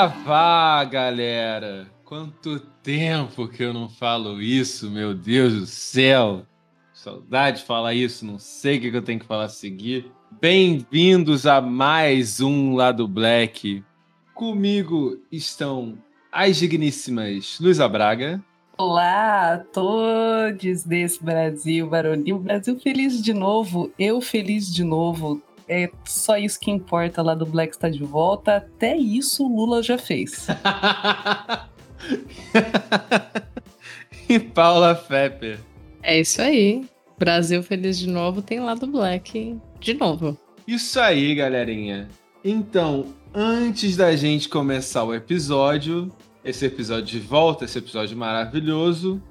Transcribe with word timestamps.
Saravá, 0.00 0.82
galera! 0.84 1.86
Quanto 2.06 2.58
tempo 2.82 3.46
que 3.46 3.62
eu 3.62 3.74
não 3.74 3.86
falo 3.86 4.40
isso, 4.40 4.90
meu 4.90 5.12
Deus 5.12 5.52
do 5.52 5.66
céu! 5.66 6.46
Saudade 6.94 7.58
de 7.58 7.66
falar 7.66 7.92
isso, 7.92 8.24
não 8.24 8.38
sei 8.38 8.78
o 8.78 8.80
que 8.80 8.96
eu 8.96 9.02
tenho 9.02 9.20
que 9.20 9.26
falar 9.26 9.44
a 9.44 9.48
seguir. 9.50 10.10
Bem-vindos 10.40 11.46
a 11.46 11.60
mais 11.60 12.40
um 12.40 12.74
Lado 12.74 13.06
Black. 13.06 13.84
Comigo 14.32 15.18
estão 15.30 15.98
as 16.32 16.56
digníssimas 16.56 17.58
Luísa 17.60 17.86
Braga. 17.86 18.42
Olá 18.78 19.52
a 19.52 19.58
todos 19.58 20.82
desse 20.82 21.22
Brasil 21.22 21.90
varonil. 21.90 22.38
Brasil 22.38 22.80
feliz 22.80 23.22
de 23.22 23.34
novo, 23.34 23.92
eu 23.98 24.22
feliz 24.22 24.72
de 24.72 24.82
novo. 24.82 25.42
É 25.72 25.88
só 26.04 26.36
isso 26.36 26.58
que 26.58 26.68
importa 26.68 27.22
lá 27.22 27.32
do 27.32 27.46
Black 27.46 27.72
está 27.72 27.88
de 27.88 28.02
volta. 28.02 28.56
Até 28.56 28.96
isso 28.96 29.46
o 29.46 29.56
Lula 29.56 29.84
já 29.84 29.96
fez. 29.96 30.48
e 34.28 34.40
Paula 34.40 34.96
Fepper. 34.96 35.60
É 36.02 36.18
isso 36.18 36.42
aí. 36.42 36.84
Brasil 37.16 37.62
feliz 37.62 38.00
de 38.00 38.08
novo 38.08 38.42
tem 38.42 38.58
lá 38.58 38.74
do 38.74 38.88
Black 38.88 39.56
de 39.78 39.94
novo. 39.94 40.36
Isso 40.66 40.98
aí, 40.98 41.36
galerinha. 41.36 42.08
Então, 42.44 43.06
antes 43.32 43.96
da 43.96 44.16
gente 44.16 44.48
começar 44.48 45.04
o 45.04 45.14
episódio, 45.14 46.10
esse 46.44 46.66
episódio 46.66 47.04
de 47.04 47.20
volta, 47.20 47.64
esse 47.64 47.78
episódio 47.78 48.18
maravilhoso. 48.18 49.22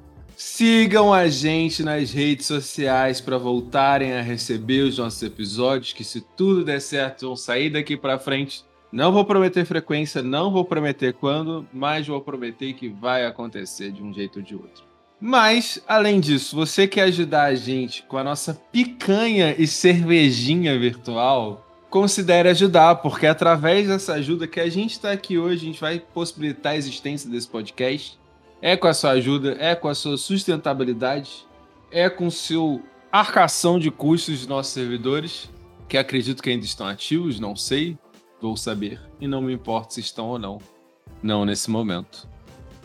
Sigam 0.41 1.13
a 1.13 1.27
gente 1.27 1.83
nas 1.83 2.13
redes 2.13 2.45
sociais 2.45 3.19
para 3.19 3.37
voltarem 3.37 4.13
a 4.13 4.21
receber 4.21 4.83
os 4.83 4.97
nossos 4.97 5.21
episódios, 5.21 5.91
que 5.91 6.01
se 6.01 6.21
tudo 6.21 6.63
der 6.63 6.79
certo 6.79 7.27
vão 7.27 7.35
sair 7.35 7.69
daqui 7.69 7.97
para 7.97 8.17
frente. 8.17 8.63
Não 8.89 9.11
vou 9.11 9.25
prometer 9.25 9.65
frequência, 9.65 10.23
não 10.23 10.49
vou 10.49 10.63
prometer 10.63 11.11
quando, 11.11 11.67
mas 11.73 12.07
vou 12.07 12.21
prometer 12.21 12.71
que 12.71 12.87
vai 12.87 13.25
acontecer 13.25 13.91
de 13.91 14.01
um 14.01 14.13
jeito 14.13 14.39
ou 14.39 14.41
de 14.41 14.55
outro. 14.55 14.85
Mas, 15.19 15.83
além 15.85 16.21
disso, 16.21 16.55
você 16.55 16.87
quer 16.87 17.01
ajudar 17.01 17.47
a 17.47 17.55
gente 17.55 18.03
com 18.03 18.17
a 18.17 18.23
nossa 18.23 18.53
picanha 18.71 19.53
e 19.57 19.67
cervejinha 19.67 20.79
virtual? 20.79 21.65
considere 21.89 22.49
ajudar, 22.49 22.97
porque 22.97 23.25
através 23.25 23.87
dessa 23.87 24.13
ajuda 24.13 24.47
que 24.47 24.59
a 24.59 24.69
gente 24.69 24.91
está 24.91 25.11
aqui 25.11 25.39
hoje, 25.39 25.63
a 25.63 25.65
gente 25.65 25.81
vai 25.81 25.99
possibilitar 25.99 26.73
a 26.73 26.77
existência 26.77 27.27
desse 27.27 27.47
podcast. 27.47 28.18
É 28.61 28.75
com 28.75 28.87
a 28.87 28.93
sua 28.93 29.11
ajuda, 29.11 29.55
é 29.59 29.73
com 29.73 29.87
a 29.87 29.95
sua 29.95 30.17
sustentabilidade, 30.17 31.45
é 31.91 32.09
com 32.09 32.29
seu 32.29 32.81
arcação 33.11 33.79
de 33.79 33.89
custos 33.89 34.39
dos 34.39 34.47
nossos 34.47 34.73
servidores, 34.73 35.49
que 35.87 35.97
acredito 35.97 36.43
que 36.43 36.49
ainda 36.49 36.65
estão 36.65 36.85
ativos, 36.85 37.39
não 37.39 37.55
sei, 37.55 37.97
vou 38.41 38.55
saber, 38.57 38.99
e 39.19 39.27
não 39.27 39.41
me 39.41 39.53
importa 39.53 39.95
se 39.95 40.01
estão 40.01 40.27
ou 40.27 40.37
não. 40.37 40.59
Não 41.21 41.45
nesse 41.45 41.69
momento. 41.69 42.27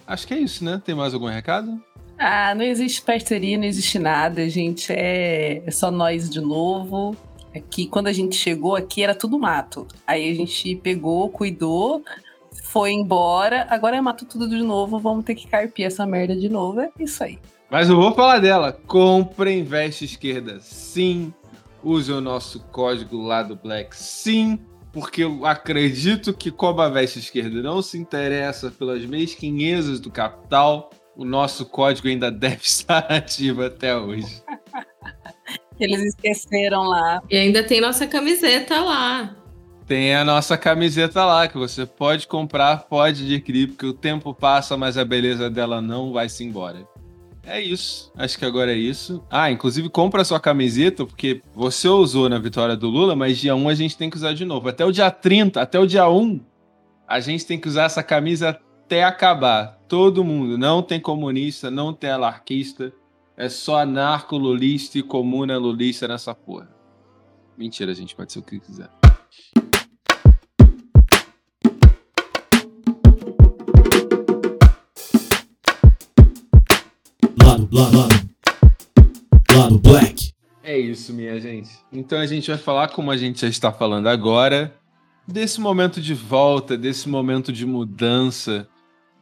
Acho 0.07 0.27
que 0.27 0.35
é 0.35 0.39
isso, 0.39 0.65
né? 0.65 0.81
Tem 0.85 0.95
mais 0.95 1.13
algum 1.13 1.27
recado? 1.27 1.83
Ah, 2.19 2.55
não 2.55 2.63
existe 2.63 3.03
parceria, 3.03 3.59
não 3.59 3.65
existe 3.65 3.99
nada, 3.99 4.49
gente. 4.49 4.93
É, 4.93 5.63
é 5.67 5.71
só 5.71 5.91
nós 5.91 6.31
de 6.31 6.41
novo. 6.41 7.17
Aqui, 7.55 7.87
quando 7.87 8.09
a 8.09 8.13
gente 8.13 8.37
chegou 8.37 8.75
aqui, 8.75 9.03
era 9.03 9.15
tudo 9.15 9.39
mato. 9.39 9.87
Aí 10.07 10.31
a 10.31 10.35
gente 10.35 10.77
pegou, 10.77 11.29
cuidou, 11.29 12.03
foi 12.63 12.93
embora. 12.93 13.67
Agora 13.71 13.97
é 13.97 14.01
mato 14.01 14.25
tudo 14.25 14.49
de 14.49 14.63
novo. 14.63 14.99
Vamos 14.99 15.25
ter 15.25 15.35
que 15.35 15.47
carpir 15.47 15.87
essa 15.87 16.07
merda 16.07 16.37
de 16.37 16.49
novo. 16.49 16.81
É 16.81 16.91
isso 16.99 17.23
aí. 17.23 17.39
Mas 17.71 17.89
eu 17.89 17.97
vou 17.97 18.15
falar 18.15 18.39
dela. 18.39 18.73
Compre 18.73 19.59
Investe 19.59 20.05
Esquerda, 20.05 20.61
sim. 20.61 21.33
Use 21.83 22.11
o 22.13 22.21
nosso 22.21 22.61
código 22.73 23.21
lá 23.21 23.43
do 23.43 23.57
Black, 23.57 23.97
sim. 23.97 24.59
Porque 24.93 25.25
eu 25.25 25.45
acredito 25.45 26.33
que 26.33 26.51
como 26.51 26.81
a 26.81 26.89
Veste 26.89 27.19
Esquerda 27.19 27.61
não 27.63 27.83
se 27.83 27.99
interessa 27.99 28.71
pelas 28.71 29.05
mesquinhezas 29.05 29.99
do 29.99 30.11
capital, 30.11 30.91
o 31.17 31.25
nosso 31.25 31.67
código 31.67 32.09
ainda 32.09 32.31
deve 32.33 32.63
estar 32.63 33.11
ativo 33.11 33.65
até 33.65 33.97
hoje. 33.97 34.43
Eles 35.79 36.01
esqueceram 36.15 36.85
lá. 36.85 37.21
E 37.29 37.37
ainda 37.37 37.65
tem 37.65 37.81
nossa 37.81 38.07
camiseta 38.07 38.81
lá. 38.81 39.35
Tem 39.87 40.15
a 40.15 40.25
nossa 40.25 40.57
camiseta 40.57 41.25
lá, 41.27 41.47
que 41.47 41.59
você 41.59 41.85
pode 41.85 42.27
comprar, 42.27 42.85
pode 42.85 43.23
adquirir, 43.23 43.69
porque 43.69 43.85
o 43.85 43.93
tempo 43.93 44.33
passa, 44.33 44.79
mas 44.79 44.97
a 44.97 45.05
beleza 45.05 45.51
dela 45.51 45.83
não 45.83 46.11
vai 46.11 46.29
se 46.29 46.43
embora. 46.43 46.89
É 47.47 47.61
isso. 47.61 48.11
Acho 48.17 48.39
que 48.39 48.47
agora 48.47 48.73
é 48.73 48.77
isso. 48.77 49.23
Ah, 49.31 49.51
inclusive 49.51 49.91
compra 49.91 50.25
sua 50.25 50.41
camiseta, 50.41 51.05
porque 51.05 51.43
você 51.55 51.87
usou 51.87 52.31
na 52.31 52.39
vitória 52.39 52.75
do 52.75 52.89
Lula, 52.89 53.15
mas 53.15 53.37
dia 53.37 53.55
1 53.55 53.69
a 53.69 53.75
gente 53.75 53.99
tem 53.99 54.09
que 54.09 54.17
usar 54.17 54.33
de 54.33 54.47
novo. 54.47 54.69
Até 54.69 54.87
o 54.87 54.91
dia 54.91 55.11
30, 55.11 55.61
até 55.61 55.79
o 55.79 55.87
dia 55.87 56.09
1, 56.09 56.41
a 57.07 57.21
gente 57.21 57.45
tem 57.45 57.61
que 57.61 57.69
usar 57.69 57.85
essa 57.85 58.03
camisa 58.03 58.49
até 58.49 59.05
acabar. 59.05 59.79
Todo 59.87 60.25
mundo. 60.25 60.57
Não 60.57 60.83
tem 60.83 60.99
comunista, 60.99 61.71
não 61.71 61.93
tem 61.93 62.09
anarquista. 62.09 62.91
É 63.37 63.51
só 63.51 63.81
anarco 63.81 64.39
lulista 64.39 64.99
e 64.99 65.03
comuna 65.03 65.59
lulista 65.59 66.09
nessa 66.09 66.35
porra. 66.35 66.71
Mentira, 67.59 67.93
gente, 67.93 68.17
pode 68.17 68.33
ser 68.33 68.39
o 68.39 68.43
que 68.43 68.59
quiser. 68.59 68.89
Lado, 77.55 77.69
lado, 77.71 77.99
lado. 77.99 78.31
Lado 79.57 79.79
black. 79.79 80.33
É 80.61 80.77
isso, 80.77 81.13
minha 81.13 81.41
gente. 81.41 81.71
Então 81.93 82.19
a 82.19 82.27
gente 82.27 82.51
vai 82.51 82.59
falar, 82.59 82.89
como 82.89 83.13
a 83.13 83.17
gente 83.17 83.43
já 83.43 83.47
está 83.47 83.71
falando 83.71 84.09
agora, 84.09 84.75
desse 85.25 85.61
momento 85.61 86.01
de 86.01 86.15
volta, 86.15 86.77
desse 86.77 87.09
momento 87.09 87.53
de 87.53 87.65
mudança, 87.65 88.69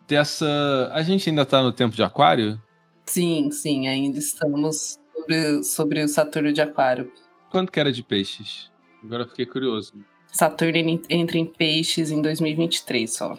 dessa. 0.08 0.90
A 0.94 1.02
gente 1.02 1.28
ainda 1.28 1.44
tá 1.44 1.62
no 1.62 1.72
tempo 1.72 1.94
de 1.94 2.02
aquário? 2.02 2.58
Sim, 3.04 3.50
sim, 3.50 3.86
ainda 3.86 4.18
estamos 4.18 4.98
sobre, 5.14 5.62
sobre 5.62 6.02
o 6.02 6.08
Saturno 6.08 6.54
de 6.54 6.62
Aquário. 6.62 7.12
Quanto 7.50 7.70
que 7.70 7.78
era 7.78 7.92
de 7.92 8.02
peixes? 8.02 8.70
Agora 9.04 9.24
eu 9.24 9.28
fiquei 9.28 9.44
curioso. 9.44 9.92
Saturno 10.32 10.78
entra 11.10 11.36
em 11.36 11.44
peixes 11.44 12.10
em 12.10 12.22
2023 12.22 13.12
só. 13.12 13.38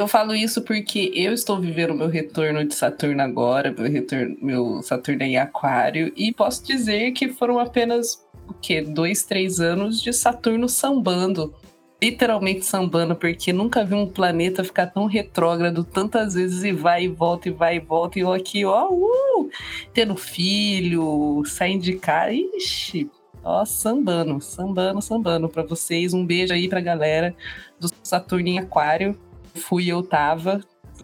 Eu 0.00 0.08
falo 0.08 0.34
isso 0.34 0.62
porque 0.62 1.12
eu 1.14 1.34
estou 1.34 1.60
vivendo 1.60 1.92
meu 1.92 2.08
retorno 2.08 2.64
de 2.64 2.74
Saturno 2.74 3.20
agora, 3.20 3.70
meu 3.70 3.92
retorno, 3.92 4.34
meu 4.40 4.82
Saturno 4.82 5.22
em 5.24 5.36
Aquário, 5.36 6.10
e 6.16 6.32
posso 6.32 6.64
dizer 6.64 7.12
que 7.12 7.28
foram 7.28 7.58
apenas 7.58 8.26
o 8.48 8.54
quê? 8.54 8.80
Dois, 8.80 9.24
três 9.24 9.60
anos 9.60 10.00
de 10.00 10.10
Saturno 10.14 10.70
sambando 10.70 11.54
literalmente 12.02 12.64
sambando, 12.64 13.14
porque 13.14 13.52
nunca 13.52 13.84
vi 13.84 13.94
um 13.94 14.08
planeta 14.08 14.64
ficar 14.64 14.86
tão 14.86 15.04
retrógrado 15.04 15.84
tantas 15.84 16.32
vezes 16.32 16.64
e 16.64 16.72
vai 16.72 17.04
e 17.04 17.08
volta 17.08 17.50
e 17.50 17.52
vai 17.52 17.76
e 17.76 17.80
volta. 17.80 18.18
E 18.18 18.22
eu 18.22 18.32
aqui, 18.32 18.64
ó, 18.64 18.88
uh, 18.90 19.50
tendo 19.92 20.16
filho, 20.16 21.42
saindo 21.44 21.82
de 21.82 21.98
casa. 21.98 22.32
Ixi, 22.32 23.10
ó, 23.44 23.66
sambando, 23.66 24.40
sambando, 24.40 25.02
sambando. 25.02 25.46
Para 25.46 25.62
vocês, 25.62 26.14
um 26.14 26.24
beijo 26.24 26.54
aí 26.54 26.70
pra 26.70 26.80
galera 26.80 27.36
do 27.78 27.90
Saturno 28.02 28.48
em 28.48 28.58
Aquário. 28.58 29.14
Fui, 29.54 29.86
eu 29.86 30.02
tava, 30.02 30.60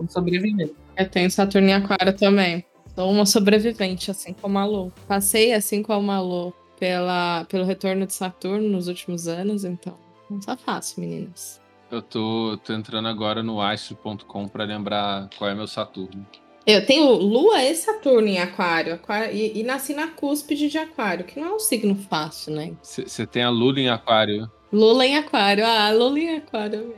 sobrevivendo. 0.08 0.74
Eu 0.96 1.08
tenho 1.08 1.30
Saturno 1.30 1.68
em 1.68 1.74
Aquário 1.74 2.16
também. 2.16 2.64
Sou 2.94 3.10
uma 3.10 3.26
sobrevivente, 3.26 4.10
assim 4.10 4.32
como 4.32 4.58
a 4.58 4.64
Lu. 4.64 4.92
Passei, 5.06 5.52
assim 5.52 5.82
como 5.82 6.10
a 6.10 6.20
Lu, 6.20 6.54
pela, 6.78 7.44
pelo 7.44 7.64
retorno 7.64 8.06
de 8.06 8.14
Saturno 8.14 8.68
nos 8.68 8.88
últimos 8.88 9.28
anos, 9.28 9.64
então 9.64 9.96
não 10.30 10.40
tá 10.40 10.56
fácil, 10.56 11.00
meninas. 11.00 11.60
Eu 11.90 12.02
tô, 12.02 12.58
tô 12.64 12.72
entrando 12.72 13.06
agora 13.06 13.42
no 13.42 13.60
astro.com 13.60 14.48
para 14.48 14.64
lembrar 14.64 15.28
qual 15.38 15.50
é 15.50 15.54
meu 15.54 15.66
Saturno. 15.66 16.26
Eu 16.66 16.84
tenho 16.84 17.12
Lua 17.12 17.62
e 17.62 17.74
Saturno 17.76 18.26
em 18.26 18.40
Aquário, 18.40 18.94
aquário 18.94 19.32
e, 19.32 19.60
e, 19.60 19.62
nasci 19.62 19.94
na 19.94 20.08
cúspide 20.08 20.68
de 20.68 20.76
Aquário, 20.76 21.24
que 21.24 21.38
não 21.38 21.48
é 21.48 21.54
um 21.54 21.58
signo 21.60 21.94
fácil, 21.94 22.54
né? 22.54 22.72
Você 22.82 23.24
tem 23.24 23.44
a 23.44 23.50
Lula 23.50 23.78
em 23.78 23.88
Aquário. 23.88 24.50
Lula 24.72 25.06
em 25.06 25.16
Aquário, 25.16 25.64
ah, 25.64 25.92
Lula 25.92 26.18
em 26.18 26.36
Aquário. 26.36 26.92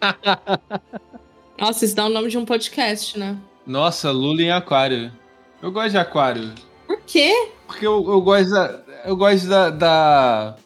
Nossa, 1.58 1.84
isso 1.84 1.94
dá 1.94 2.06
o 2.06 2.08
nome 2.08 2.28
de 2.28 2.38
um 2.38 2.44
podcast, 2.44 3.18
né? 3.18 3.36
Nossa, 3.66 4.10
Lula 4.10 4.42
em 4.42 4.50
Aquário. 4.50 5.12
Eu 5.62 5.70
gosto 5.70 5.90
de 5.90 5.98
Aquário. 5.98 6.52
Por 6.86 7.00
quê? 7.02 7.50
Porque 7.66 7.86
eu, 7.86 8.04
eu 8.10 8.20
gosto 8.20 8.50
da. 8.50 8.80
Eu 9.04 9.16
gosto 9.16 9.48
da, 9.48 9.70
da 9.70 10.56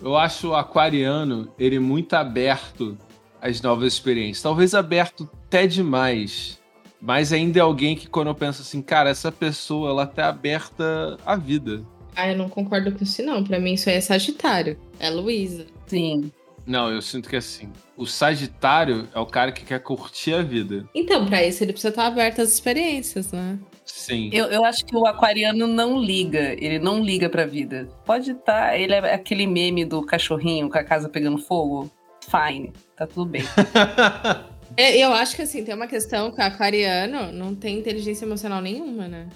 eu 0.00 0.16
acho 0.16 0.48
o 0.48 0.54
aquariano 0.54 1.52
ele 1.58 1.78
muito 1.78 2.14
aberto 2.14 2.96
às 3.40 3.60
novas 3.60 3.92
experiências. 3.92 4.42
Talvez 4.42 4.74
aberto 4.74 5.28
até 5.46 5.66
demais. 5.66 6.58
Mas 7.00 7.32
ainda 7.32 7.58
é 7.58 7.62
alguém 7.62 7.94
que 7.94 8.08
quando 8.08 8.28
eu 8.28 8.34
penso 8.34 8.62
assim, 8.62 8.82
cara, 8.82 9.10
essa 9.10 9.30
pessoa 9.30 9.90
ela 9.90 10.06
tá 10.06 10.28
aberta 10.28 11.16
à 11.24 11.36
vida. 11.36 11.84
Ah, 12.16 12.30
eu 12.30 12.36
não 12.36 12.48
concordo 12.48 12.90
com 12.92 13.04
isso 13.04 13.22
não. 13.22 13.44
Para 13.44 13.60
mim 13.60 13.74
isso 13.74 13.88
aí 13.88 13.96
é 13.96 14.00
Sagitário. 14.00 14.76
É 14.98 15.08
Luísa. 15.08 15.66
Sim. 15.86 16.32
Não, 16.68 16.92
eu 16.92 17.00
sinto 17.00 17.30
que 17.30 17.34
é 17.34 17.38
assim. 17.38 17.72
O 17.96 18.04
Sagitário 18.04 19.08
é 19.14 19.18
o 19.18 19.24
cara 19.24 19.50
que 19.50 19.64
quer 19.64 19.80
curtir 19.82 20.34
a 20.34 20.42
vida. 20.42 20.86
Então, 20.94 21.24
para 21.24 21.42
isso 21.42 21.64
ele 21.64 21.72
precisa 21.72 21.88
estar 21.88 22.06
aberto 22.06 22.42
às 22.42 22.52
experiências, 22.52 23.32
né? 23.32 23.58
Sim. 23.86 24.28
Eu, 24.34 24.48
eu 24.48 24.62
acho 24.66 24.84
que 24.84 24.94
o 24.94 25.06
aquariano 25.06 25.66
não 25.66 25.98
liga, 25.98 26.52
ele 26.62 26.78
não 26.78 27.02
liga 27.02 27.30
pra 27.30 27.46
vida. 27.46 27.88
Pode 28.04 28.32
estar, 28.32 28.68
tá, 28.68 28.78
ele 28.78 28.92
é 28.92 29.14
aquele 29.14 29.46
meme 29.46 29.86
do 29.86 30.02
cachorrinho 30.04 30.68
com 30.68 30.76
a 30.76 30.84
casa 30.84 31.08
pegando 31.08 31.38
fogo. 31.38 31.90
fine, 32.28 32.70
tá 32.94 33.06
tudo 33.06 33.24
bem. 33.24 33.42
É, 34.76 34.96
Eu 34.96 35.12
acho 35.14 35.34
que 35.34 35.42
assim, 35.42 35.64
tem 35.64 35.74
uma 35.74 35.88
questão 35.88 36.30
que 36.30 36.40
o 36.40 36.44
aquariano 36.44 37.32
não 37.32 37.54
tem 37.54 37.78
inteligência 37.78 38.26
emocional 38.26 38.60
nenhuma, 38.60 39.08
né? 39.08 39.26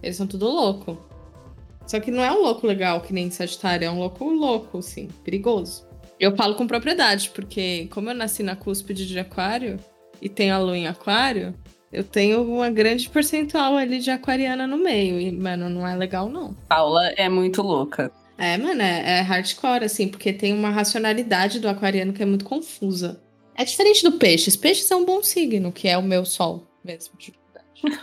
Eles 0.00 0.14
são 0.14 0.26
tudo 0.26 0.46
louco. 0.46 0.98
Só 1.86 1.98
que 1.98 2.10
não 2.10 2.22
é 2.22 2.30
um 2.30 2.42
louco 2.42 2.66
legal 2.66 3.00
que 3.00 3.12
nem 3.12 3.30
Sagitário, 3.30 3.86
é 3.86 3.90
um 3.90 3.98
louco 3.98 4.24
louco, 4.24 4.78
assim, 4.78 5.08
perigoso. 5.24 5.88
Eu 6.18 6.36
falo 6.36 6.54
com 6.54 6.66
propriedade, 6.66 7.30
porque 7.30 7.88
como 7.90 8.10
eu 8.10 8.14
nasci 8.14 8.42
na 8.42 8.56
cúspide 8.56 9.06
de 9.06 9.18
aquário 9.18 9.78
e 10.20 10.28
tenho 10.28 10.54
a 10.54 10.58
lua 10.58 10.76
em 10.76 10.86
aquário, 10.86 11.54
eu 11.92 12.02
tenho 12.02 12.42
uma 12.42 12.70
grande 12.70 13.08
percentual 13.08 13.76
ali 13.76 13.98
de 13.98 14.10
aquariana 14.10 14.66
no 14.66 14.76
meio. 14.76 15.20
E, 15.20 15.30
mano, 15.30 15.68
não 15.68 15.86
é 15.86 15.94
legal, 15.94 16.28
não. 16.28 16.54
Paula 16.68 17.08
é 17.16 17.28
muito 17.28 17.62
louca. 17.62 18.10
É, 18.36 18.58
mano, 18.58 18.82
é, 18.82 19.18
é 19.18 19.20
hardcore, 19.20 19.84
assim, 19.84 20.08
porque 20.08 20.32
tem 20.32 20.52
uma 20.52 20.70
racionalidade 20.70 21.60
do 21.60 21.68
aquariano 21.68 22.12
que 22.12 22.22
é 22.22 22.26
muito 22.26 22.44
confusa. 22.44 23.22
É 23.54 23.64
diferente 23.64 24.02
do 24.02 24.12
peixes. 24.12 24.56
Peixes 24.56 24.90
é 24.90 24.96
um 24.96 25.04
bom 25.04 25.22
signo, 25.22 25.70
que 25.70 25.86
é 25.86 25.96
o 25.96 26.02
meu 26.02 26.24
sol 26.24 26.66
mesmo, 26.84 27.16
de 27.16 27.32
verdade. 27.32 28.02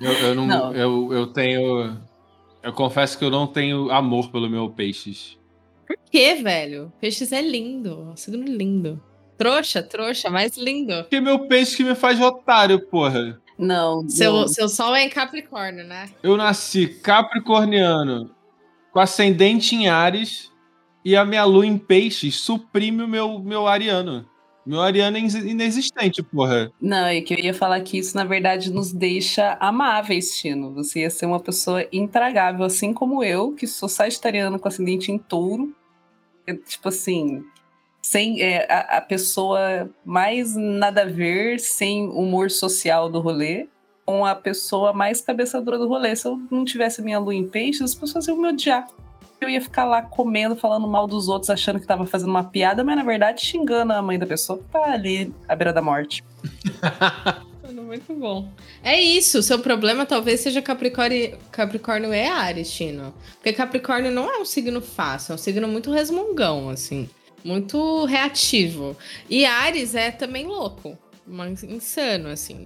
Eu, 0.00 0.12
eu 0.12 0.34
não, 0.34 0.46
Não. 0.46 0.74
Eu, 0.74 1.12
eu 1.12 1.26
tenho. 1.28 1.96
Eu 2.62 2.72
confesso 2.72 3.18
que 3.18 3.24
eu 3.24 3.30
não 3.30 3.46
tenho 3.46 3.90
amor 3.90 4.30
pelo 4.30 4.50
meu 4.50 4.68
peixes. 4.68 5.38
Por 5.96 6.10
quê, 6.10 6.34
velho? 6.34 6.92
Peixes 7.00 7.32
é 7.32 7.40
lindo. 7.42 8.12
Signo 8.16 8.44
lindo. 8.44 9.02
Trouxa, 9.36 9.82
trouxa, 9.82 10.30
mais 10.30 10.56
lindo. 10.56 10.94
Porque 11.02 11.20
meu 11.20 11.46
peixe 11.48 11.76
que 11.76 11.84
me 11.84 11.94
faz 11.94 12.20
otário, 12.20 12.80
porra. 12.86 13.40
Não, 13.58 14.08
Seu, 14.08 14.32
não. 14.32 14.48
seu 14.48 14.68
sol 14.68 14.94
é 14.94 15.04
em 15.04 15.08
Capricórnio, 15.08 15.84
né? 15.84 16.08
Eu 16.22 16.36
nasci 16.36 16.86
capricorniano 16.86 18.30
com 18.92 19.00
ascendente 19.00 19.74
em 19.74 19.88
Ares 19.88 20.50
e 21.04 21.16
a 21.16 21.24
minha 21.24 21.44
lua 21.44 21.66
em 21.66 21.76
peixes 21.78 22.36
suprime 22.36 23.02
o 23.02 23.08
meu, 23.08 23.38
meu 23.38 23.66
ariano. 23.66 24.26
Meu 24.64 24.80
ariano 24.80 25.16
é 25.16 25.20
inexistente, 25.20 26.22
porra. 26.22 26.70
Não, 26.80 27.06
é 27.06 27.20
que 27.20 27.34
eu 27.34 27.38
ia 27.38 27.52
falar 27.52 27.80
que 27.80 27.98
isso, 27.98 28.16
na 28.16 28.24
verdade, 28.24 28.72
nos 28.72 28.92
deixa 28.92 29.56
amáveis, 29.60 30.36
Tino. 30.36 30.72
Você 30.74 31.00
ia 31.00 31.10
ser 31.10 31.26
uma 31.26 31.40
pessoa 31.40 31.84
intragável, 31.92 32.64
assim 32.64 32.92
como 32.92 33.24
eu, 33.24 33.52
que 33.54 33.66
sou 33.66 33.88
sagitariana 33.88 34.58
com 34.60 34.68
ascendente 34.68 35.10
em 35.10 35.18
touro. 35.18 35.74
Tipo 36.66 36.88
assim, 36.88 37.44
sem 38.02 38.42
é, 38.42 38.66
a, 38.70 38.98
a 38.98 39.00
pessoa 39.00 39.88
mais 40.04 40.56
nada 40.56 41.02
a 41.02 41.06
ver, 41.06 41.60
sem 41.60 42.08
humor 42.08 42.50
social 42.50 43.08
do 43.08 43.20
rolê, 43.20 43.68
com 44.04 44.26
a 44.26 44.34
pessoa 44.34 44.92
mais 44.92 45.20
cabeçadora 45.20 45.78
do 45.78 45.88
rolê. 45.88 46.14
Se 46.16 46.26
eu 46.26 46.40
não 46.50 46.64
tivesse 46.64 47.00
minha 47.00 47.18
lua 47.18 47.34
em 47.34 47.46
peixes, 47.46 47.82
as 47.82 47.94
pessoas 47.94 48.26
iam 48.26 48.36
me 48.36 48.48
odiar. 48.48 48.88
Eu 49.40 49.48
ia 49.48 49.60
ficar 49.60 49.84
lá 49.84 50.02
comendo, 50.02 50.54
falando 50.54 50.86
mal 50.86 51.06
dos 51.06 51.28
outros, 51.28 51.50
achando 51.50 51.80
que 51.80 51.86
tava 51.86 52.06
fazendo 52.06 52.30
uma 52.30 52.44
piada, 52.44 52.84
mas 52.84 52.96
na 52.96 53.02
verdade 53.02 53.44
xingando 53.44 53.92
a 53.92 54.00
mãe 54.00 54.18
da 54.18 54.26
pessoa 54.26 54.58
que 54.58 54.64
tá 54.66 54.92
ali 54.92 55.34
à 55.48 55.56
beira 55.56 55.72
da 55.72 55.82
morte. 55.82 56.24
Muito 57.92 58.14
bom. 58.14 58.50
É 58.82 58.98
isso, 58.98 59.42
seu 59.42 59.58
problema 59.58 60.06
talvez 60.06 60.40
seja 60.40 60.62
Capricórnio, 60.62 61.36
Capricórnio 61.50 62.14
e 62.14 62.26
Ares, 62.26 62.72
Tino. 62.72 63.12
Porque 63.34 63.52
Capricórnio 63.52 64.10
não 64.10 64.30
é 64.30 64.38
um 64.38 64.46
signo 64.46 64.80
fácil, 64.80 65.32
é 65.32 65.34
um 65.34 65.38
signo 65.38 65.68
muito 65.68 65.92
resmungão, 65.92 66.70
assim. 66.70 67.06
Muito 67.44 68.06
reativo. 68.06 68.96
E 69.28 69.44
Ares 69.44 69.94
é 69.94 70.10
também 70.10 70.46
louco, 70.46 70.96
insano, 71.68 72.30
assim. 72.30 72.64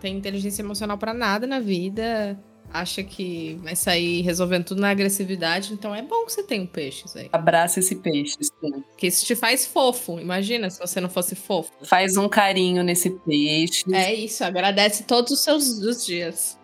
Tem 0.00 0.16
inteligência 0.16 0.62
emocional 0.62 0.96
pra 0.96 1.12
nada 1.12 1.46
na 1.46 1.60
vida. 1.60 2.42
Acha 2.74 3.04
que 3.04 3.56
vai 3.62 3.76
sair 3.76 4.22
resolvendo 4.22 4.64
tudo 4.64 4.80
na 4.80 4.90
agressividade. 4.90 5.72
Então 5.72 5.94
é 5.94 6.02
bom 6.02 6.26
que 6.26 6.32
você 6.32 6.42
tenha 6.42 6.60
um 6.60 6.66
peixes 6.66 7.14
aí. 7.14 7.28
Abraça 7.32 7.78
esse 7.78 7.94
peixe. 7.94 8.34
sim. 8.40 8.82
Porque 8.90 9.06
isso 9.06 9.24
te 9.24 9.36
faz 9.36 9.64
fofo. 9.64 10.18
Imagina 10.18 10.68
se 10.68 10.80
você 10.80 11.00
não 11.00 11.08
fosse 11.08 11.36
fofo. 11.36 11.70
Faz 11.84 12.16
um 12.16 12.28
carinho 12.28 12.82
nesse 12.82 13.10
peixe. 13.10 13.84
É 13.94 14.12
isso, 14.12 14.42
agradece 14.42 15.04
todos 15.04 15.30
os 15.30 15.40
seus 15.40 15.78
os 15.78 16.04
dias. 16.04 16.58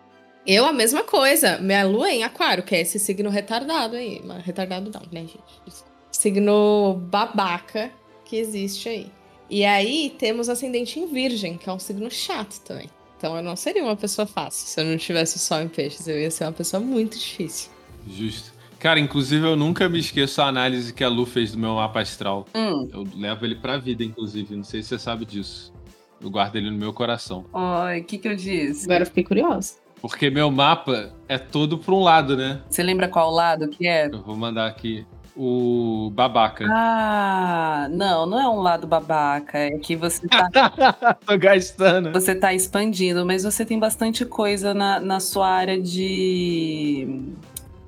Eu, 0.45 0.65
a 0.65 0.73
mesma 0.73 1.01
coisa. 1.01 1.57
Minha 1.59 1.85
lua 1.85 2.09
é 2.09 2.15
em 2.15 2.23
aquário, 2.23 2.63
que 2.63 2.75
é 2.75 2.81
esse 2.81 2.99
signo 2.99 3.29
retardado 3.29 3.95
aí. 3.95 4.21
Mas 4.25 4.43
retardado 4.43 4.91
não, 4.93 5.01
né, 5.13 5.21
gente? 5.21 5.61
Desculpa. 5.65 5.91
Signo 6.11 7.01
babaca 7.09 7.89
que 8.25 8.35
existe 8.35 8.89
aí. 8.89 9.11
E 9.49 9.63
aí 9.63 10.13
temos 10.17 10.49
ascendente 10.49 10.99
em 10.99 11.07
virgem, 11.07 11.57
que 11.57 11.69
é 11.69 11.73
um 11.73 11.79
signo 11.79 12.11
chato 12.11 12.59
também. 12.61 12.89
Então 13.21 13.37
eu 13.37 13.43
não 13.43 13.55
seria 13.55 13.83
uma 13.83 13.95
pessoa 13.95 14.25
fácil 14.25 14.67
se 14.67 14.81
eu 14.81 14.83
não 14.83 14.97
tivesse 14.97 15.35
o 15.35 15.39
sol 15.39 15.61
em 15.61 15.67
peixes. 15.67 16.07
Eu 16.07 16.19
ia 16.19 16.31
ser 16.31 16.43
uma 16.45 16.51
pessoa 16.51 16.81
muito 16.81 17.19
difícil. 17.19 17.69
Justo. 18.07 18.51
Cara, 18.79 18.99
inclusive 18.99 19.45
eu 19.45 19.55
nunca 19.55 19.87
me 19.87 19.99
esqueço 19.99 20.41
a 20.41 20.47
análise 20.47 20.91
que 20.91 21.03
a 21.03 21.07
Lu 21.07 21.23
fez 21.27 21.51
do 21.51 21.59
meu 21.59 21.75
mapa 21.75 22.01
astral. 22.01 22.47
Hum. 22.55 22.89
Eu 22.91 23.07
levo 23.15 23.45
ele 23.45 23.53
pra 23.53 23.77
vida, 23.77 24.03
inclusive. 24.03 24.55
Não 24.55 24.63
sei 24.63 24.81
se 24.81 24.89
você 24.89 24.97
sabe 24.97 25.23
disso. 25.23 25.71
Eu 26.19 26.31
guardo 26.31 26.55
ele 26.55 26.71
no 26.71 26.77
meu 26.79 26.91
coração. 26.91 27.45
Ai, 27.53 27.99
o 27.99 28.03
que 28.03 28.17
que 28.17 28.27
eu 28.27 28.35
disse? 28.35 28.85
Agora 28.85 29.03
eu 29.03 29.05
fiquei 29.05 29.23
curiosa. 29.23 29.75
Porque 30.01 30.31
meu 30.31 30.49
mapa 30.49 31.13
é 31.27 31.37
todo 31.37 31.77
pra 31.77 31.93
um 31.93 32.01
lado, 32.01 32.35
né? 32.35 32.63
Você 32.67 32.81
lembra 32.81 33.07
qual 33.07 33.29
lado 33.29 33.67
que 33.67 33.87
é? 33.87 34.07
Eu 34.07 34.23
vou 34.23 34.35
mandar 34.35 34.65
aqui 34.65 35.05
o 35.35 36.11
babaca. 36.13 36.65
Ah, 36.69 37.87
não, 37.91 38.25
não 38.25 38.39
é 38.39 38.47
um 38.49 38.61
lado 38.61 38.85
babaca. 38.87 39.57
É 39.57 39.71
que 39.77 39.95
você 39.95 40.27
tá, 40.27 40.49
Tô 41.25 41.37
gastando. 41.37 42.11
você 42.11 42.35
tá 42.35 42.53
expandindo, 42.53 43.25
mas 43.25 43.43
você 43.43 43.65
tem 43.65 43.79
bastante 43.79 44.25
coisa 44.25 44.73
na, 44.73 44.99
na 44.99 45.19
sua 45.19 45.47
área 45.47 45.79
de, 45.81 47.21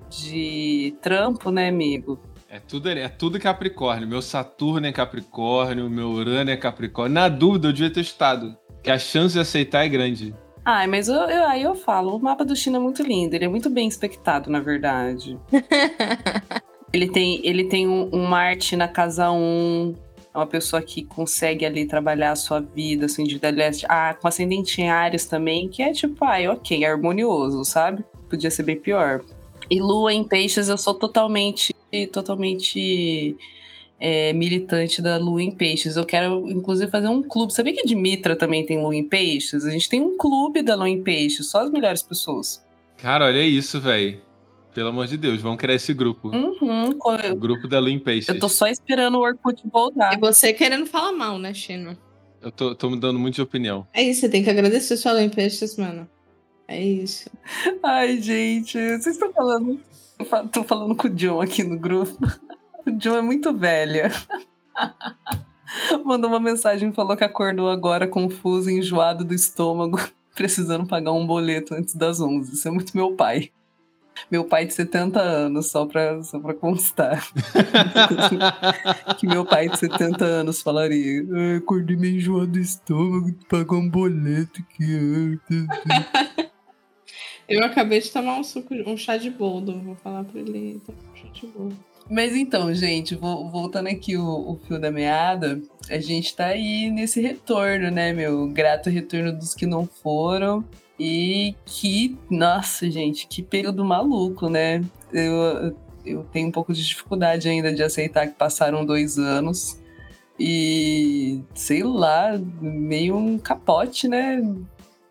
de 0.09 0.95
trampo, 1.01 1.51
né, 1.51 1.69
amigo? 1.69 2.19
É 2.49 2.59
tudo, 2.59 2.87
é 2.89 3.07
tudo 3.09 3.39
Capricórnio. 3.39 4.07
Meu 4.07 4.21
Saturno 4.21 4.85
é 4.85 4.91
Capricórnio, 4.91 5.89
meu 5.89 6.09
Urano 6.09 6.51
é 6.51 6.57
Capricórnio. 6.57 7.13
Na 7.15 7.27
dúvida, 7.27 7.67
eu 7.69 7.73
devia 7.73 7.89
ter 7.91 8.01
estado. 8.01 8.55
Que 8.83 8.91
a 8.91 8.99
chance 8.99 9.33
de 9.33 9.39
aceitar 9.39 9.85
é 9.85 9.89
grande. 9.89 10.35
Ai, 10.65 10.87
mas 10.87 11.07
eu, 11.09 11.15
eu- 11.15 11.45
aí 11.47 11.63
eu 11.63 11.73
falo, 11.75 12.15
o 12.15 12.21
mapa 12.21 12.45
do 12.45 12.55
China 12.55 12.77
é 12.77 12.79
muito 12.79 13.01
lindo, 13.03 13.35
ele 13.35 13.43
é 13.45 13.47
muito 13.49 13.69
bem 13.69 13.85
expectado, 13.87 14.49
na 14.49 14.59
verdade. 14.61 15.37
ele 16.93 17.09
tem, 17.09 17.41
ele 17.43 17.63
tem 17.63 17.87
um, 17.87 18.07
um 18.13 18.23
Marte 18.23 18.75
na 18.75 18.87
casa 18.87 19.31
1, 19.31 19.95
é 20.33 20.37
uma 20.37 20.45
pessoa 20.45 20.81
que 20.81 21.03
consegue 21.03 21.65
ali 21.65 21.85
trabalhar 21.85 22.31
a 22.31 22.35
sua 22.35 22.59
vida, 22.59 23.09
sua 23.09 23.23
individualidade. 23.23 23.83
Ah, 23.89 24.13
com 24.13 24.27
ascendente 24.27 24.79
em 24.79 24.89
Ares 24.89 25.25
também, 25.25 25.67
que 25.67 25.81
é 25.81 25.91
tipo, 25.91 26.23
ai, 26.23 26.47
ok, 26.47 26.85
harmonioso, 26.85 27.65
sabe? 27.65 28.03
Podia 28.29 28.51
ser 28.51 28.63
bem 28.63 28.79
pior. 28.79 29.23
E 29.69 29.79
Lua 29.79 30.13
em 30.13 30.23
Peixes, 30.23 30.69
eu 30.69 30.77
sou 30.77 30.93
totalmente, 30.93 31.73
totalmente 32.11 33.35
é, 33.99 34.33
militante 34.33 35.01
da 35.01 35.17
Lua 35.17 35.41
em 35.41 35.51
Peixes. 35.51 35.95
Eu 35.95 36.05
quero, 36.05 36.47
inclusive, 36.49 36.91
fazer 36.91 37.07
um 37.07 37.23
clube. 37.23 37.53
Sabia 37.53 37.73
que 37.73 37.85
Dimitra 37.85 38.35
também 38.35 38.65
tem 38.65 38.81
Lua 38.81 38.95
em 38.95 39.03
Peixes? 39.03 39.65
A 39.65 39.71
gente 39.71 39.89
tem 39.89 40.01
um 40.01 40.17
clube 40.17 40.61
da 40.61 40.75
Lua 40.75 40.89
em 40.89 41.01
Peixes, 41.01 41.49
só 41.49 41.61
as 41.61 41.71
melhores 41.71 42.03
pessoas. 42.03 42.63
Cara, 42.97 43.25
olha 43.25 43.41
isso, 43.41 43.79
velho. 43.79 44.19
Pelo 44.73 44.89
amor 44.89 45.05
de 45.07 45.17
Deus, 45.17 45.41
vamos 45.41 45.57
criar 45.59 45.75
esse 45.75 45.93
grupo. 45.93 46.29
Uhum, 46.29 46.97
O 47.31 47.35
grupo 47.35 47.67
da 47.67 47.79
Lu 47.79 47.89
em 47.89 47.99
Peixes. 47.99 48.29
eu 48.29 48.39
tô 48.39 48.49
só 48.49 48.67
esperando 48.67 49.15
o 49.17 49.21
Orkut 49.21 49.61
voltar. 49.71 50.15
E 50.15 50.19
você 50.19 50.51
querendo 50.51 50.85
falar 50.87 51.11
mal, 51.11 51.37
né, 51.37 51.53
Chino? 51.53 51.95
Eu 52.41 52.51
tô, 52.51 52.75
tô 52.75 52.89
mudando 52.89 53.19
muito 53.19 53.35
de 53.35 53.41
opinião. 53.41 53.87
É 53.93 54.01
isso, 54.01 54.21
você 54.21 54.29
tem 54.29 54.43
que 54.43 54.49
agradecer 54.49 54.97
sua 54.97 55.13
peixes, 55.29 55.77
mano. 55.77 56.09
É 56.67 56.81
isso. 56.81 57.29
Ai, 57.83 58.19
gente, 58.19 58.73
vocês 58.73 59.07
estão 59.07 59.31
falando. 59.31 59.79
Eu 60.19 60.47
tô 60.49 60.63
falando 60.63 60.95
com 60.95 61.07
o 61.07 61.09
John 61.09 61.39
aqui 61.39 61.63
no 61.63 61.77
grupo. 61.77 62.17
O 62.85 62.91
John 62.91 63.15
é 63.17 63.21
muito 63.21 63.53
velha. 63.53 64.11
Mandou 66.03 66.29
uma 66.29 66.39
mensagem 66.39 66.89
e 66.89 66.93
falou 66.93 67.15
que 67.15 67.23
acordou 67.23 67.69
agora 67.69 68.07
confuso, 68.07 68.69
enjoado 68.69 69.23
do 69.23 69.33
estômago, 69.33 69.99
precisando 70.35 70.85
pagar 70.87 71.11
um 71.11 71.25
boleto 71.25 71.73
antes 71.73 71.95
das 71.95 72.19
11. 72.19 72.53
Isso 72.53 72.67
é 72.67 72.71
muito 72.71 72.95
meu 72.95 73.15
pai. 73.15 73.51
Meu 74.31 74.45
pai 74.45 74.65
de 74.65 74.73
70 74.73 75.19
anos, 75.21 75.69
só 75.69 75.85
pra, 75.85 76.21
só 76.23 76.39
pra 76.39 76.53
constar. 76.53 77.27
que 79.19 79.27
meu 79.27 79.45
pai 79.45 79.69
de 79.69 79.77
70 79.77 80.23
anos 80.25 80.61
falaria: 80.61 81.23
"Ai, 81.31 81.55
acordei 81.57 81.95
meio 81.95 82.17
enjoado 82.17 82.47
do 82.47 82.59
estômago, 82.59 83.33
pagar 83.49 83.75
um 83.77 83.89
boleto 83.89 84.63
que. 84.75 85.39
Eu 87.47 87.63
acabei 87.63 87.99
de 87.99 88.09
tomar 88.09 88.39
um 88.39 88.43
suco, 88.43 88.73
um 88.87 88.95
chá 88.97 89.17
de 89.17 89.29
boldo. 89.29 89.79
Vou 89.81 89.95
falar 89.95 90.23
pra 90.23 90.39
ele 90.39 90.81
tomar 90.85 90.97
um 91.11 91.15
chá 91.15 91.27
de 91.33 91.47
boldo. 91.47 91.77
Mas 92.09 92.35
então, 92.35 92.73
gente, 92.73 93.15
vo- 93.15 93.49
voltando 93.49 93.87
aqui 93.87 94.17
o, 94.17 94.25
o 94.25 94.59
fio 94.65 94.79
da 94.79 94.91
meada, 94.91 95.61
a 95.89 95.97
gente 95.99 96.35
tá 96.35 96.47
aí 96.47 96.89
nesse 96.89 97.21
retorno, 97.21 97.91
né, 97.91 98.11
meu? 98.13 98.47
Grato 98.47 98.89
retorno 98.89 99.31
dos 99.33 99.53
que 99.53 99.65
não 99.65 99.85
foram. 99.85 100.63
E 100.99 101.55
que, 101.65 102.17
nossa, 102.29 102.89
gente, 102.89 103.27
que 103.27 103.41
período 103.41 103.83
maluco, 103.83 104.49
né? 104.49 104.83
Eu, 105.11 105.75
eu 106.05 106.23
tenho 106.31 106.47
um 106.47 106.51
pouco 106.51 106.73
de 106.73 106.85
dificuldade 106.85 107.49
ainda 107.49 107.73
de 107.73 107.83
aceitar 107.83 108.27
que 108.27 108.35
passaram 108.35 108.85
dois 108.85 109.17
anos. 109.17 109.79
E, 110.39 111.41
sei 111.53 111.83
lá, 111.83 112.39
meio 112.61 113.15
um 113.15 113.37
capote, 113.37 114.07
né? 114.07 114.41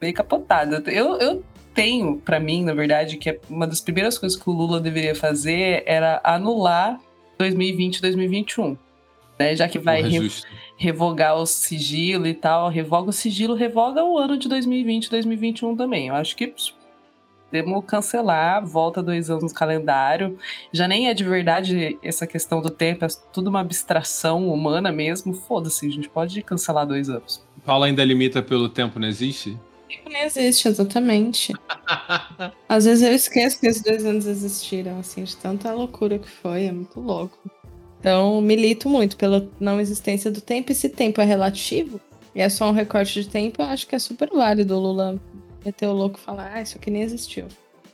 Meio 0.01 0.15
capotado. 0.15 0.83
Eu, 0.91 1.17
eu 1.19 1.45
tenho 1.75 2.19
pra 2.19 2.39
mim, 2.39 2.65
na 2.65 2.75
verdade, 2.75 3.17
que 3.17 3.31
é 3.31 3.41
uma 3.49 3.67
das 3.67 3.81
primeiras 3.81 4.19
coisas 4.19 4.41
que 4.41 4.49
o 4.49 4.53
Lula 4.53 4.81
deveria 4.81 5.15
fazer 5.15 5.83
era 5.87 6.21
anular 6.23 7.01
2020 7.39 7.97
e 7.97 8.03
2021. 8.03 8.77
Né? 9.39 9.57
Já 9.57 9.69
que 9.69 9.79
vai 9.79 10.03
re-. 10.03 10.31
Revogar 10.77 11.37
o 11.37 11.47
sigilo 11.47 12.27
e 12.27 12.35
tal, 12.35 12.69
revoga 12.69 13.11
o 13.11 13.13
sigilo, 13.13 13.55
revoga 13.55 14.05
o 14.05 14.19
ano 14.19 14.37
de 14.37 14.49
2020, 14.49 15.11
2021 15.11 15.77
também. 15.77 16.09
Eu 16.09 16.15
acho 16.15 16.37
que 16.37 16.49
pss, 16.49 16.73
podemos 17.53 17.85
cancelar, 17.85 18.65
volta 18.65 19.03
dois 19.03 19.29
anos 19.29 19.45
no 19.45 19.55
calendário. 19.55 20.39
Já 20.73 20.89
nem 20.89 21.09
é 21.09 21.15
de 21.15 21.23
verdade 21.23 21.99
essa 22.03 22.27
questão 22.27 22.63
do 22.63 22.71
tempo, 22.71 23.05
é 23.05 23.09
tudo 23.33 23.51
uma 23.51 23.61
abstração 23.61 24.49
humana 24.49 24.91
mesmo. 24.91 25.35
Foda-se, 25.35 25.87
a 25.87 25.91
gente 25.91 26.09
pode 26.09 26.43
cancelar 26.43 26.87
dois 26.87 27.11
anos. 27.11 27.45
Paula 27.65 27.87
ainda 27.87 28.03
limita 28.03 28.43
pelo 28.43 28.69
tempo, 28.69 28.99
não 28.99 29.07
existe? 29.07 29.59
Tempo 29.87 30.09
nem 30.09 30.23
existe, 30.23 30.67
exatamente. 30.67 31.53
Às 32.67 32.87
vezes 32.87 33.07
eu 33.07 33.15
esqueço 33.15 33.61
que 33.61 33.67
esses 33.67 33.83
dois 33.83 34.05
anos 34.07 34.27
existiram, 34.27 34.99
assim, 34.99 35.23
de 35.23 35.37
tanta 35.37 35.71
loucura 35.73 36.19
que 36.19 36.29
foi, 36.29 36.65
é 36.65 36.73
muito 36.73 36.99
louco. 36.99 37.39
Então, 38.03 38.41
milito 38.41 38.89
muito 38.89 39.17
pela 39.17 39.49
não 39.61 39.81
existência 39.81 40.29
do 40.29 40.41
tempo, 40.41 40.73
e 40.73 40.75
se 40.75 40.89
tempo 40.89 41.21
é 41.21 41.25
relativo, 41.25 42.01
e 42.35 42.41
é 42.41 42.49
só 42.49 42.69
um 42.69 42.73
recorte 42.73 43.23
de 43.23 43.29
tempo, 43.29 43.63
eu 43.63 43.67
acho 43.67 43.87
que 43.87 43.95
é 43.95 43.99
super 44.01 44.29
válido 44.29 44.77
o 44.77 44.81
Lula 44.81 45.23
meter 45.65 45.87
o 45.87 45.93
louco 45.93 46.19
e 46.19 46.21
falar, 46.21 46.51
ah, 46.53 46.61
isso 46.61 46.77
aqui 46.77 46.91
nem 46.91 47.03
existiu. 47.03 47.47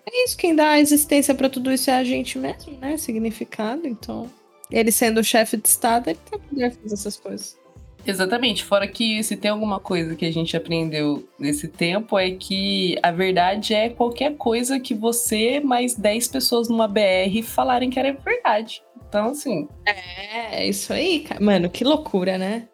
É 0.06 0.24
isso, 0.24 0.34
quem 0.34 0.56
dá 0.56 0.70
a 0.70 0.80
existência 0.80 1.34
pra 1.34 1.50
tudo 1.50 1.70
isso 1.70 1.90
é 1.90 1.94
a 1.98 2.04
gente 2.04 2.38
mesmo, 2.38 2.72
né? 2.78 2.96
Significado, 2.96 3.86
então. 3.86 4.30
Ele 4.70 4.90
sendo 4.90 5.20
o 5.20 5.24
chefe 5.24 5.58
de 5.58 5.68
Estado, 5.68 6.08
ele 6.08 6.18
tem 6.30 6.40
poder 6.40 6.70
fazer 6.70 6.94
essas 6.94 7.18
coisas. 7.18 7.58
Exatamente. 8.10 8.64
Fora 8.64 8.88
que 8.88 9.22
se 9.22 9.36
tem 9.36 9.50
alguma 9.50 9.78
coisa 9.78 10.14
que 10.14 10.24
a 10.24 10.32
gente 10.32 10.56
aprendeu 10.56 11.28
nesse 11.38 11.68
tempo 11.68 12.18
é 12.18 12.30
que 12.30 12.96
a 13.02 13.10
verdade 13.10 13.74
é 13.74 13.90
qualquer 13.90 14.34
coisa 14.36 14.80
que 14.80 14.94
você 14.94 15.60
mais 15.60 15.94
10 15.94 16.28
pessoas 16.28 16.68
numa 16.68 16.88
BR 16.88 17.42
falarem 17.42 17.90
que 17.90 17.98
era 17.98 18.12
verdade. 18.12 18.82
Então, 19.06 19.30
assim, 19.30 19.68
É, 19.86 20.66
isso 20.66 20.92
aí. 20.92 21.26
Mano, 21.40 21.68
que 21.68 21.84
loucura, 21.84 22.38
né? 22.38 22.68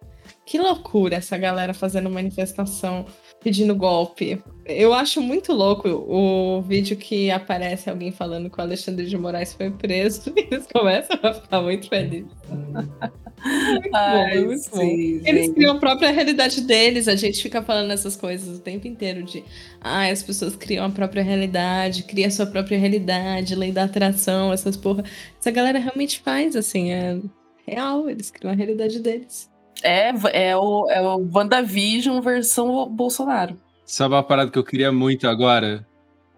Que 0.46 0.58
loucura 0.58 1.16
essa 1.16 1.36
galera 1.38 1.72
fazendo 1.72 2.10
manifestação, 2.10 3.06
pedindo 3.42 3.74
golpe. 3.74 4.42
Eu 4.66 4.94
acho 4.94 5.21
muito 5.21 5.52
louco 5.52 5.88
o 5.88 6.62
vídeo 6.62 6.97
que 6.97 7.30
aparece 7.30 7.90
alguém 7.90 8.11
falando 8.11 8.49
que 8.49 8.59
o 8.59 8.62
Alexandre 8.62 9.06
de 9.06 9.16
Moraes 9.16 9.52
foi 9.52 9.71
preso 9.71 10.33
e 10.37 10.49
eles 10.50 10.66
começam 10.73 11.18
a 11.23 11.35
ficar 11.35 11.61
muito 11.61 11.88
felizes. 11.88 12.30
Muito 13.44 13.90
bom, 13.90 13.97
Ai, 13.99 14.38
é 14.38 14.40
muito 14.40 14.71
bom. 14.71 14.80
sim, 14.80 15.21
Eles 15.23 15.52
criam 15.52 15.76
a 15.76 15.78
própria 15.78 16.11
realidade 16.11 16.62
deles, 16.62 17.09
a 17.09 17.14
gente 17.14 17.42
fica 17.42 17.61
falando 17.62 17.90
essas 17.90 18.16
coisas 18.16 18.56
o 18.56 18.61
tempo 18.62 18.88
inteiro 18.88 19.23
de 19.23 19.44
ah, 19.83 20.06
as 20.06 20.23
pessoas 20.23 20.56
criam 20.56 20.87
a 20.87 20.88
própria 20.88 21.23
realidade, 21.23 22.04
cria 22.04 22.28
a 22.28 22.30
sua 22.30 22.47
própria 22.47 22.78
realidade, 22.78 23.54
lei 23.54 23.71
da 23.71 23.85
atração, 23.85 24.50
essas 24.50 24.78
porra. 24.78 25.04
Essa 25.38 25.50
galera 25.50 25.78
realmente 25.78 26.21
faz, 26.21 26.56
assim, 26.56 26.90
é 26.90 27.18
real, 27.66 28.09
eles 28.09 28.30
criam 28.30 28.50
a 28.50 28.56
realidade 28.56 28.99
deles. 29.00 29.50
É, 29.83 30.09
é 30.33 30.56
o, 30.56 30.88
é 30.88 31.02
o 31.02 31.28
WandaVision 31.30 32.18
versão 32.23 32.88
Bolsonaro. 32.88 33.59
Sabe 33.84 34.14
uma 34.14 34.22
parada 34.22 34.50
que 34.50 34.58
eu 34.58 34.64
queria 34.64 34.90
muito 34.90 35.28
agora? 35.28 35.86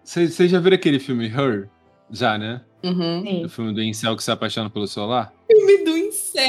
Vocês 0.03 0.35
já 0.35 0.59
viram 0.59 0.75
aquele 0.75 0.99
filme 0.99 1.27
Her? 1.27 1.69
Já, 2.09 2.37
né? 2.37 2.61
Uhum. 2.83 3.23
Sim. 3.23 3.45
O 3.45 3.49
filme 3.49 3.73
do 3.73 3.81
Incel 3.81 4.15
que 4.15 4.23
se 4.23 4.31
apaixona 4.31 4.69
pelo 4.69 4.87
celular? 4.87 5.33
Filme 5.49 5.83
do 5.83 5.97
incel. 5.97 6.47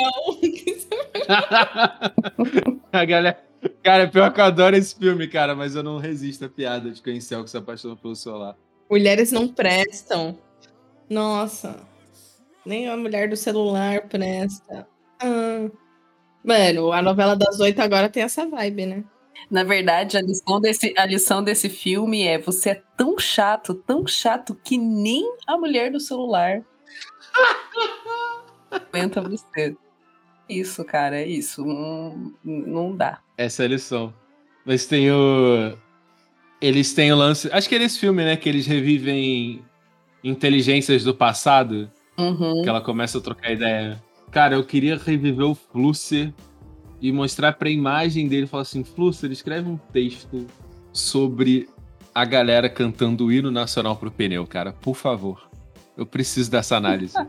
a 2.93 3.05
galera. 3.05 3.49
Cara, 3.83 4.07
pior 4.09 4.33
que 4.33 4.41
eu 4.41 4.45
adoro 4.45 4.77
esse 4.77 4.95
filme, 4.95 5.27
cara, 5.27 5.55
mas 5.57 5.75
eu 5.75 5.83
não 5.83 5.99
resisto 5.99 6.45
à 6.45 6.49
piada 6.49 6.91
de 6.91 7.03
que 7.03 7.11
o 7.11 7.13
Incel 7.13 7.43
que 7.43 7.51
se 7.51 7.57
apaixona 7.57 7.97
pelo 7.97 8.15
celular. 8.15 8.57
Mulheres 8.89 9.33
não 9.33 9.49
prestam. 9.49 10.39
Nossa. 11.11 11.77
Nem 12.65 12.89
a 12.89 12.97
mulher 12.97 13.29
do 13.29 13.37
celular 13.37 14.03
presta. 14.03 14.87
Ah. 15.21 15.69
Mano, 16.45 16.93
a 16.93 17.03
novela 17.03 17.35
das 17.35 17.59
oito 17.59 17.81
agora 17.81 18.09
tem 18.09 18.23
essa 18.23 18.47
vibe, 18.47 18.87
né? 18.87 19.05
Na 19.51 19.65
verdade, 19.65 20.17
a 20.17 20.21
lição, 20.21 20.61
desse, 20.61 20.95
a 20.97 21.07
lição 21.07 21.43
desse 21.43 21.69
filme 21.69 22.23
é 22.25 22.39
você 22.39 22.71
é 22.71 22.83
tão 22.97 23.19
chato, 23.19 23.75
tão 23.75 24.07
chato, 24.07 24.55
que 24.55 24.77
nem 24.77 25.25
a 25.47 25.57
mulher 25.57 25.91
do 25.91 26.01
celular 26.01 26.63
aguenta 28.71 29.23
você. 29.23 29.77
Isso, 30.49 30.85
cara, 30.85 31.21
é 31.21 31.27
isso. 31.27 31.65
Não, 31.65 32.33
não 32.45 32.97
dá. 32.97 33.21
Essa 33.37 33.63
é 33.63 33.67
a 33.67 33.69
lição. 33.69 34.15
Mas 34.65 34.87
tem 34.87 35.11
o. 35.11 35.77
Eles 36.61 36.93
têm 36.95 37.13
o 37.13 37.17
lance. 37.17 37.49
Acho 37.53 37.69
que 37.69 37.75
é 37.75 37.79
nesse 37.79 37.99
filme, 37.99 38.25
né? 38.25 38.37
Que 38.37 38.49
eles 38.49 38.67
revivem 38.67 39.65
inteligências 40.25 41.05
do 41.05 41.15
passado. 41.15 41.91
Uhum. 42.19 42.63
Que 42.63 42.69
ela 42.69 42.81
começa 42.81 43.19
a 43.19 43.21
trocar 43.21 43.53
ideia. 43.53 44.03
Cara, 44.31 44.57
eu 44.57 44.65
queria 44.65 44.97
reviver 44.97 45.47
o 45.47 45.55
Flusser 45.55 46.33
e 47.01 47.13
mostrar 47.13 47.53
pra 47.53 47.71
imagem 47.71 48.29
dele 48.29 48.45
e 48.45 48.49
falar 48.49 48.63
assim: 48.63 48.85
Flusser, 48.85 49.31
escreve 49.31 49.69
um 49.69 49.77
texto 49.93 50.47
sobre 50.93 51.69
a 52.15 52.25
galera 52.25 52.69
cantando 52.69 53.27
o 53.27 53.33
hino 53.33 53.51
nacional 53.51 53.97
pro 53.97 54.11
pneu, 54.11 54.47
cara. 54.47 54.73
Por 54.73 54.95
favor. 54.95 55.49
Eu 55.97 56.07
preciso 56.07 56.51
dessa 56.51 56.77
análise. 56.77 57.15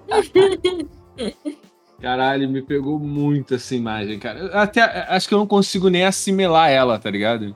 Caralho, 2.00 2.50
me 2.50 2.62
pegou 2.62 2.98
muito 2.98 3.56
essa 3.56 3.76
imagem, 3.76 4.18
cara. 4.20 4.40
Eu 4.40 4.58
até 4.60 4.82
acho 5.10 5.28
que 5.28 5.34
eu 5.34 5.40
não 5.40 5.48
consigo 5.48 5.90
nem 5.90 6.06
assimilar 6.06 6.70
ela, 6.70 6.98
tá 6.98 7.10
ligado? 7.10 7.56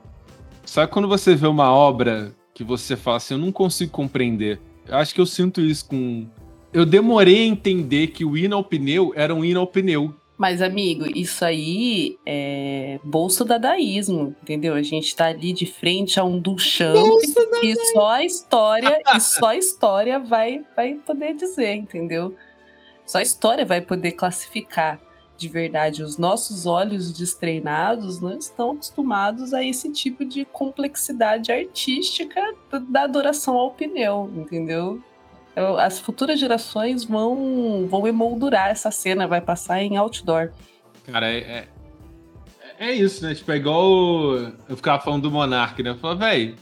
Só 0.65 0.85
que 0.85 0.91
quando 0.91 1.07
você 1.07 1.33
vê 1.35 1.47
uma 1.47 1.71
obra 1.71 2.33
que 2.53 2.63
você 2.63 2.95
fala 2.95 3.17
assim, 3.17 3.35
eu 3.35 3.39
não 3.39 3.51
consigo 3.51 3.91
compreender. 3.91 4.59
Eu 4.87 4.97
acho 4.97 5.13
que 5.13 5.21
eu 5.21 5.25
sinto 5.25 5.61
isso 5.61 5.85
com. 5.87 6.27
Eu 6.73 6.85
demorei 6.85 7.43
a 7.43 7.47
entender 7.47 8.07
que 8.07 8.25
o 8.25 8.35
hino 8.35 8.55
ao 8.55 8.63
pneu 8.63 9.13
era 9.15 9.33
um 9.33 9.45
hino 9.45 9.59
ao 9.59 9.67
pneu. 9.67 10.13
Mas, 10.43 10.61
amigo, 10.61 11.05
isso 11.17 11.45
aí 11.45 12.17
é 12.25 12.99
bolso 13.01 13.45
dadaísmo, 13.45 14.35
entendeu? 14.43 14.73
A 14.73 14.81
gente 14.81 15.15
tá 15.15 15.27
ali 15.27 15.53
de 15.53 15.65
frente 15.65 16.19
a 16.19 16.25
um 16.25 16.37
Duchamp 16.37 16.97
e 17.63 17.73
só 17.93 18.09
a 18.09 18.25
história, 18.25 19.01
e 19.15 19.19
só 19.21 19.45
a 19.45 19.55
história 19.55 20.19
vai, 20.19 20.65
vai 20.75 20.95
poder 20.95 21.33
dizer, 21.33 21.75
entendeu? 21.75 22.35
Só 23.05 23.19
a 23.19 23.21
história 23.21 23.65
vai 23.65 23.79
poder 23.79 24.11
classificar 24.11 24.99
de 25.37 25.47
verdade. 25.47 26.03
Os 26.03 26.17
nossos 26.17 26.65
olhos 26.65 27.13
destreinados 27.13 28.19
não 28.19 28.37
estão 28.37 28.71
acostumados 28.71 29.53
a 29.53 29.63
esse 29.63 29.93
tipo 29.93 30.25
de 30.25 30.43
complexidade 30.43 31.53
artística 31.53 32.41
da 32.89 33.03
adoração 33.03 33.55
ao 33.55 33.71
pneu, 33.71 34.29
entendeu? 34.35 35.01
Eu- 35.55 35.77
As 35.77 35.99
futuras 35.99 36.39
gerações 36.39 37.03
vão, 37.03 37.87
vão 37.87 38.07
emoldurar 38.07 38.69
essa 38.69 38.89
cena, 38.91 39.27
vai 39.27 39.41
passar 39.41 39.81
em 39.81 39.97
outdoor. 39.97 40.51
Cara, 41.05 41.27
é. 41.31 41.67
É, 42.79 42.87
é 42.89 42.91
isso, 42.93 43.23
né? 43.25 43.35
Tipo, 43.35 43.51
é 43.51 43.57
igual 43.57 44.33
eu 44.67 44.75
ficava 44.75 45.01
falando 45.03 45.23
do 45.23 45.31
Monark, 45.31 45.81
né? 45.83 45.91
Eu 45.91 45.97
falava, 45.97 46.25
velho, 46.25 46.55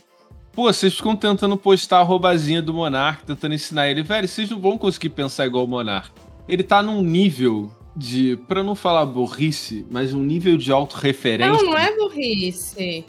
pô, 0.52 0.64
vocês 0.64 0.94
ficam 0.94 1.16
tentando 1.16 1.56
postar 1.56 2.00
a 2.00 2.04
roubazinha 2.04 2.62
do 2.62 2.74
Monark, 2.74 3.24
tentando 3.26 3.54
ensinar 3.56 3.88
ele. 3.90 4.04
Velho, 4.04 4.28
vocês 4.28 4.50
não 4.50 4.60
vão 4.60 4.78
conseguir 4.78 5.10
pensar 5.10 5.46
igual 5.46 5.64
o 5.64 5.68
Monark. 5.68 6.12
Ele 6.50 6.64
tá 6.64 6.82
num 6.82 7.02
nível 7.02 7.72
de, 7.96 8.36
pra 8.48 8.62
não 8.64 8.76
falar 8.76 9.06
burrice, 9.06 9.86
mas 9.90 10.14
um 10.14 10.22
nível 10.22 10.58
de 10.58 10.72
autorreferência. 10.72 11.54
Não, 11.54 11.64
não 11.72 11.78
é 11.78 11.96
burrice. 11.96 13.06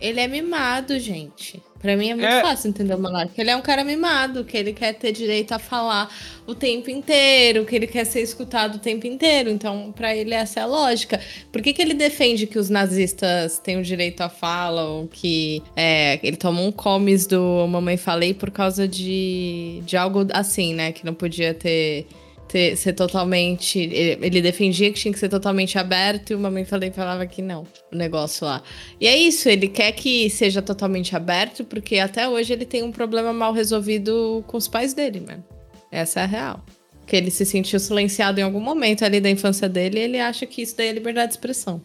Ele 0.00 0.20
é 0.20 0.28
mimado, 0.28 0.98
gente. 0.98 1.62
Pra 1.80 1.96
mim 1.96 2.10
é 2.10 2.14
muito 2.14 2.26
É. 2.26 2.40
fácil 2.40 2.68
entender 2.70 2.94
o 2.94 2.98
Monark. 2.98 3.32
Ele 3.38 3.50
é 3.50 3.56
um 3.56 3.60
cara 3.62 3.84
mimado, 3.84 4.44
que 4.44 4.56
ele 4.56 4.72
quer 4.72 4.94
ter 4.94 5.12
direito 5.12 5.52
a 5.52 5.58
falar 5.58 6.10
o 6.46 6.54
tempo 6.54 6.90
inteiro, 6.90 7.64
que 7.64 7.76
ele 7.76 7.86
quer 7.86 8.04
ser 8.04 8.22
escutado 8.22 8.76
o 8.76 8.78
tempo 8.78 9.06
inteiro. 9.06 9.50
Então, 9.50 9.92
pra 9.94 10.14
ele, 10.16 10.34
essa 10.34 10.60
é 10.60 10.62
a 10.62 10.66
lógica. 10.66 11.20
Por 11.52 11.60
que, 11.62 11.72
que 11.72 11.82
ele 11.82 11.94
defende 11.94 12.46
que 12.46 12.58
os 12.58 12.68
nazistas 12.70 13.58
têm 13.58 13.78
o 13.78 13.82
direito 13.82 14.20
à 14.22 14.28
fala, 14.28 14.84
ou 14.84 15.06
que 15.06 15.62
é, 15.76 16.18
ele 16.22 16.36
tomou 16.36 16.66
um 16.66 16.72
comes 16.72 17.26
do 17.26 17.66
Mamãe 17.68 17.96
Falei 17.96 18.32
por 18.34 18.50
causa 18.50 18.88
de, 18.88 19.82
de 19.84 19.96
algo 19.96 20.26
assim, 20.32 20.74
né? 20.74 20.92
Que 20.92 21.04
não 21.04 21.14
podia 21.14 21.52
ter 21.54 22.06
ter- 22.56 22.74
ser 22.76 22.94
totalmente. 22.94 23.78
Ele, 23.78 24.24
ele 24.24 24.40
defendia 24.40 24.90
que 24.90 24.98
tinha 24.98 25.12
que 25.12 25.18
ser 25.18 25.28
totalmente 25.28 25.78
aberto 25.78 26.30
e 26.30 26.34
o 26.34 26.38
Mamãe 26.38 26.64
Falei 26.64 26.90
falava 26.90 27.26
que 27.26 27.42
não, 27.42 27.64
o 27.92 27.96
negócio 27.96 28.46
lá. 28.46 28.62
E 28.98 29.06
é 29.06 29.14
isso, 29.14 29.46
ele 29.48 29.68
quer 29.68 29.92
que 29.92 30.30
seja 30.30 30.62
totalmente 30.62 31.14
aberto, 31.14 31.64
porque 31.64 31.98
até 31.98 32.26
hoje 32.26 32.54
ele 32.54 32.64
tem 32.64 32.82
um 32.82 32.90
problema 32.90 33.30
mal 33.30 33.52
resolvido 33.52 34.42
com 34.46 34.56
os 34.56 34.66
pais 34.66 34.94
dele, 34.94 35.20
mano. 35.20 35.44
Essa 35.92 36.20
é 36.20 36.22
a 36.22 36.26
real. 36.26 36.64
Que 37.06 37.14
ele 37.14 37.30
se 37.30 37.44
sentiu 37.44 37.78
silenciado 37.78 38.40
em 38.40 38.42
algum 38.42 38.60
momento 38.60 39.04
ali 39.04 39.20
da 39.20 39.30
infância 39.30 39.68
dele 39.68 39.98
e 39.98 40.02
ele 40.02 40.18
acha 40.18 40.46
que 40.46 40.62
isso 40.62 40.76
daí 40.76 40.88
é 40.88 40.92
liberdade 40.92 41.28
de 41.28 41.34
expressão. 41.34 41.80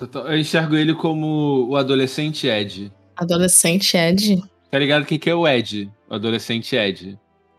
Eu 0.00 0.36
enxergo 0.38 0.76
ele 0.76 0.92
como 0.92 1.68
o 1.70 1.76
adolescente 1.76 2.48
Ed. 2.48 2.92
Adolescente 3.16 3.96
Ed? 3.96 4.42
Tá 4.70 4.78
ligado 4.78 5.06
quem 5.06 5.18
que 5.18 5.30
é 5.30 5.34
o 5.34 5.48
Ed? 5.48 5.88
O 6.10 6.14
adolescente 6.14 6.76
Ed. 6.76 7.16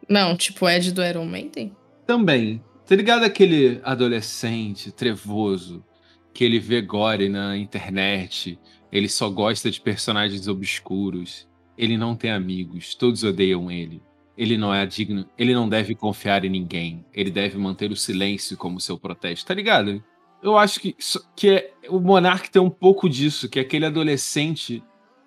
Não, 0.07 0.35
tipo 0.35 0.69
Ed 0.69 0.91
do 0.91 1.03
Iron 1.03 1.25
Maiden? 1.25 1.71
Também. 2.07 2.63
Tá 2.85 2.95
ligado 2.95 3.23
aquele 3.23 3.81
adolescente 3.83 4.93
trevoso 4.93 5.83
que 6.33 6.45
ele 6.45 6.57
vê 6.57 6.81
gore 6.81 7.27
na 7.27 7.57
internet, 7.57 8.57
ele 8.89 9.09
só 9.09 9.29
gosta 9.29 9.69
de 9.69 9.81
personagens 9.81 10.47
obscuros, 10.47 11.47
ele 11.77 11.97
não 11.97 12.15
tem 12.15 12.31
amigos, 12.31 12.95
todos 12.95 13.23
odeiam 13.23 13.69
ele. 13.69 14.01
Ele 14.37 14.55
não 14.55 14.73
é 14.73 14.85
digno, 14.85 15.27
ele 15.37 15.53
não 15.53 15.67
deve 15.67 15.95
confiar 15.95 16.45
em 16.45 16.49
ninguém, 16.49 17.03
ele 17.13 17.31
deve 17.31 17.57
manter 17.57 17.91
o 17.91 17.95
silêncio 17.95 18.55
como 18.55 18.79
seu 18.79 18.97
protesto, 18.97 19.47
tá 19.47 19.53
ligado? 19.53 20.01
Eu 20.41 20.57
acho 20.57 20.79
que, 20.79 20.95
que 21.35 21.49
é, 21.49 21.71
o 21.89 21.99
Monark 21.99 22.49
tem 22.49 22.61
um 22.61 22.69
pouco 22.69 23.09
disso, 23.09 23.49
que 23.49 23.59
é 23.59 23.63
aquele 23.63 23.85
adolescente 23.85 24.83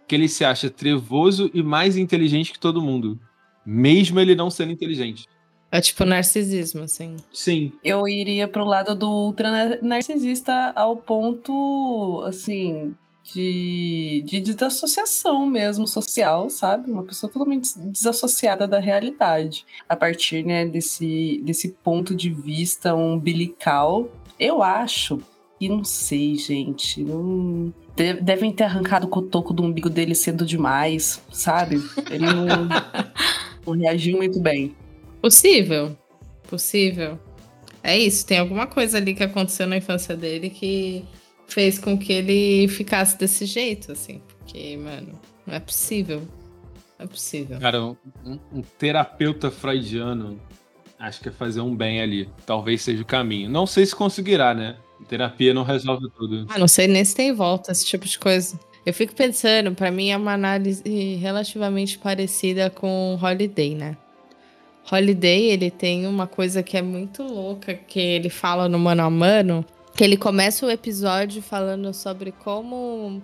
que 0.06 0.14
ele 0.14 0.28
se 0.28 0.44
acha 0.44 0.70
trevoso 0.70 1.50
e 1.52 1.62
mais 1.62 1.96
inteligente 1.96 2.52
que 2.52 2.58
todo 2.58 2.80
mundo. 2.80 3.20
Mesmo 3.66 4.18
ele 4.20 4.36
não 4.36 4.48
sendo 4.48 4.72
inteligente. 4.72 5.26
É 5.72 5.80
tipo 5.80 6.04
narcisismo, 6.04 6.82
assim. 6.82 7.16
Sim. 7.32 7.72
Eu 7.84 8.08
iria 8.08 8.48
pro 8.48 8.64
lado 8.64 8.94
do 8.94 9.08
ultra 9.08 9.78
narcisista 9.80 10.72
ao 10.74 10.96
ponto, 10.96 12.22
assim, 12.26 12.94
de, 13.22 14.22
de 14.26 14.40
desassociação 14.40 15.46
mesmo 15.46 15.86
social, 15.86 16.50
sabe? 16.50 16.90
Uma 16.90 17.04
pessoa 17.04 17.32
totalmente 17.32 17.78
desassociada 17.78 18.66
da 18.66 18.80
realidade. 18.80 19.64
A 19.88 19.94
partir 19.94 20.44
né, 20.44 20.66
desse, 20.66 21.40
desse 21.44 21.68
ponto 21.68 22.14
de 22.14 22.30
vista 22.30 22.94
umbilical, 22.94 24.08
eu 24.38 24.62
acho 24.62 25.20
e 25.60 25.68
não 25.68 25.84
sei, 25.84 26.36
gente. 26.36 27.04
Não... 27.04 27.72
Devem 28.22 28.50
ter 28.50 28.64
arrancado 28.64 29.06
o 29.06 29.10
cotoco 29.10 29.52
do 29.52 29.62
umbigo 29.62 29.90
dele 29.90 30.14
cedo 30.14 30.46
demais, 30.46 31.22
sabe? 31.30 31.76
Ele 32.10 32.24
não, 32.24 32.46
não 33.66 33.74
reagiu 33.74 34.16
muito 34.16 34.40
bem. 34.40 34.74
Possível. 35.20 35.96
Possível. 36.48 37.18
É 37.82 37.98
isso, 37.98 38.26
tem 38.26 38.38
alguma 38.38 38.66
coisa 38.66 38.98
ali 38.98 39.14
que 39.14 39.22
aconteceu 39.22 39.66
na 39.66 39.76
infância 39.76 40.16
dele 40.16 40.50
que 40.50 41.04
fez 41.46 41.78
com 41.78 41.98
que 41.98 42.12
ele 42.12 42.68
ficasse 42.68 43.18
desse 43.18 43.46
jeito, 43.46 43.92
assim. 43.92 44.20
Porque, 44.38 44.76
mano, 44.76 45.18
não 45.46 45.54
é 45.54 45.60
possível. 45.60 46.20
Não 46.98 47.04
é 47.04 47.06
possível. 47.06 47.58
Cara, 47.58 47.82
um, 47.82 47.96
um 48.52 48.62
terapeuta 48.78 49.50
freudiano 49.50 50.38
acho 51.00 51.20
que 51.20 51.28
é 51.30 51.32
fazer 51.32 51.62
um 51.62 51.74
bem 51.74 52.00
ali. 52.02 52.28
Talvez 52.44 52.82
seja 52.82 53.02
o 53.02 53.06
caminho. 53.06 53.48
Não 53.48 53.66
sei 53.66 53.86
se 53.86 53.96
conseguirá, 53.96 54.54
né? 54.54 54.76
Terapia 55.08 55.54
não 55.54 55.62
resolve 55.62 56.08
tudo. 56.14 56.46
Ah, 56.50 56.58
não 56.58 56.68
sei 56.68 56.86
nem 56.86 57.02
se 57.04 57.14
tem 57.14 57.32
volta 57.32 57.72
esse 57.72 57.86
tipo 57.86 58.06
de 58.06 58.18
coisa. 58.18 58.60
Eu 58.84 58.92
fico 58.92 59.14
pensando, 59.14 59.74
para 59.74 59.90
mim 59.90 60.10
é 60.10 60.16
uma 60.16 60.34
análise 60.34 60.82
relativamente 61.16 61.98
parecida 61.98 62.68
com 62.68 63.18
Holiday, 63.20 63.74
né? 63.74 63.96
Holiday, 64.90 65.50
ele 65.50 65.70
tem 65.70 66.06
uma 66.06 66.26
coisa 66.26 66.62
que 66.62 66.76
é 66.76 66.82
muito 66.82 67.22
louca, 67.22 67.74
que 67.74 68.00
ele 68.00 68.28
fala 68.28 68.68
no 68.68 68.78
mano 68.78 69.02
a 69.02 69.10
mano, 69.10 69.64
que 69.94 70.02
ele 70.02 70.16
começa 70.16 70.66
o 70.66 70.70
episódio 70.70 71.40
falando 71.40 71.92
sobre 71.94 72.32
como 72.32 73.22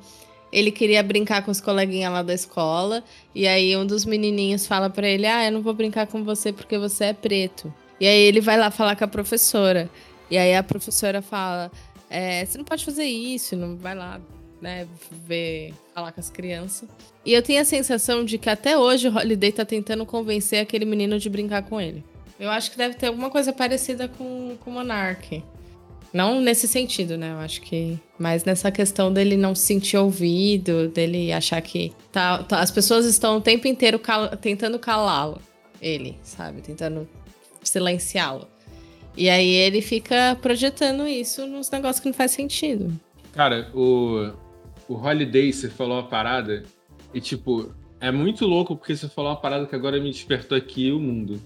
ele 0.52 0.70
queria 0.70 1.02
brincar 1.02 1.44
com 1.44 1.50
os 1.50 1.60
coleguinhas 1.60 2.12
lá 2.12 2.22
da 2.22 2.32
escola, 2.32 3.02
e 3.34 3.46
aí 3.46 3.76
um 3.76 3.84
dos 3.84 4.04
menininhos 4.04 4.66
fala 4.66 4.88
para 4.88 5.08
ele: 5.08 5.26
"Ah, 5.26 5.44
eu 5.44 5.52
não 5.52 5.62
vou 5.62 5.74
brincar 5.74 6.06
com 6.06 6.22
você 6.22 6.52
porque 6.52 6.78
você 6.78 7.06
é 7.06 7.12
preto". 7.12 7.72
E 8.00 8.06
aí 8.06 8.20
ele 8.20 8.40
vai 8.40 8.56
lá 8.56 8.70
falar 8.70 8.94
com 8.94 9.04
a 9.04 9.08
professora. 9.08 9.90
E 10.30 10.38
aí 10.38 10.54
a 10.54 10.62
professora 10.62 11.20
fala: 11.20 11.70
é, 12.08 12.44
"Você 12.44 12.58
não 12.58 12.64
pode 12.64 12.84
fazer 12.84 13.04
isso, 13.04 13.56
não 13.56 13.76
vai 13.76 13.94
lá, 13.94 14.20
né, 14.60 14.86
ver, 15.26 15.72
falar 15.94 16.12
com 16.12 16.20
as 16.20 16.30
crianças". 16.30 16.88
E 17.24 17.32
eu 17.32 17.42
tenho 17.42 17.60
a 17.60 17.64
sensação 17.64 18.24
de 18.24 18.38
que 18.38 18.48
até 18.48 18.78
hoje 18.78 19.08
o 19.08 19.16
Holiday 19.16 19.52
tá 19.52 19.64
tentando 19.64 20.06
convencer 20.06 20.60
aquele 20.60 20.84
menino 20.84 21.18
de 21.18 21.28
brincar 21.28 21.62
com 21.62 21.80
ele. 21.80 22.04
Eu 22.38 22.50
acho 22.50 22.70
que 22.70 22.76
deve 22.76 22.94
ter 22.94 23.06
alguma 23.06 23.30
coisa 23.30 23.52
parecida 23.52 24.08
com, 24.08 24.56
o 24.64 24.70
Monark. 24.70 25.42
Não 26.12 26.40
nesse 26.40 26.68
sentido, 26.68 27.16
né? 27.16 27.32
Eu 27.32 27.38
acho 27.38 27.60
que. 27.62 27.98
Mas 28.18 28.44
nessa 28.44 28.70
questão 28.70 29.12
dele 29.12 29.36
não 29.36 29.54
se 29.54 29.66
sentir 29.66 29.96
ouvido, 29.96 30.88
dele 30.88 31.32
achar 31.32 31.60
que. 31.60 31.92
Tá, 32.12 32.42
tá 32.42 32.60
as 32.60 32.70
pessoas 32.70 33.06
estão 33.06 33.38
o 33.38 33.40
tempo 33.40 33.66
inteiro 33.66 33.98
cal 33.98 34.28
tentando 34.36 34.78
calá-lo. 34.78 35.40
Ele, 35.80 36.16
sabe? 36.22 36.62
Tentando 36.62 37.08
silenciá-lo. 37.62 38.46
E 39.16 39.28
aí 39.28 39.48
ele 39.48 39.80
fica 39.80 40.36
projetando 40.40 41.06
isso 41.06 41.46
nos 41.46 41.70
negócios 41.70 42.00
que 42.00 42.06
não 42.06 42.14
faz 42.14 42.30
sentido. 42.30 42.92
Cara, 43.32 43.70
o. 43.74 44.32
O 44.88 44.94
Holiday, 44.94 45.52
você 45.52 45.68
falou 45.68 45.96
uma 45.96 46.08
parada 46.08 46.62
e, 47.12 47.20
tipo, 47.20 47.74
é 48.00 48.10
muito 48.10 48.46
louco 48.46 48.76
porque 48.76 48.94
você 48.94 49.08
falou 49.08 49.30
uma 49.30 49.40
parada 49.40 49.66
que 49.66 49.74
agora 49.74 50.00
me 50.00 50.10
despertou 50.10 50.56
aqui 50.56 50.92
o 50.92 51.00
mundo. 51.00 51.40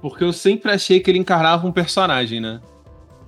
Porque 0.00 0.22
eu 0.22 0.32
sempre 0.32 0.70
achei 0.70 1.00
que 1.00 1.10
ele 1.10 1.18
encarnava 1.18 1.66
um 1.66 1.72
personagem, 1.72 2.40
né? 2.40 2.60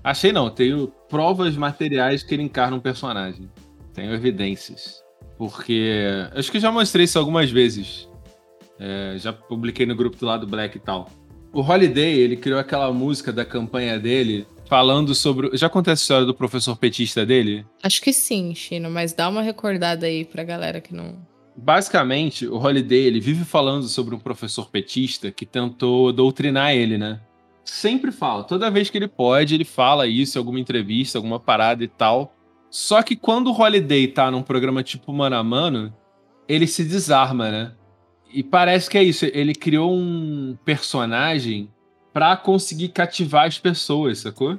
Achei 0.02 0.32
não, 0.32 0.48
tenho 0.48 0.92
provas 1.08 1.56
materiais 1.56 2.22
que 2.22 2.34
ele 2.34 2.42
encarna 2.42 2.76
um 2.76 2.80
personagem. 2.80 3.50
Tenho 3.92 4.14
evidências. 4.14 5.02
Porque. 5.36 6.06
Acho 6.32 6.50
que 6.50 6.60
já 6.60 6.70
mostrei 6.70 7.04
isso 7.04 7.18
algumas 7.18 7.50
vezes. 7.50 8.08
É, 8.78 9.14
já 9.18 9.32
publiquei 9.32 9.84
no 9.84 9.94
grupo 9.94 10.16
do 10.16 10.24
lado 10.24 10.46
Black 10.46 10.76
e 10.76 10.80
tal. 10.80 11.10
O 11.52 11.60
Holiday, 11.60 12.18
ele 12.18 12.36
criou 12.36 12.58
aquela 12.58 12.90
música 12.92 13.32
da 13.32 13.44
campanha 13.44 13.98
dele 13.98 14.46
falando 14.70 15.14
sobre. 15.14 15.56
Já 15.56 15.66
acontece 15.66 16.00
a 16.00 16.04
história 16.04 16.26
do 16.26 16.34
professor 16.34 16.76
petista 16.76 17.26
dele? 17.26 17.66
Acho 17.82 18.00
que 18.00 18.12
sim, 18.12 18.54
Chino, 18.54 18.88
mas 18.88 19.12
dá 19.12 19.28
uma 19.28 19.42
recordada 19.42 20.06
aí 20.06 20.24
pra 20.24 20.44
galera 20.44 20.80
que 20.80 20.94
não 20.94 21.28
basicamente, 21.56 22.46
o 22.46 22.56
Holiday 22.56 23.06
ele 23.06 23.20
vive 23.20 23.44
falando 23.44 23.86
sobre 23.86 24.14
um 24.14 24.18
professor 24.18 24.70
petista 24.70 25.30
que 25.30 25.44
tentou 25.44 26.12
doutrinar 26.12 26.72
ele, 26.72 26.96
né? 26.96 27.20
Sempre 27.64 28.10
fala, 28.10 28.44
toda 28.44 28.70
vez 28.70 28.88
que 28.88 28.96
ele 28.96 29.08
pode, 29.08 29.54
ele 29.54 29.64
fala 29.64 30.06
isso 30.06 30.38
em 30.38 30.40
alguma 30.40 30.58
entrevista, 30.58 31.18
alguma 31.18 31.38
parada 31.38 31.84
e 31.84 31.88
tal. 31.88 32.34
Só 32.70 33.02
que 33.02 33.14
quando 33.14 33.48
o 33.48 33.60
Holiday 33.60 34.08
tá 34.08 34.30
num 34.30 34.42
programa 34.42 34.82
tipo 34.82 35.12
Mano 35.12 35.36
a 35.36 35.44
Mano, 35.44 35.94
ele 36.48 36.66
se 36.66 36.84
desarma, 36.84 37.50
né? 37.50 37.72
E 38.32 38.42
parece 38.42 38.88
que 38.88 38.96
é 38.96 39.02
isso, 39.02 39.26
ele 39.26 39.54
criou 39.54 39.92
um 39.92 40.56
personagem 40.64 41.68
para 42.12 42.36
conseguir 42.36 42.88
cativar 42.88 43.46
as 43.46 43.58
pessoas, 43.58 44.20
sacou? 44.20 44.58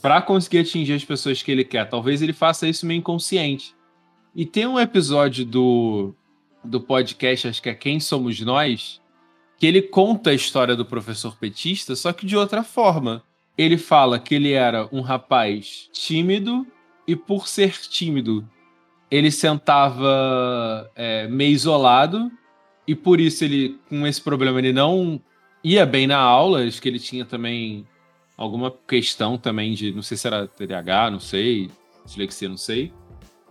Para 0.00 0.20
conseguir 0.20 0.58
atingir 0.58 0.94
as 0.94 1.04
pessoas 1.04 1.42
que 1.42 1.50
ele 1.50 1.64
quer. 1.64 1.88
Talvez 1.88 2.22
ele 2.22 2.32
faça 2.32 2.68
isso 2.68 2.86
meio 2.86 2.98
inconsciente. 2.98 3.74
E 4.34 4.44
tem 4.44 4.66
um 4.66 4.80
episódio 4.80 5.44
do 5.44 6.14
do 6.64 6.80
podcast, 6.80 7.48
acho 7.48 7.62
que 7.62 7.68
é 7.68 7.74
Quem 7.74 7.98
Somos 7.98 8.40
Nós, 8.40 9.00
que 9.58 9.66
ele 9.66 9.82
conta 9.82 10.30
a 10.30 10.34
história 10.34 10.76
do 10.76 10.84
professor 10.84 11.36
petista, 11.36 11.96
só 11.96 12.12
que 12.12 12.26
de 12.26 12.36
outra 12.36 12.62
forma. 12.62 13.22
Ele 13.56 13.76
fala 13.76 14.18
que 14.18 14.34
ele 14.34 14.52
era 14.52 14.88
um 14.90 15.02
rapaz 15.02 15.88
tímido 15.92 16.66
e, 17.06 17.14
por 17.14 17.46
ser 17.46 17.72
tímido, 17.72 18.48
ele 19.10 19.30
sentava 19.30 20.90
é, 20.96 21.28
meio 21.28 21.52
isolado 21.52 22.32
e 22.88 22.94
por 22.94 23.20
isso 23.20 23.44
ele, 23.44 23.78
com 23.90 24.06
esse 24.06 24.20
problema, 24.22 24.58
ele 24.58 24.72
não 24.72 25.20
ia 25.62 25.86
bem 25.86 26.06
na 26.06 26.18
aula. 26.18 26.64
Acho 26.64 26.80
que 26.80 26.88
ele 26.88 26.98
tinha 26.98 27.24
também 27.24 27.86
alguma 28.36 28.72
questão 28.88 29.36
também 29.38 29.74
de, 29.74 29.92
não 29.92 30.02
sei 30.02 30.16
se 30.16 30.26
era 30.26 30.46
TDAH, 30.48 31.10
não 31.10 31.20
sei, 31.20 31.70
dislexia, 32.04 32.48
não 32.48 32.56
sei. 32.56 32.92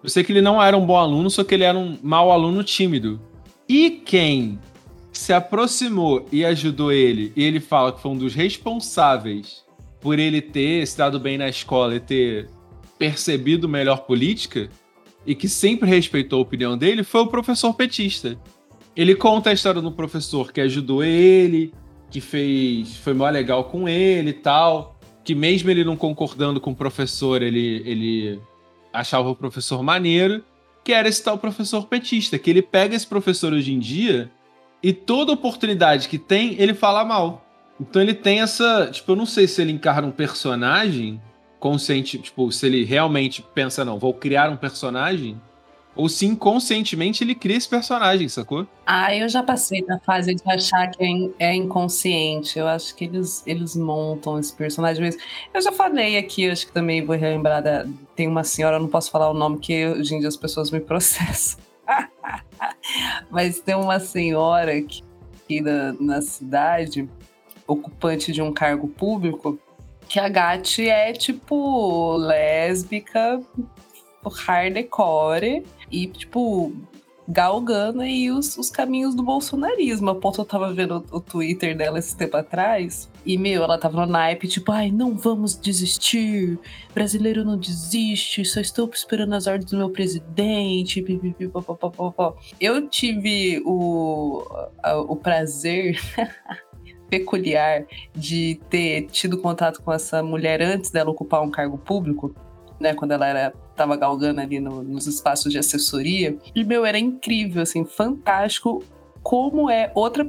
Eu 0.04 0.10
sei 0.10 0.24
que 0.24 0.32
ele 0.32 0.42
não 0.42 0.62
era 0.62 0.76
um 0.76 0.86
bom 0.86 0.98
aluno, 0.98 1.30
só 1.30 1.44
que 1.44 1.54
ele 1.54 1.64
era 1.64 1.78
um 1.78 1.98
mau 2.02 2.32
aluno 2.32 2.64
tímido. 2.64 3.22
E 3.70 3.90
quem 3.92 4.60
se 5.12 5.32
aproximou 5.34 6.28
e 6.32 6.44
ajudou 6.44 6.92
ele, 6.92 7.32
e 7.36 7.44
ele 7.44 7.60
fala 7.60 7.92
que 7.92 8.02
foi 8.02 8.12
um 8.12 8.18
dos 8.18 8.34
responsáveis 8.34 9.64
por 10.00 10.18
ele 10.18 10.42
ter 10.42 10.86
se 10.88 10.98
dado 10.98 11.20
bem 11.20 11.38
na 11.38 11.48
escola 11.48 11.96
e 11.96 12.00
ter 12.00 12.50
percebido 12.98 13.70
melhor 13.70 14.06
política, 14.06 14.70
e 15.26 15.36
que 15.36 15.48
sempre 15.48 15.88
respeitou 15.88 16.40
a 16.40 16.42
opinião 16.42 16.78
dele, 16.78 17.04
foi 17.04 17.22
o 17.22 17.28
professor 17.28 17.74
petista. 17.74 18.40
Ele 18.96 19.16
conta 19.16 19.52
a 19.52 19.54
história 19.54 19.82
do 19.82 19.92
professor 19.92 20.52
que 20.52 20.60
ajudou 20.62 21.04
ele, 21.04 21.72
que 22.12 22.22
fez, 22.22 22.98
foi 22.98 23.14
mó 23.14 23.28
legal 23.30 23.64
com 23.64 23.88
ele 23.88 24.32
e 24.32 24.34
tal, 24.34 25.00
que 25.24 25.34
mesmo 25.34 25.70
ele 25.72 25.84
não 25.84 25.96
concordando 25.96 26.60
com 26.60 26.72
o 26.72 26.76
professor, 26.76 27.42
ele, 27.42 27.82
ele 27.86 28.40
achava 28.94 29.30
o 29.30 29.36
professor 29.36 29.82
maneiro, 29.82 30.44
que 30.84 30.92
era 30.92 31.08
esse 31.08 31.24
tal 31.24 31.38
professor 31.38 31.88
petista, 31.88 32.38
que 32.38 32.50
ele 32.50 32.62
pega 32.62 32.96
esse 32.96 33.08
professor 33.08 33.54
hoje 33.54 33.74
em 33.74 33.80
dia 33.80 34.30
e 34.84 34.92
toda 34.92 35.32
oportunidade 35.32 36.10
que 36.10 36.18
tem, 36.18 36.56
ele 36.60 36.74
fala 36.74 37.06
mal. 37.06 37.46
Então 37.80 38.02
ele 38.02 38.14
tem 38.14 38.42
essa. 38.42 38.90
Tipo, 38.92 39.14
eu 39.14 39.16
não 39.16 39.26
sei 39.26 39.48
se 39.48 39.62
ele 39.62 39.72
encarna 39.72 40.08
um 40.08 40.12
personagem 40.12 41.22
consciente, 41.60 42.18
tipo, 42.18 42.52
se 42.52 42.66
ele 42.66 42.84
realmente 42.84 43.44
pensa, 43.54 43.86
não, 43.86 44.00
vou 44.00 44.14
criar 44.14 44.50
um 44.50 44.58
personagem 44.58 45.40
ou 45.96 46.08
se 46.08 46.26
inconscientemente 46.26 47.24
ele 47.24 47.36
cria 47.36 47.58
esse 47.58 47.68
personagem, 47.68 48.30
sacou? 48.30 48.66
Ah, 48.86 49.16
eu 49.16 49.28
já 49.28 49.44
passei 49.44 49.86
da 49.86 50.00
fase 50.00 50.34
de 50.34 50.42
achar 50.50 50.90
que 50.90 51.04
é, 51.40 51.50
é 51.50 51.56
inconsciente. 51.56 52.58
Eu 52.58 52.68
acho 52.68 52.96
que 52.96 53.06
eles, 53.06 53.44
eles 53.46 53.76
montam 53.76 54.40
esse 54.40 54.54
personagem 54.54 55.04
mesmo. 55.04 55.22
Eu 55.54 55.62
já 55.62 55.72
falei 55.72 56.18
aqui, 56.18 56.50
acho 56.50 56.68
que 56.68 56.72
também 56.72 57.04
vou 57.04 57.16
relembrar 57.16 57.62
da. 57.62 57.86
Tem 58.16 58.28
uma 58.28 58.44
senhora, 58.44 58.78
eu 58.78 58.82
não 58.82 58.88
posso 58.88 59.12
falar 59.12 59.30
o 59.30 59.34
nome, 59.34 59.60
que 59.60 59.86
hoje 59.88 60.16
em 60.16 60.20
dia 60.20 60.30
as 60.30 60.38
pessoas 60.38 60.72
me 60.72 60.80
processam. 60.82 61.60
Mas 63.30 63.60
tem 63.60 63.76
uma 63.76 64.00
senhora 64.00 64.78
aqui, 64.78 65.04
aqui 65.44 65.62
na, 65.62 65.94
na 66.00 66.22
cidade, 66.22 67.10
ocupante 67.68 68.32
de 68.32 68.42
um 68.42 68.54
cargo 68.54 68.88
público, 68.88 69.60
que 70.08 70.20
a 70.20 70.30
Gatti 70.30 70.90
é 70.90 71.12
tipo 71.12 72.16
lésbica, 72.18 73.42
hardcore 74.30 75.64
e, 75.92 76.08
tipo, 76.08 76.74
galgando 77.28 78.02
aí 78.02 78.30
os, 78.30 78.58
os 78.58 78.70
caminhos 78.70 79.16
do 79.16 79.24
bolsonarismo. 79.24 80.10
A 80.10 80.16
ponto 80.16 80.42
eu 80.42 80.46
tava 80.46 80.74
vendo 80.74 81.06
o, 81.12 81.20
Twitter 81.20 81.76
dela 81.76 82.00
esse 82.00 82.16
tempo 82.16 82.36
atrás. 82.38 83.10
E, 83.26 83.38
meu, 83.38 83.64
ela 83.64 83.78
tava 83.78 84.06
no 84.06 84.12
naipe, 84.12 84.48
tipo, 84.48 84.72
ai, 84.72 84.92
não 84.92 85.16
vamos 85.16 85.56
desistir. 85.56 86.60
Brasileiro 86.94 87.46
não 87.46 87.58
desiste, 87.58 88.44
só 88.44 88.60
estou 88.60 88.90
esperando 88.94 89.34
as 89.34 89.48
ordens 89.48 89.72
do 89.72 89.78
meu 89.78 89.90
presidente. 89.90 91.04
Eu 92.60 92.88
tive 92.88 93.62
o, 93.66 94.44
o 95.08 95.16
prazer. 95.16 96.00
peculiar 97.10 97.86
de 98.16 98.58
ter 98.70 99.02
tido 99.08 99.38
contato 99.38 99.82
com 99.82 99.92
essa 99.92 100.24
mulher 100.24 100.62
antes 100.62 100.90
dela 100.92 101.12
ocupar 101.12 101.42
um 101.42 101.52
cargo 101.52 101.78
público, 101.78 102.34
né, 102.80 102.94
quando 102.94 103.12
ela 103.12 103.28
era 103.28 103.54
tava 103.82 103.96
galgando 103.96 104.42
ali 104.42 104.60
no, 104.60 104.84
nos 104.84 105.08
espaços 105.08 105.52
de 105.52 105.58
assessoria. 105.58 106.38
E 106.54 106.64
meu, 106.64 106.86
era 106.86 107.00
incrível, 107.00 107.64
assim, 107.64 107.84
fantástico 107.84 108.84
como 109.24 109.70
é 109.70 109.92
outra 109.96 110.28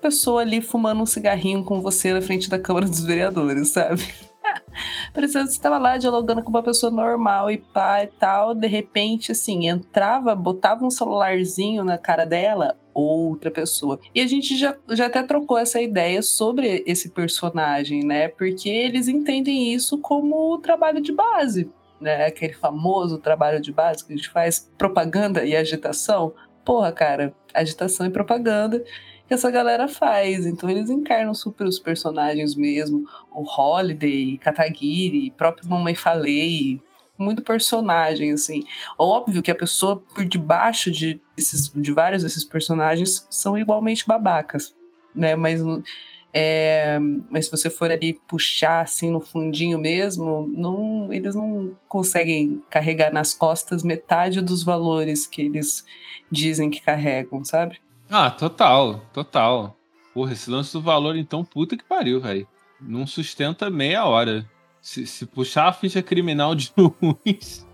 pessoa 0.00 0.42
ali 0.42 0.60
fumando 0.60 1.02
um 1.02 1.06
cigarrinho 1.06 1.64
com 1.64 1.80
você 1.80 2.12
na 2.12 2.22
frente 2.22 2.48
da 2.48 2.58
Câmara 2.58 2.86
dos 2.86 3.04
Vereadores, 3.04 3.70
sabe? 3.70 4.02
Parecia 5.12 5.42
que 5.42 5.48
você 5.48 5.52
estava 5.52 5.78
lá 5.78 5.96
dialogando 5.96 6.42
com 6.42 6.50
uma 6.50 6.62
pessoa 6.62 6.90
normal 6.90 7.50
e 7.50 7.58
pá 7.58 8.02
e 8.02 8.06
tal. 8.06 8.54
De 8.54 8.66
repente, 8.66 9.32
assim, 9.32 9.68
entrava, 9.68 10.34
botava 10.34 10.84
um 10.84 10.90
celularzinho 10.90 11.84
na 11.84 11.98
cara 11.98 12.24
dela, 12.24 12.76
outra 12.94 13.50
pessoa. 13.50 13.98
E 14.14 14.20
a 14.20 14.26
gente 14.26 14.56
já, 14.56 14.76
já 14.90 15.06
até 15.06 15.22
trocou 15.22 15.58
essa 15.58 15.80
ideia 15.80 16.22
sobre 16.22 16.82
esse 16.86 17.10
personagem, 17.10 18.04
né? 18.04 18.28
Porque 18.28 18.68
eles 18.68 19.08
entendem 19.08 19.72
isso 19.72 19.98
como 19.98 20.58
trabalho 20.58 21.00
de 21.00 21.12
base, 21.12 21.70
né? 22.00 22.26
Aquele 22.26 22.54
famoso 22.54 23.18
trabalho 23.18 23.60
de 23.60 23.72
base 23.72 24.04
que 24.04 24.12
a 24.12 24.16
gente 24.16 24.30
faz 24.30 24.70
propaganda 24.78 25.44
e 25.44 25.54
agitação. 25.54 26.34
Porra, 26.64 26.92
cara, 26.92 27.34
agitação 27.54 28.06
e 28.06 28.10
propaganda 28.10 28.82
que 29.26 29.34
essa 29.34 29.50
galera 29.50 29.86
faz. 29.86 30.46
Então 30.46 30.68
eles 30.68 30.90
encarnam 30.90 31.34
super 31.34 31.66
os 31.66 31.78
personagens 31.78 32.54
mesmo. 32.54 33.04
O 33.30 33.42
Holiday, 33.42 34.38
Kataguiri, 34.38 35.30
próprio 35.30 35.68
Mamãe 35.68 35.94
Falei, 35.94 36.80
muito 37.20 37.42
personagem, 37.42 38.32
assim. 38.32 38.64
Óbvio 38.98 39.42
que 39.42 39.50
a 39.50 39.54
pessoa 39.54 40.02
por 40.14 40.24
debaixo 40.24 40.90
de, 40.90 41.20
esses, 41.36 41.70
de 41.74 41.92
vários 41.92 42.22
desses 42.22 42.44
personagens 42.44 43.26
são 43.30 43.56
igualmente 43.56 44.06
babacas, 44.06 44.74
né? 45.14 45.36
Mas, 45.36 45.60
é, 46.32 46.98
mas 47.28 47.46
se 47.46 47.50
você 47.50 47.68
for 47.68 47.90
ali 47.90 48.14
puxar 48.28 48.82
assim 48.82 49.10
no 49.10 49.20
fundinho 49.20 49.78
mesmo, 49.78 50.48
não, 50.54 51.12
eles 51.12 51.34
não 51.34 51.76
conseguem 51.88 52.62
carregar 52.70 53.12
nas 53.12 53.34
costas 53.34 53.82
metade 53.82 54.40
dos 54.40 54.62
valores 54.62 55.26
que 55.26 55.42
eles 55.42 55.84
dizem 56.30 56.70
que 56.70 56.80
carregam, 56.80 57.44
sabe? 57.44 57.80
Ah, 58.08 58.30
total, 58.30 59.02
total. 59.12 59.76
Porra, 60.14 60.32
esse 60.32 60.50
lance 60.50 60.72
do 60.72 60.80
valor, 60.80 61.16
então, 61.16 61.44
puta 61.44 61.76
que 61.76 61.84
pariu, 61.84 62.20
velho. 62.20 62.46
Não 62.80 63.06
sustenta 63.06 63.68
meia 63.68 64.04
hora. 64.04 64.48
Se, 64.80 65.06
se 65.06 65.26
puxar 65.26 65.68
a 65.68 65.72
ficha 65.72 66.02
criminal 66.02 66.54
de 66.54 66.72
uns, 66.78 67.66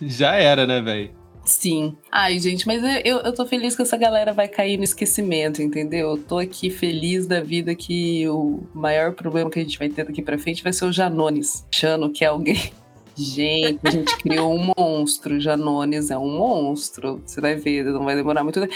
já 0.00 0.34
era, 0.34 0.66
né, 0.66 0.80
velho? 0.80 1.19
Sim. 1.50 1.96
Ai, 2.12 2.38
gente, 2.38 2.64
mas 2.64 2.80
eu, 3.04 3.18
eu 3.18 3.32
tô 3.34 3.44
feliz 3.44 3.74
que 3.74 3.82
essa 3.82 3.96
galera 3.96 4.32
vai 4.32 4.46
cair 4.46 4.76
no 4.76 4.84
esquecimento, 4.84 5.60
entendeu? 5.60 6.10
Eu 6.10 6.16
tô 6.16 6.38
aqui 6.38 6.70
feliz 6.70 7.26
da 7.26 7.40
vida 7.40 7.74
que 7.74 8.26
o 8.28 8.60
maior 8.72 9.14
problema 9.14 9.50
que 9.50 9.58
a 9.58 9.62
gente 9.62 9.76
vai 9.76 9.88
ter 9.88 10.04
daqui 10.04 10.22
pra 10.22 10.38
frente 10.38 10.62
vai 10.62 10.72
ser 10.72 10.84
o 10.84 10.92
Janones, 10.92 11.66
achando 11.68 12.08
que 12.08 12.24
é 12.24 12.28
alguém 12.28 12.70
Gente, 13.16 13.80
a 13.84 13.90
gente 13.90 14.16
criou 14.18 14.54
um 14.54 14.72
monstro. 14.78 15.40
Janones 15.40 16.10
é 16.10 16.16
um 16.16 16.38
monstro. 16.38 17.20
Você 17.26 17.40
vai 17.40 17.56
ver, 17.56 17.84
não 17.84 18.04
vai 18.04 18.14
demorar 18.14 18.44
muito 18.44 18.60
tempo. 18.60 18.72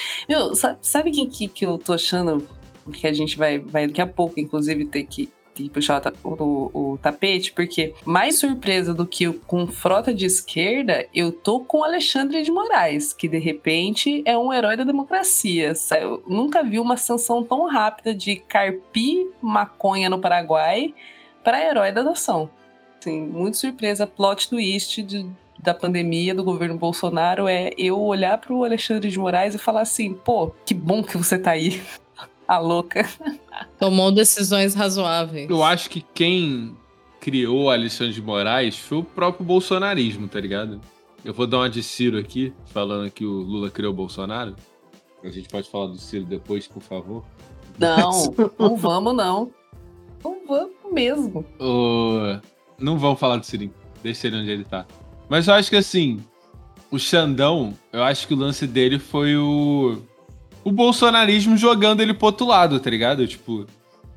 Sabe, 0.54 0.78
sabe 0.82 1.10
quem 1.12 1.28
que, 1.28 1.48
que 1.48 1.64
eu 1.64 1.78
tô 1.78 1.94
achando 1.94 2.46
que 2.92 3.06
a 3.06 3.12
gente 3.12 3.38
vai, 3.38 3.58
vai 3.58 3.86
daqui 3.86 4.02
a 4.02 4.06
pouco, 4.06 4.38
inclusive, 4.38 4.84
ter 4.84 5.04
que 5.04 5.30
que 5.54 5.68
puxar 5.68 6.02
o, 6.22 6.28
o, 6.28 6.92
o, 6.92 6.98
tapete, 6.98 7.52
porque 7.52 7.94
mais 8.04 8.38
surpresa 8.38 8.92
do 8.92 9.06
que 9.06 9.32
com 9.46 9.66
frota 9.66 10.12
de 10.12 10.26
esquerda, 10.26 11.06
eu 11.14 11.30
tô 11.30 11.60
com 11.60 11.84
Alexandre 11.84 12.42
de 12.42 12.50
Moraes, 12.50 13.12
que 13.12 13.28
de 13.28 13.38
repente 13.38 14.22
é 14.24 14.36
um 14.36 14.52
herói 14.52 14.76
da 14.76 14.84
democracia. 14.84 15.72
Eu 16.00 16.22
nunca 16.26 16.62
vi 16.62 16.78
uma 16.78 16.96
sanção 16.96 17.42
tão 17.42 17.66
rápida 17.66 18.14
de 18.14 18.36
carpir 18.36 19.28
maconha 19.40 20.10
no 20.10 20.18
Paraguai 20.18 20.92
para 21.42 21.64
herói 21.64 21.92
da 21.92 22.02
nação 22.02 22.50
assim, 23.04 23.20
muito 23.20 23.56
surpresa, 23.58 24.06
plot 24.06 24.48
twist 24.48 25.02
de, 25.02 25.26
da 25.58 25.74
pandemia 25.74 26.34
do 26.34 26.42
governo 26.42 26.76
Bolsonaro 26.76 27.46
é 27.46 27.70
eu 27.76 28.00
olhar 28.00 28.38
para 28.38 28.52
o 28.52 28.64
Alexandre 28.64 29.10
de 29.10 29.18
Moraes 29.18 29.54
e 29.54 29.58
falar 29.58 29.82
assim, 29.82 30.14
pô, 30.14 30.52
que 30.64 30.74
bom 30.74 31.02
que 31.02 31.16
você 31.16 31.38
tá 31.38 31.52
aí. 31.52 31.82
A 32.46 32.58
louca. 32.58 33.08
Tomou 33.78 34.12
decisões 34.12 34.74
razoáveis. 34.74 35.48
Eu 35.48 35.62
acho 35.62 35.88
que 35.88 36.00
quem 36.14 36.76
criou 37.20 37.70
Alexandre 37.70 38.12
de 38.12 38.22
Moraes 38.22 38.78
foi 38.78 38.98
o 38.98 39.04
próprio 39.04 39.44
bolsonarismo, 39.44 40.28
tá 40.28 40.40
ligado? 40.40 40.80
Eu 41.24 41.32
vou 41.32 41.46
dar 41.46 41.58
uma 41.58 41.70
de 41.70 41.82
Ciro 41.82 42.18
aqui, 42.18 42.52
falando 42.66 43.10
que 43.10 43.24
o 43.24 43.32
Lula 43.32 43.70
criou 43.70 43.92
o 43.92 43.96
Bolsonaro. 43.96 44.54
A 45.22 45.30
gente 45.30 45.48
pode 45.48 45.70
falar 45.70 45.86
do 45.86 45.96
Ciro 45.96 46.26
depois, 46.26 46.68
por 46.68 46.82
favor? 46.82 47.24
Não, 47.78 48.34
não 48.58 48.76
vamos 48.76 49.14
não. 49.14 49.50
Não 50.22 50.46
vamos 50.46 50.92
mesmo. 50.92 51.44
Não 52.78 52.98
vamos 52.98 53.18
falar 53.18 53.36
do 53.36 53.46
Sirim. 53.46 53.72
Deixa 54.02 54.26
ele 54.26 54.36
onde 54.36 54.50
ele 54.50 54.64
tá. 54.64 54.86
Mas 55.28 55.48
eu 55.48 55.54
acho 55.54 55.70
que 55.70 55.76
assim, 55.76 56.22
o 56.90 56.98
Xandão, 56.98 57.74
eu 57.92 58.02
acho 58.02 58.28
que 58.28 58.34
o 58.34 58.36
lance 58.36 58.66
dele 58.66 58.98
foi 58.98 59.36
o. 59.36 59.98
O 60.64 60.72
bolsonarismo 60.72 61.58
jogando 61.58 62.00
ele 62.00 62.14
pro 62.14 62.26
outro 62.26 62.46
lado, 62.46 62.80
tá 62.80 62.88
ligado? 62.88 63.26
Tipo, 63.28 63.66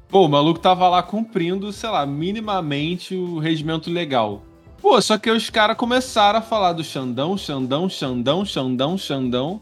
pô, 0.08 0.26
o 0.26 0.30
maluco 0.30 0.60
tava 0.60 0.88
lá 0.88 1.04
cumprindo, 1.04 1.74
sei 1.74 1.90
lá, 1.90 2.06
minimamente 2.06 3.14
o 3.14 3.38
regimento 3.38 3.92
legal. 3.92 4.42
Pô, 4.82 5.02
só 5.02 5.18
que 5.18 5.30
os 5.30 5.50
caras 5.50 5.76
começaram 5.76 6.40
a 6.40 6.42
falar 6.42 6.72
do 6.72 6.84
Xandão, 6.84 7.38
Xandão, 7.38 7.90
Xandão, 7.90 8.46
Xandão, 8.46 8.98
Xandão. 8.98 9.62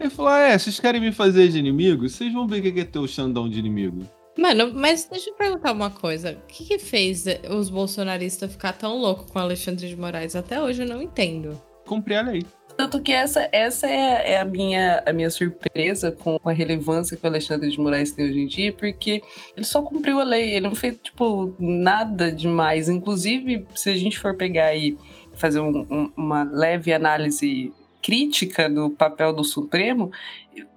Ele 0.00 0.08
falou: 0.08 0.30
ah, 0.30 0.38
é, 0.38 0.58
vocês 0.58 0.80
querem 0.80 1.00
me 1.00 1.12
fazer 1.12 1.48
de 1.48 1.58
inimigo? 1.58 2.08
Vocês 2.08 2.32
vão 2.32 2.46
ver 2.46 2.60
o 2.60 2.72
que 2.72 2.80
é 2.80 2.84
ter 2.84 2.98
o 2.98 3.06
Xandão 3.06 3.48
de 3.48 3.58
inimigo. 3.58 4.02
Mano, 4.38 4.72
mas 4.74 5.04
deixa 5.04 5.28
eu 5.28 5.34
perguntar 5.34 5.72
uma 5.72 5.90
coisa. 5.90 6.38
O 6.42 6.46
que, 6.46 6.64
que 6.64 6.78
fez 6.78 7.26
os 7.50 7.68
bolsonaristas 7.68 8.50
ficar 8.50 8.72
tão 8.72 8.96
louco 8.96 9.30
com 9.30 9.38
Alexandre 9.38 9.86
de 9.86 9.96
Moraes? 9.96 10.34
Até 10.34 10.62
hoje 10.62 10.82
eu 10.82 10.88
não 10.88 11.02
entendo. 11.02 11.60
Cumprir 11.84 12.16
a 12.16 12.22
lei. 12.22 12.46
Tanto 12.76 13.00
que 13.00 13.12
essa, 13.12 13.48
essa 13.52 13.86
é, 13.86 14.32
é, 14.32 14.40
a, 14.40 14.44
minha, 14.44 15.02
a 15.06 15.12
minha 15.12 15.30
surpresa 15.30 16.10
com 16.10 16.38
a 16.44 16.52
relevância 16.52 17.16
que 17.16 17.24
o 17.24 17.28
Alexandre 17.28 17.70
de 17.70 17.78
Moraes 17.78 18.12
tem 18.12 18.28
hoje 18.28 18.40
em 18.40 18.46
dia, 18.46 18.72
porque 18.72 19.22
ele 19.56 19.64
só 19.64 19.82
cumpriu 19.82 20.20
a 20.20 20.24
lei, 20.24 20.54
ele 20.54 20.68
não 20.68 20.74
fez, 20.74 20.96
tipo, 21.02 21.54
nada 21.58 22.32
demais. 22.32 22.88
Inclusive, 22.88 23.66
se 23.74 23.90
a 23.90 23.96
gente 23.96 24.18
for 24.18 24.34
pegar 24.34 24.74
e 24.74 24.96
fazer 25.34 25.60
um, 25.60 25.86
um, 25.90 26.12
uma 26.16 26.42
leve 26.42 26.92
análise 26.92 27.72
crítica 28.02 28.68
do 28.68 28.90
papel 28.90 29.32
do 29.32 29.44
Supremo, 29.44 30.10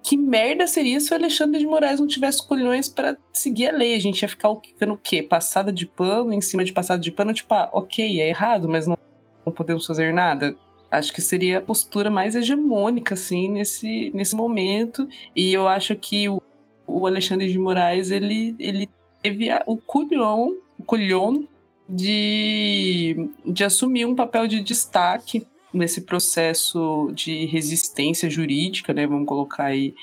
que 0.02 0.16
merda 0.16 0.66
seria 0.66 1.00
se 1.00 1.12
o 1.12 1.16
Alexandre 1.16 1.58
de 1.58 1.66
Moraes 1.66 1.98
não 1.98 2.06
tivesse 2.06 2.46
colhões 2.46 2.88
para 2.88 3.16
seguir 3.32 3.68
a 3.68 3.72
lei? 3.72 3.94
A 3.94 3.98
gente 3.98 4.22
ia 4.22 4.28
ficar 4.28 4.54
ficando 4.64 4.94
o 4.94 4.98
quê? 4.98 5.22
Passada 5.22 5.72
de 5.72 5.84
pano, 5.84 6.32
em 6.32 6.40
cima 6.40 6.64
de 6.64 6.72
passada 6.72 7.02
de 7.02 7.10
pano, 7.10 7.34
tipo, 7.34 7.52
ah, 7.52 7.68
ok, 7.72 8.20
é 8.20 8.28
errado, 8.28 8.68
mas 8.68 8.86
não, 8.86 8.96
não 9.44 9.52
podemos 9.52 9.84
fazer 9.84 10.14
nada. 10.14 10.56
Acho 10.90 11.12
que 11.12 11.20
seria 11.20 11.58
a 11.58 11.62
postura 11.62 12.10
mais 12.10 12.34
hegemônica, 12.34 13.14
assim, 13.14 13.50
nesse, 13.50 14.10
nesse 14.14 14.36
momento. 14.36 15.08
E 15.34 15.52
eu 15.52 15.66
acho 15.66 15.96
que 15.96 16.28
o, 16.28 16.40
o 16.86 17.06
Alexandre 17.06 17.50
de 17.50 17.58
Moraes, 17.58 18.10
ele, 18.10 18.54
ele 18.58 18.88
teve 19.22 19.48
o 19.66 19.76
culhão, 19.76 20.56
o 20.78 20.84
culhão 20.84 21.46
de, 21.88 23.30
de 23.44 23.64
assumir 23.64 24.04
um 24.04 24.14
papel 24.14 24.46
de 24.46 24.60
destaque 24.60 25.46
nesse 25.72 26.02
processo 26.02 27.10
de 27.12 27.44
resistência 27.46 28.30
jurídica, 28.30 28.94
né, 28.94 29.06
vamos 29.06 29.26
colocar 29.26 29.64
aí, 29.64 29.94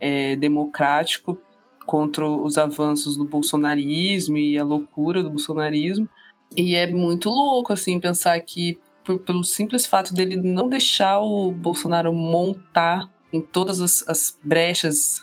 é, 0.00 0.34
democrático 0.34 1.38
contra 1.86 2.28
os 2.28 2.58
avanços 2.58 3.16
do 3.16 3.24
bolsonarismo 3.24 4.36
e 4.36 4.58
a 4.58 4.64
loucura 4.64 5.22
do 5.22 5.30
bolsonarismo. 5.30 6.08
E 6.56 6.74
é 6.74 6.86
muito 6.86 7.30
louco, 7.30 7.72
assim, 7.72 8.00
pensar 8.00 8.38
que 8.40 8.78
por, 9.04 9.18
pelo 9.20 9.44
simples 9.44 9.86
fato 9.86 10.14
dele 10.14 10.36
não 10.36 10.68
deixar 10.68 11.20
o 11.20 11.50
Bolsonaro 11.50 12.12
montar 12.12 13.08
em 13.32 13.40
todas 13.40 13.80
as, 13.80 14.06
as 14.08 14.38
brechas 14.42 15.22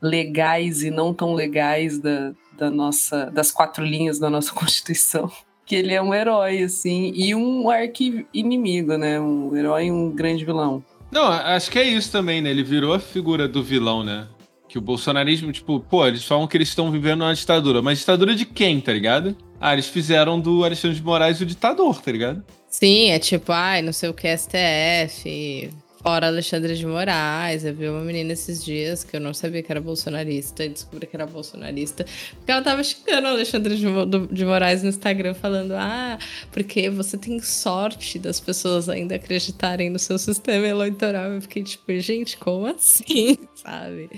legais 0.00 0.82
e 0.82 0.90
não 0.90 1.14
tão 1.14 1.34
legais 1.34 1.98
da, 1.98 2.32
da 2.56 2.70
nossa, 2.70 3.26
das 3.30 3.50
quatro 3.50 3.84
linhas 3.84 4.18
da 4.18 4.28
nossa 4.28 4.52
Constituição 4.54 5.30
que 5.66 5.74
ele 5.74 5.94
é 5.94 6.02
um 6.02 6.12
herói, 6.12 6.62
assim, 6.62 7.12
e 7.14 7.34
um 7.34 7.70
arqui-inimigo, 7.70 8.96
né? 8.96 9.18
Um 9.18 9.56
herói 9.56 9.90
um 9.90 10.10
grande 10.10 10.44
vilão. 10.44 10.84
Não, 11.10 11.26
acho 11.26 11.70
que 11.70 11.78
é 11.78 11.84
isso 11.84 12.10
também, 12.10 12.42
né? 12.42 12.50
Ele 12.50 12.62
virou 12.62 12.92
a 12.92 12.98
figura 12.98 13.48
do 13.48 13.62
vilão, 13.62 14.02
né? 14.02 14.26
Que 14.68 14.76
o 14.76 14.80
bolsonarismo, 14.80 15.52
tipo, 15.52 15.80
pô, 15.80 16.06
eles 16.06 16.24
falam 16.24 16.46
que 16.46 16.56
eles 16.56 16.68
estão 16.68 16.90
vivendo 16.90 17.22
uma 17.22 17.34
ditadura. 17.34 17.80
Mas 17.80 18.00
ditadura 18.00 18.34
de 18.34 18.44
quem, 18.44 18.80
tá 18.80 18.92
ligado? 18.92 19.36
Ah, 19.60 19.72
eles 19.72 19.86
fizeram 19.86 20.38
do 20.38 20.64
Alexandre 20.64 20.96
de 20.96 21.02
Moraes 21.02 21.40
o 21.40 21.46
ditador, 21.46 22.02
tá 22.02 22.10
ligado? 22.10 22.44
Sim, 22.76 23.10
é 23.10 23.20
tipo, 23.20 23.52
ai, 23.52 23.82
não 23.82 23.92
sei 23.92 24.08
o 24.08 24.12
que, 24.12 24.26
STF, 24.36 25.70
Fora 26.02 26.26
Alexandre 26.26 26.74
de 26.74 26.84
Moraes, 26.84 27.64
eu 27.64 27.72
vi 27.72 27.88
uma 27.88 28.00
menina 28.00 28.32
esses 28.32 28.64
dias 28.64 29.04
que 29.04 29.14
eu 29.14 29.20
não 29.20 29.32
sabia 29.32 29.62
que 29.62 29.70
era 29.70 29.80
bolsonarista 29.80 30.64
e 30.64 30.70
descobri 30.70 31.06
que 31.06 31.14
era 31.14 31.24
bolsonarista. 31.24 32.04
Porque 32.34 32.50
ela 32.50 32.62
tava 32.62 32.82
xingando 32.82 33.28
o 33.28 33.30
Alexandre 33.30 33.76
de, 33.76 33.86
de 34.32 34.44
Moraes 34.44 34.82
no 34.82 34.88
Instagram, 34.88 35.34
falando: 35.34 35.70
Ah, 35.76 36.18
porque 36.50 36.90
você 36.90 37.16
tem 37.16 37.38
sorte 37.38 38.18
das 38.18 38.40
pessoas 38.40 38.88
ainda 38.88 39.14
acreditarem 39.14 39.88
no 39.88 39.98
seu 40.00 40.18
sistema 40.18 40.66
eleitoral. 40.66 41.30
Eu 41.30 41.42
fiquei 41.42 41.62
tipo, 41.62 41.96
gente, 42.00 42.36
como 42.36 42.66
assim? 42.66 43.38
Sabe? 43.54 44.10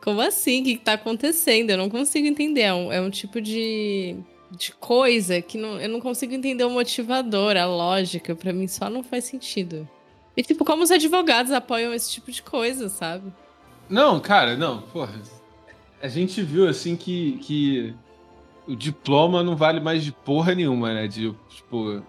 Como 0.00 0.20
assim? 0.20 0.60
O 0.60 0.64
que 0.64 0.76
tá 0.76 0.92
acontecendo? 0.92 1.70
Eu 1.70 1.78
não 1.78 1.90
consigo 1.90 2.28
entender. 2.28 2.60
É 2.60 2.72
um, 2.72 2.92
é 2.92 3.00
um 3.00 3.10
tipo 3.10 3.40
de 3.40 4.16
de 4.50 4.72
coisa 4.72 5.40
que 5.42 5.58
não, 5.58 5.80
eu 5.80 5.88
não 5.88 6.00
consigo 6.00 6.32
entender 6.32 6.64
o 6.64 6.70
motivador, 6.70 7.56
a 7.56 7.66
lógica. 7.66 8.34
para 8.34 8.52
mim 8.52 8.66
só 8.66 8.88
não 8.88 9.02
faz 9.02 9.24
sentido. 9.24 9.88
E, 10.36 10.42
tipo, 10.42 10.64
como 10.64 10.82
os 10.82 10.90
advogados 10.90 11.50
apoiam 11.50 11.92
esse 11.92 12.10
tipo 12.10 12.30
de 12.30 12.42
coisa, 12.42 12.88
sabe? 12.88 13.32
Não, 13.88 14.20
cara, 14.20 14.56
não, 14.56 14.82
porra. 14.82 15.20
A 16.00 16.06
gente 16.06 16.40
viu, 16.42 16.68
assim, 16.68 16.94
que, 16.96 17.38
que 17.38 17.94
o 18.66 18.76
diploma 18.76 19.42
não 19.42 19.56
vale 19.56 19.80
mais 19.80 20.04
de 20.04 20.12
porra 20.12 20.54
nenhuma, 20.54 20.94
né? 20.94 21.08
De, 21.08 21.34
tipo, 21.48 22.02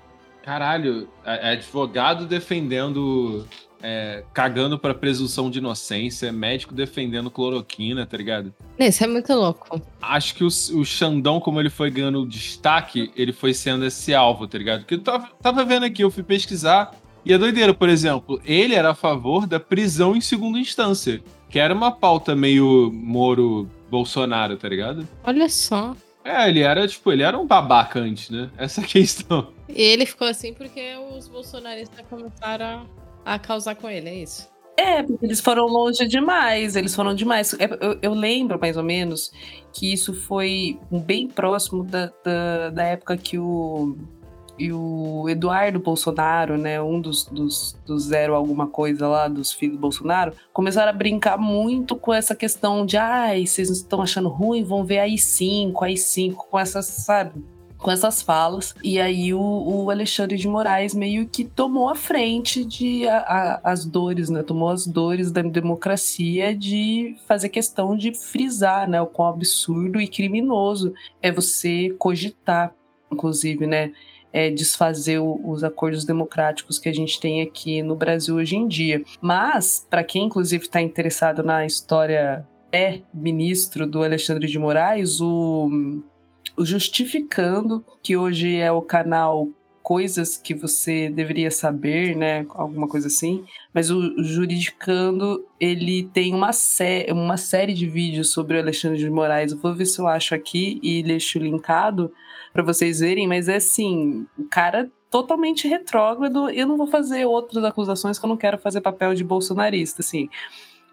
caralho, 0.43 1.09
é 1.25 1.53
advogado 1.53 2.27
defendendo. 2.27 3.47
É, 3.81 4.23
cagando 4.33 4.77
pra 4.77 4.93
presunção 4.93 5.49
de 5.49 5.59
inocência, 5.59 6.31
médico 6.31 6.73
defendendo 6.73 7.31
cloroquina, 7.31 8.05
tá 8.05 8.17
ligado? 8.17 8.53
Isso 8.77 9.03
é 9.03 9.07
muito 9.07 9.33
louco. 9.33 9.81
Acho 10.01 10.35
que 10.35 10.43
o, 10.43 10.47
o 10.47 10.83
Xandão, 10.83 11.39
como 11.39 11.59
ele 11.59 11.69
foi 11.69 11.89
ganhando 11.89 12.25
destaque, 12.25 13.11
ele 13.15 13.31
foi 13.31 13.53
sendo 13.53 13.85
esse 13.85 14.13
alvo, 14.13 14.47
tá 14.47 14.57
ligado? 14.57 14.79
Porque 14.81 14.95
eu 14.95 15.01
tava, 15.01 15.29
tava 15.41 15.63
vendo 15.63 15.85
aqui, 15.85 16.03
eu 16.03 16.11
fui 16.11 16.23
pesquisar. 16.23 16.93
E 17.25 17.33
a 17.33 17.37
doideira, 17.37 17.73
por 17.73 17.89
exemplo, 17.89 18.41
ele 18.45 18.75
era 18.75 18.91
a 18.91 18.95
favor 18.95 19.45
da 19.45 19.59
prisão 19.59 20.15
em 20.15 20.21
segunda 20.21 20.57
instância, 20.57 21.21
que 21.49 21.59
era 21.59 21.73
uma 21.73 21.91
pauta 21.91 22.35
meio 22.35 22.91
Moro-Bolsonaro, 22.93 24.57
tá 24.57 24.67
ligado? 24.67 25.07
Olha 25.23 25.49
só. 25.49 25.95
É, 26.23 26.47
ele 26.47 26.61
era, 26.61 26.87
tipo, 26.87 27.11
ele 27.11 27.23
era 27.23 27.37
um 27.37 27.47
babaca 27.47 27.99
antes, 27.99 28.29
né? 28.29 28.49
Essa 28.57 28.81
é 28.81 28.83
questão. 28.83 29.51
E 29.67 29.81
ele 29.81 30.05
ficou 30.05 30.27
assim 30.27 30.53
porque 30.53 30.95
os 31.11 31.27
bolsonaristas 31.27 32.05
começaram 32.09 32.65
a 32.65 32.85
causar 33.37 33.75
com 33.75 33.89
ele, 33.89 34.09
é 34.09 34.15
isso? 34.15 34.49
É, 34.77 35.03
porque 35.03 35.25
eles 35.25 35.41
foram 35.41 35.65
longe 35.65 36.07
demais, 36.07 36.77
eles 36.77 36.95
foram 36.95 37.13
demais. 37.13 37.53
É, 37.55 37.65
eu, 37.81 37.99
eu, 38.01 38.13
lembro, 38.13 38.57
mais 38.57 38.77
ou 38.77 38.83
menos, 38.83 39.29
que 39.73 39.91
isso 39.91 40.13
foi 40.13 40.79
bem 40.89 41.27
próximo 41.27 41.83
da, 41.83 42.11
da, 42.23 42.69
da 42.69 42.83
época 42.83 43.17
que 43.17 43.37
o 43.37 43.97
e 44.59 44.73
o 44.73 45.27
Eduardo 45.29 45.79
Bolsonaro, 45.79 46.57
né, 46.57 46.81
um 46.81 46.99
dos, 46.99 47.23
dos, 47.25 47.77
dos 47.85 48.03
zero 48.03 48.35
alguma 48.35 48.67
coisa 48.67 49.07
lá, 49.07 49.27
dos 49.29 49.53
filhos 49.53 49.77
do 49.77 49.79
Bolsonaro, 49.79 50.33
começaram 50.51 50.89
a 50.89 50.93
brincar 50.93 51.37
muito 51.37 51.95
com 51.95 52.13
essa 52.13 52.35
questão 52.35 52.85
de, 52.85 52.97
ai, 52.97 53.47
vocês 53.47 53.69
estão 53.69 54.01
achando 54.01 54.27
ruim, 54.27 54.61
vão 54.61 54.83
ver 54.83 54.99
aí 54.99 55.17
cinco, 55.17 55.85
aí 55.85 55.95
cinco, 55.95 56.45
com 56.51 56.59
essas, 56.59 56.85
sabe? 56.85 57.41
Com 57.79 57.89
essas 57.89 58.21
falas. 58.21 58.75
E 58.83 58.99
aí 58.99 59.33
o, 59.33 59.39
o, 59.39 59.89
Alexandre 59.89 60.37
de 60.37 60.47
Moraes 60.47 60.93
meio 60.93 61.27
que 61.27 61.43
tomou 61.43 61.89
a 61.89 61.95
frente 61.95 62.63
de 62.63 63.07
a, 63.07 63.17
a, 63.17 63.71
as 63.71 63.85
dores, 63.85 64.29
né? 64.29 64.43
Tomou 64.43 64.69
as 64.69 64.85
dores 64.85 65.31
da 65.31 65.41
democracia 65.41 66.55
de 66.55 67.15
fazer 67.27 67.49
questão 67.49 67.95
de 67.95 68.13
frisar, 68.13 68.87
né? 68.87 69.01
O 69.01 69.07
quão 69.07 69.29
absurdo 69.29 69.99
e 69.99 70.07
criminoso 70.07 70.93
é 71.21 71.31
você 71.31 71.95
cogitar, 71.97 72.73
inclusive, 73.11 73.65
né? 73.65 73.91
é, 74.31 74.49
desfazer 74.49 75.19
o, 75.19 75.41
os 75.43 75.63
acordos 75.63 76.05
democráticos 76.05 76.77
que 76.77 76.89
a 76.89 76.93
gente 76.93 77.19
tem 77.19 77.41
aqui 77.41 77.81
no 77.81 77.95
Brasil 77.95 78.35
hoje 78.35 78.55
em 78.55 78.67
dia. 78.67 79.03
Mas, 79.19 79.85
para 79.89 80.03
quem 80.03 80.25
inclusive 80.25 80.63
está 80.65 80.81
interessado 80.81 81.43
na 81.43 81.65
história 81.65 82.47
é 82.71 82.99
ministro 83.11 83.87
do 83.87 84.03
Alexandre 84.03 84.47
de 84.47 84.59
Moraes, 84.59 85.19
o, 85.19 86.03
o 86.57 86.65
Justificando, 86.65 87.83
que 88.03 88.17
hoje 88.17 88.57
é 88.57 88.71
o 88.71 88.81
canal 88.81 89.49
coisas 89.81 90.37
que 90.37 90.53
você 90.53 91.09
deveria 91.09 91.49
saber, 91.49 92.15
né? 92.15 92.45
Alguma 92.49 92.87
coisa 92.87 93.07
assim. 93.07 93.43
Mas 93.73 93.89
o 93.89 94.21
Juridicando, 94.21 95.43
ele 95.59 96.03
tem 96.13 96.35
uma, 96.35 96.53
sé 96.53 97.07
uma 97.09 97.37
série 97.37 97.73
de 97.73 97.87
vídeos 97.87 98.31
sobre 98.31 98.57
o 98.57 98.59
Alexandre 98.59 98.99
de 98.99 99.09
Moraes. 99.09 99.51
Eu 99.51 99.57
vou 99.57 99.73
ver 99.73 99.85
se 99.85 99.99
eu 99.99 100.07
acho 100.07 100.35
aqui 100.35 100.79
e 100.83 101.01
deixo 101.01 101.39
linkado 101.39 102.11
para 102.53 102.61
vocês 102.61 102.99
verem, 102.99 103.27
mas 103.27 103.47
é 103.47 103.55
assim, 103.55 104.27
o 104.37 104.43
cara 104.43 104.91
totalmente 105.09 105.67
retrógrado. 105.67 106.49
Eu 106.49 106.67
não 106.67 106.77
vou 106.77 106.87
fazer 106.87 107.25
outras 107.25 107.63
acusações 107.63 108.19
que 108.19 108.25
eu 108.25 108.29
não 108.29 108.37
quero 108.37 108.59
fazer 108.59 108.81
papel 108.81 109.15
de 109.15 109.23
bolsonarista, 109.23 110.01
assim. 110.01 110.29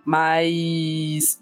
Mas 0.04 1.38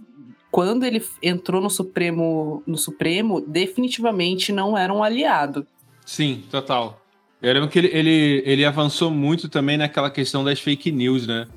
quando 0.55 0.85
ele 0.85 1.05
entrou 1.21 1.61
no 1.61 1.69
Supremo, 1.69 2.63
no 2.65 2.79
Supremo, 2.79 3.41
definitivamente 3.41 4.53
não 4.53 4.79
era 4.79 4.95
um 4.95 5.03
aliado. 5.03 5.67
Sim, 6.07 6.45
total. 6.49 7.03
Eu 7.43 7.53
lembro 7.53 7.69
que 7.69 7.77
ele, 7.77 7.91
ele, 7.93 8.43
ele 8.47 8.65
avançou 8.65 9.11
muito 9.11 9.49
também 9.49 9.77
naquela 9.77 10.09
questão 10.09 10.45
das 10.45 10.61
fake 10.61 10.93
news, 10.93 11.27
né? 11.27 11.49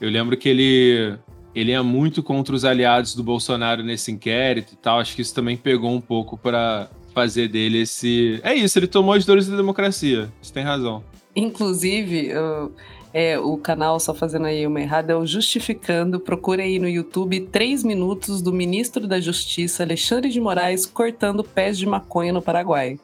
Eu 0.00 0.08
lembro 0.10 0.36
que 0.36 0.48
ele, 0.48 1.18
ele 1.56 1.72
ia 1.72 1.82
muito 1.82 2.22
contra 2.22 2.54
os 2.54 2.64
aliados 2.64 3.16
do 3.16 3.24
Bolsonaro 3.24 3.82
nesse 3.82 4.12
inquérito 4.12 4.74
e 4.74 4.76
tal. 4.76 5.00
Acho 5.00 5.16
que 5.16 5.22
isso 5.22 5.34
também 5.34 5.56
pegou 5.56 5.90
um 5.90 6.00
pouco 6.00 6.38
para 6.38 6.88
fazer 7.12 7.48
dele 7.48 7.80
esse. 7.80 8.38
É 8.44 8.54
isso, 8.54 8.78
ele 8.78 8.86
tomou 8.86 9.14
as 9.14 9.26
dores 9.26 9.48
da 9.48 9.56
democracia. 9.56 10.32
Você 10.40 10.54
tem 10.54 10.62
razão. 10.62 11.02
Inclusive, 11.34 12.28
eu, 12.28 12.72
é, 13.18 13.38
o 13.38 13.56
canal, 13.56 13.98
só 13.98 14.12
fazendo 14.12 14.44
aí 14.44 14.66
uma 14.66 14.78
errada, 14.78 15.14
é 15.14 15.16
o 15.16 15.24
Justificando. 15.24 16.20
Procure 16.20 16.60
aí 16.60 16.78
no 16.78 16.86
YouTube 16.86 17.40
três 17.46 17.82
minutos 17.82 18.42
do 18.42 18.52
ministro 18.52 19.06
da 19.06 19.18
Justiça, 19.18 19.82
Alexandre 19.82 20.28
de 20.28 20.38
Moraes, 20.38 20.84
cortando 20.84 21.42
pés 21.42 21.78
de 21.78 21.86
maconha 21.86 22.30
no 22.30 22.42
Paraguai. 22.42 23.00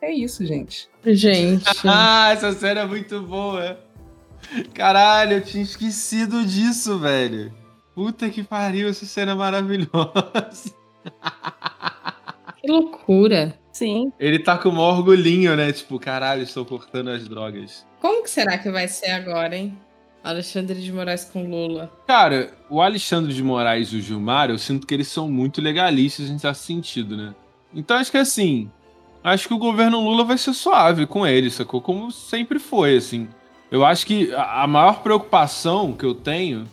É 0.00 0.12
isso, 0.12 0.46
gente. 0.46 0.88
Gente. 1.04 1.66
ah, 1.84 2.30
essa 2.32 2.52
série 2.52 2.78
é 2.78 2.86
muito 2.86 3.20
boa. 3.22 3.80
Caralho, 4.72 5.38
eu 5.38 5.44
tinha 5.44 5.64
esquecido 5.64 6.46
disso, 6.46 6.96
velho. 7.00 7.52
Puta 7.96 8.30
que 8.30 8.44
pariu, 8.44 8.88
essa 8.88 9.06
cena 9.06 9.32
é 9.32 9.34
maravilhosa. 9.34 10.72
Que 12.60 12.70
loucura. 12.70 13.58
Sim. 13.72 14.12
Ele 14.20 14.38
tá 14.38 14.56
com 14.56 14.68
o 14.68 14.72
maior 14.72 14.98
orgulhinho, 14.98 15.56
né? 15.56 15.72
Tipo, 15.72 15.98
caralho, 15.98 16.44
estou 16.44 16.64
cortando 16.64 17.08
as 17.08 17.28
drogas. 17.28 17.87
Como 18.00 18.22
que 18.22 18.30
será 18.30 18.58
que 18.58 18.70
vai 18.70 18.86
ser 18.88 19.10
agora, 19.10 19.56
hein? 19.56 19.76
Alexandre 20.22 20.80
de 20.80 20.92
Moraes 20.92 21.24
com 21.24 21.48
Lula. 21.48 21.90
Cara, 22.06 22.52
o 22.68 22.80
Alexandre 22.82 23.32
de 23.32 23.42
Moraes 23.42 23.88
e 23.88 23.96
o 23.96 24.00
Gilmar, 24.00 24.50
eu 24.50 24.58
sinto 24.58 24.86
que 24.86 24.94
eles 24.94 25.08
são 25.08 25.28
muito 25.28 25.60
legalistas 25.60 26.28
em 26.28 26.38
certo 26.38 26.58
sentido, 26.58 27.16
né? 27.16 27.34
Então 27.74 27.96
acho 27.96 28.10
que 28.10 28.18
assim, 28.18 28.70
acho 29.22 29.48
que 29.48 29.54
o 29.54 29.58
governo 29.58 30.00
Lula 30.00 30.24
vai 30.24 30.38
ser 30.38 30.52
suave 30.52 31.06
com 31.06 31.26
ele, 31.26 31.50
sacou? 31.50 31.80
Como 31.80 32.10
sempre 32.10 32.58
foi, 32.58 32.96
assim. 32.96 33.28
Eu 33.70 33.84
acho 33.84 34.06
que 34.06 34.32
a 34.34 34.66
maior 34.66 35.02
preocupação 35.02 35.92
que 35.92 36.04
eu 36.04 36.14
tenho, 36.14 36.66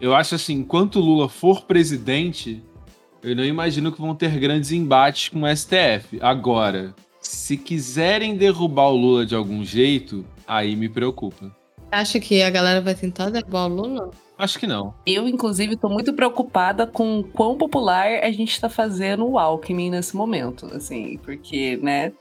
eu 0.00 0.14
acho 0.14 0.34
assim, 0.34 0.54
enquanto 0.54 1.00
Lula 1.00 1.28
for 1.28 1.62
presidente, 1.62 2.62
eu 3.22 3.36
não 3.36 3.44
imagino 3.44 3.92
que 3.92 4.00
vão 4.00 4.14
ter 4.14 4.30
grandes 4.38 4.72
embates 4.72 5.28
com 5.28 5.42
o 5.42 5.56
STF. 5.56 6.18
Agora, 6.20 6.94
se 7.20 7.56
quiserem 7.56 8.36
derrubar 8.36 8.88
o 8.88 8.96
Lula 8.96 9.26
de 9.26 9.34
algum 9.34 9.64
jeito, 9.64 10.24
aí 10.50 10.74
me 10.74 10.88
preocupa. 10.88 11.54
Acha 11.92 12.18
que 12.18 12.42
a 12.42 12.50
galera 12.50 12.80
vai 12.80 12.94
tentar 12.94 13.30
derrubar 13.30 13.66
o 13.66 13.68
Lula? 13.68 14.10
Acho 14.36 14.58
que 14.58 14.66
não. 14.66 14.94
Eu, 15.06 15.28
inclusive, 15.28 15.74
estou 15.74 15.90
muito 15.90 16.12
preocupada 16.12 16.86
com 16.86 17.22
quão 17.22 17.56
popular 17.56 18.24
a 18.24 18.30
gente 18.30 18.52
está 18.52 18.68
fazendo 18.68 19.26
o 19.26 19.38
Alckmin 19.38 19.90
nesse 19.90 20.16
momento, 20.16 20.66
assim, 20.74 21.18
porque, 21.18 21.78
né, 21.82 22.12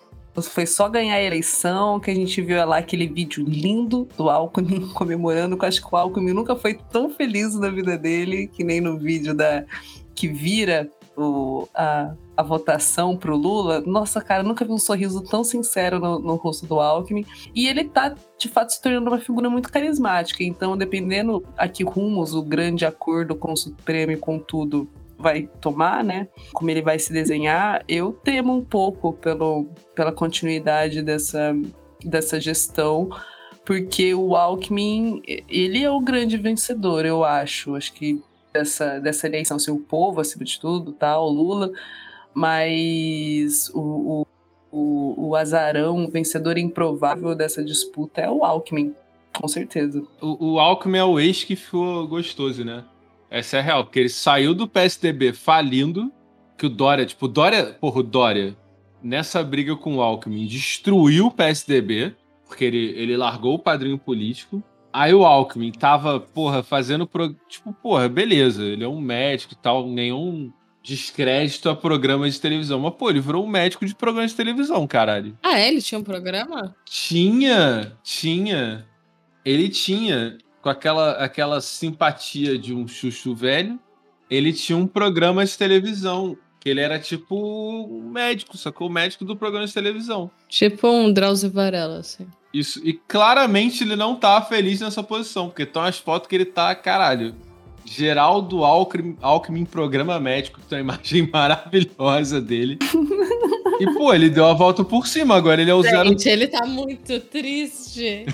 foi 0.41 0.65
só 0.65 0.87
ganhar 0.87 1.15
a 1.15 1.23
eleição 1.23 1.99
que 1.99 2.11
a 2.11 2.15
gente 2.15 2.41
viu 2.41 2.63
lá 2.65 2.77
aquele 2.77 3.07
vídeo 3.07 3.43
lindo 3.43 4.07
do 4.17 4.29
Alckmin 4.29 4.87
comemorando, 4.93 5.57
que 5.57 5.63
eu 5.63 5.69
acho 5.69 5.81
que 5.81 5.93
o 5.93 5.97
Alckmin 5.97 6.33
nunca 6.33 6.55
foi 6.55 6.75
tão 6.91 7.09
feliz 7.09 7.55
na 7.55 7.69
vida 7.69 7.97
dele 7.97 8.47
que 8.47 8.63
nem 8.63 8.79
no 8.79 8.97
vídeo 8.97 9.33
da 9.33 9.65
que 10.13 10.27
vira 10.27 10.89
o, 11.21 11.67
a, 11.73 12.13
a 12.35 12.43
votação 12.43 13.15
pro 13.15 13.35
Lula, 13.35 13.81
nossa, 13.81 14.21
cara, 14.21 14.43
nunca 14.43 14.65
vi 14.65 14.71
um 14.71 14.77
sorriso 14.77 15.23
tão 15.23 15.43
sincero 15.43 15.99
no, 15.99 16.19
no, 16.19 16.35
rosto 16.35 16.65
do 16.65 16.79
Alckmin. 16.79 17.25
E 17.53 17.67
ele 17.67 17.85
tá, 17.85 18.15
de 18.37 18.47
fato, 18.47 18.71
se 18.71 18.81
tornando 18.81 19.09
uma 19.09 19.19
figura 19.19 19.49
muito 19.49 19.71
carismática. 19.71 20.43
Então, 20.43 20.77
dependendo 20.77 21.43
a 21.57 21.67
que 21.67 21.83
rumos 21.83 22.33
o 22.33 22.41
grande 22.41 22.85
acordo 22.85 23.35
com 23.35 23.53
o 23.53 23.57
Supremo 23.57 24.11
e 24.11 24.17
com 24.17 24.39
tudo 24.39 24.89
vai 25.17 25.49
tomar, 25.59 26.03
né? 26.03 26.27
Como 26.53 26.69
ele 26.69 26.81
vai 26.81 26.97
se 26.97 27.11
desenhar, 27.11 27.83
eu 27.87 28.13
temo 28.13 28.55
um 28.55 28.63
pouco 28.63 29.13
pelo, 29.13 29.67
pela 29.93 30.13
continuidade 30.13 31.01
dessa, 31.01 31.53
dessa 32.03 32.39
gestão 32.39 33.09
porque 33.69 34.15
o 34.15 34.35
Alckmin, 34.35 35.21
ele 35.47 35.83
é 35.83 35.91
o 35.91 35.99
grande 35.99 36.37
vencedor, 36.37 37.05
eu 37.05 37.23
acho. 37.23 37.75
Acho 37.75 37.93
que 37.93 38.19
dessa, 38.53 38.99
dessa 38.99 39.27
eleição, 39.27 39.57
assim, 39.57 39.71
o 39.71 39.79
povo, 39.79 40.21
acima 40.21 40.43
de 40.43 40.59
tudo, 40.59 40.91
tá? 40.91 41.19
O 41.19 41.29
Lula, 41.29 41.71
mas 42.33 43.69
o, 43.73 43.79
o, 43.81 44.27
o, 44.71 45.29
o 45.29 45.35
azarão, 45.35 46.05
o 46.05 46.09
vencedor 46.09 46.57
improvável 46.57 47.35
dessa 47.35 47.63
disputa 47.63 48.21
é 48.21 48.29
o 48.29 48.43
Alckmin. 48.43 48.93
Com 49.33 49.47
certeza. 49.47 50.03
O, 50.21 50.53
o 50.53 50.59
Alckmin 50.59 50.97
é 50.97 51.03
o 51.03 51.19
ex 51.19 51.43
que 51.43 51.55
ficou 51.55 52.07
gostoso, 52.07 52.63
né? 52.63 52.83
Essa 53.29 53.57
é 53.57 53.59
a 53.59 53.63
real, 53.63 53.83
porque 53.83 53.99
ele 53.99 54.09
saiu 54.09 54.55
do 54.55 54.67
PSDB 54.67 55.33
falindo, 55.33 56.11
que 56.57 56.65
o 56.65 56.69
Dória, 56.69 57.05
tipo, 57.05 57.25
o 57.25 57.29
Dória, 57.29 57.77
porra, 57.79 57.99
o 57.99 58.03
Dória, 58.03 58.57
nessa 59.03 59.43
briga 59.43 59.75
com 59.75 59.97
o 59.97 60.01
Alckmin, 60.01 60.45
destruiu 60.45 61.27
o 61.27 61.31
PSDB, 61.31 62.15
porque 62.47 62.65
ele, 62.65 62.93
ele 62.97 63.15
largou 63.15 63.53
o 63.53 63.59
padrinho 63.59 63.97
político. 63.97 64.63
Aí 64.91 65.13
o 65.13 65.25
Alckmin 65.25 65.71
tava, 65.71 66.19
porra, 66.19 66.63
fazendo. 66.63 67.07
Pro... 67.07 67.35
Tipo, 67.47 67.73
porra, 67.73 68.09
beleza, 68.09 68.63
ele 68.63 68.83
é 68.83 68.87
um 68.87 68.99
médico 68.99 69.53
e 69.53 69.57
tal, 69.57 69.87
nenhum 69.87 70.51
descrédito 70.81 71.69
a 71.69 71.75
programas 71.75 72.33
de 72.33 72.41
televisão. 72.41 72.79
Mas, 72.79 72.93
pô, 72.95 73.09
ele 73.09 73.19
virou 73.19 73.45
um 73.45 73.49
médico 73.49 73.85
de 73.85 73.93
programas 73.93 74.31
de 74.31 74.37
televisão, 74.37 74.87
caralho. 74.87 75.37
Ah, 75.43 75.59
é? 75.59 75.67
Ele 75.67 75.81
tinha 75.81 75.99
um 75.99 76.03
programa? 76.03 76.75
Tinha, 76.85 77.97
tinha. 78.03 78.85
Ele 79.45 79.69
tinha, 79.69 80.37
com 80.61 80.69
aquela, 80.69 81.11
aquela 81.13 81.61
simpatia 81.61 82.57
de 82.57 82.73
um 82.73 82.87
chuchu 82.87 83.35
velho, 83.35 83.79
ele 84.29 84.53
tinha 84.53 84.77
um 84.77 84.87
programa 84.87 85.45
de 85.45 85.57
televisão. 85.57 86.37
Que 86.59 86.69
ele 86.69 86.81
era 86.81 86.99
tipo 86.99 87.35
um 87.89 88.09
médico, 88.09 88.57
sacou? 88.57 88.87
O 88.87 88.91
médico 88.91 89.23
do 89.23 89.35
programa 89.35 89.65
de 89.65 89.73
televisão. 89.73 90.29
Tipo 90.47 90.89
um 90.89 91.11
Drauzio 91.11 91.49
Varela, 91.49 91.99
assim. 91.99 92.27
Isso, 92.53 92.81
e 92.83 92.93
claramente 92.93 93.83
ele 93.83 93.95
não 93.95 94.15
tá 94.15 94.41
feliz 94.41 94.81
nessa 94.81 95.01
posição, 95.03 95.47
porque 95.47 95.63
estão 95.63 95.83
as 95.83 95.97
fotos 95.99 96.27
que 96.27 96.35
ele 96.35 96.45
tá, 96.45 96.73
caralho. 96.75 97.35
Geraldo 97.85 98.63
Alckmin, 98.63 99.17
Alckmin 99.21 99.65
programa 99.65 100.19
médico, 100.19 100.59
que 100.59 100.67
tem 100.67 100.81
uma 100.81 100.93
imagem 100.99 101.29
maravilhosa 101.31 102.41
dele. 102.41 102.77
e, 103.79 103.93
pô, 103.93 104.13
ele 104.13 104.29
deu 104.29 104.45
a 104.45 104.53
volta 104.53 104.83
por 104.83 105.07
cima, 105.07 105.35
agora 105.35 105.61
ele 105.61 105.71
é 105.71 105.73
o 105.73 105.81
Gente, 105.81 106.21
zero. 106.23 106.35
ele 106.41 106.47
tá 106.47 106.65
muito 106.65 107.19
triste. 107.21 108.25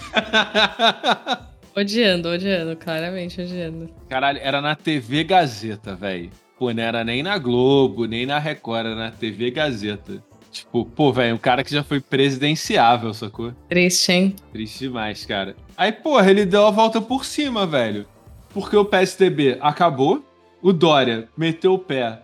odiando, 1.76 2.30
odiando, 2.30 2.76
claramente 2.76 3.42
odiando. 3.42 3.90
Caralho, 4.10 4.40
era 4.42 4.62
na 4.62 4.76
TV 4.76 5.24
Gazeta, 5.24 5.96
velho. 5.96 6.32
Pô, 6.58 6.72
não 6.72 6.84
era 6.84 7.04
nem 7.04 7.22
na 7.22 7.38
Globo, 7.38 8.06
nem 8.06 8.26
na 8.26 8.40
Record, 8.40 8.86
era 8.86 8.96
na 8.96 9.12
TV 9.12 9.52
Gazeta. 9.52 10.24
Tipo, 10.52 10.86
pô, 10.86 11.12
velho, 11.12 11.36
um 11.36 11.38
cara 11.38 11.66
que 11.66 11.72
já 11.72 11.84
foi 11.84 12.00
presidenciável, 12.00 13.14
sacou? 13.14 13.52
Triste, 13.68 14.12
hein? 14.12 14.36
Triste 14.54 14.80
demais, 14.80 15.26
cara. 15.26 15.56
Aí, 15.76 15.92
porra, 15.92 16.32
ele 16.32 16.46
deu 16.46 16.66
a 16.66 16.72
volta 16.72 17.02
por 17.02 17.26
cima, 17.26 17.66
velho. 17.66 18.06
Porque 18.54 18.78
o 18.78 18.86
PSDB 18.86 19.58
acabou, 19.60 20.24
o 20.62 20.72
Dória 20.72 21.28
meteu 21.38 21.74
o 21.74 21.80
pé, 21.80 22.24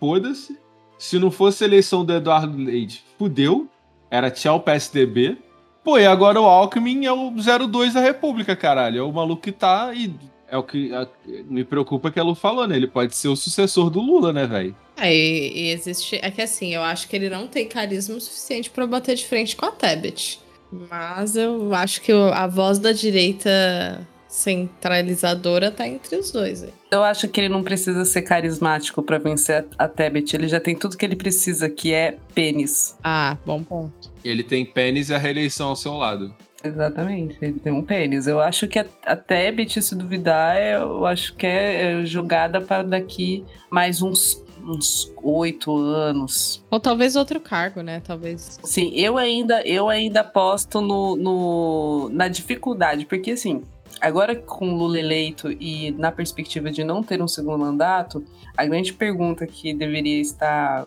foda-se. 0.00 0.58
Se 0.98 1.20
não 1.20 1.30
fosse 1.30 1.62
a 1.62 1.66
eleição 1.68 2.04
do 2.04 2.12
Eduardo 2.12 2.58
Leite, 2.58 3.04
fudeu. 3.16 3.68
Era 4.10 4.28
tchau 4.28 4.58
PSDB. 4.58 5.38
Pô, 5.84 5.96
e 5.96 6.04
agora 6.04 6.40
o 6.40 6.44
Alckmin 6.44 7.06
é 7.06 7.12
o 7.12 7.30
02 7.30 7.94
da 7.94 8.00
República, 8.00 8.56
caralho. 8.56 8.98
É 8.98 9.02
o 9.02 9.12
maluco 9.12 9.42
que 9.42 9.52
tá 9.52 9.94
e 9.94 10.12
é 10.50 10.56
o 10.56 10.62
que 10.62 10.92
a, 10.94 11.06
me 11.48 11.64
preocupa 11.64 12.10
que 12.10 12.18
a 12.18 12.22
Lu 12.22 12.34
falou, 12.34 12.66
né? 12.66 12.76
Ele 12.76 12.86
pode 12.86 13.14
ser 13.14 13.28
o 13.28 13.36
sucessor 13.36 13.90
do 13.90 14.00
Lula, 14.00 14.32
né, 14.32 14.46
velho? 14.46 14.74
É, 14.96 15.14
e, 15.14 15.52
e 15.66 15.70
existe. 15.70 16.18
É 16.22 16.30
que 16.30 16.42
assim, 16.42 16.74
eu 16.74 16.82
acho 16.82 17.08
que 17.08 17.14
ele 17.16 17.28
não 17.30 17.46
tem 17.46 17.66
carisma 17.68 18.18
suficiente 18.18 18.70
pra 18.70 18.86
bater 18.86 19.14
de 19.14 19.26
frente 19.26 19.54
com 19.56 19.66
a 19.66 19.70
Tebet. 19.70 20.40
Mas 20.70 21.36
eu 21.36 21.72
acho 21.74 22.02
que 22.02 22.12
a 22.12 22.46
voz 22.46 22.78
da 22.78 22.92
direita 22.92 24.06
centralizadora 24.28 25.70
tá 25.70 25.86
entre 25.88 26.16
os 26.16 26.30
dois. 26.30 26.62
hein? 26.62 26.70
Eu 26.90 27.02
acho 27.02 27.28
que 27.28 27.40
ele 27.40 27.48
não 27.48 27.62
precisa 27.62 28.04
ser 28.04 28.22
carismático 28.22 29.02
pra 29.02 29.18
vencer 29.18 29.66
a 29.78 29.88
Tebet. 29.88 30.34
Ele 30.36 30.48
já 30.48 30.60
tem 30.60 30.76
tudo 30.76 30.96
que 30.96 31.04
ele 31.04 31.16
precisa, 31.16 31.68
que 31.68 31.92
é 31.92 32.16
pênis. 32.34 32.96
Ah, 33.02 33.36
bom 33.44 33.62
ponto. 33.62 34.10
Ele 34.24 34.42
tem 34.42 34.64
pênis 34.64 35.08
e 35.08 35.14
a 35.14 35.18
reeleição 35.18 35.68
ao 35.68 35.76
seu 35.76 35.94
lado. 35.94 36.34
Exatamente, 36.62 37.38
ele 37.40 37.60
tem 37.60 37.72
um 37.72 37.82
pênis. 37.82 38.26
Eu 38.26 38.40
acho 38.40 38.66
que 38.66 38.78
a, 38.78 38.86
a 39.06 39.14
Tebet, 39.14 39.80
se 39.80 39.94
duvidar, 39.94 40.60
eu 40.60 41.06
acho 41.06 41.34
que 41.34 41.46
é, 41.46 42.00
é 42.02 42.06
jogada 42.06 42.60
para 42.60 42.82
daqui 42.82 43.44
mais 43.70 44.02
uns 44.02 44.44
uns 44.60 45.10
oito 45.22 45.74
anos. 45.74 46.62
Ou 46.70 46.78
talvez 46.78 47.16
outro 47.16 47.40
cargo, 47.40 47.80
né? 47.80 48.00
Talvez. 48.04 48.58
Sim, 48.62 48.90
eu 48.94 49.16
ainda, 49.16 49.62
eu 49.66 49.88
ainda 49.88 50.20
aposto 50.20 50.80
no, 50.80 51.16
no, 51.16 52.10
na 52.10 52.28
dificuldade, 52.28 53.06
porque 53.06 53.30
assim, 53.30 53.62
agora 54.00 54.36
com 54.36 54.74
Lula 54.74 54.98
eleito 54.98 55.50
e 55.50 55.92
na 55.92 56.12
perspectiva 56.12 56.70
de 56.70 56.84
não 56.84 57.02
ter 57.02 57.22
um 57.22 57.28
segundo 57.28 57.58
mandato, 57.58 58.22
a 58.56 58.66
grande 58.66 58.92
pergunta 58.92 59.46
que 59.46 59.72
deveria 59.72 60.20
estar 60.20 60.86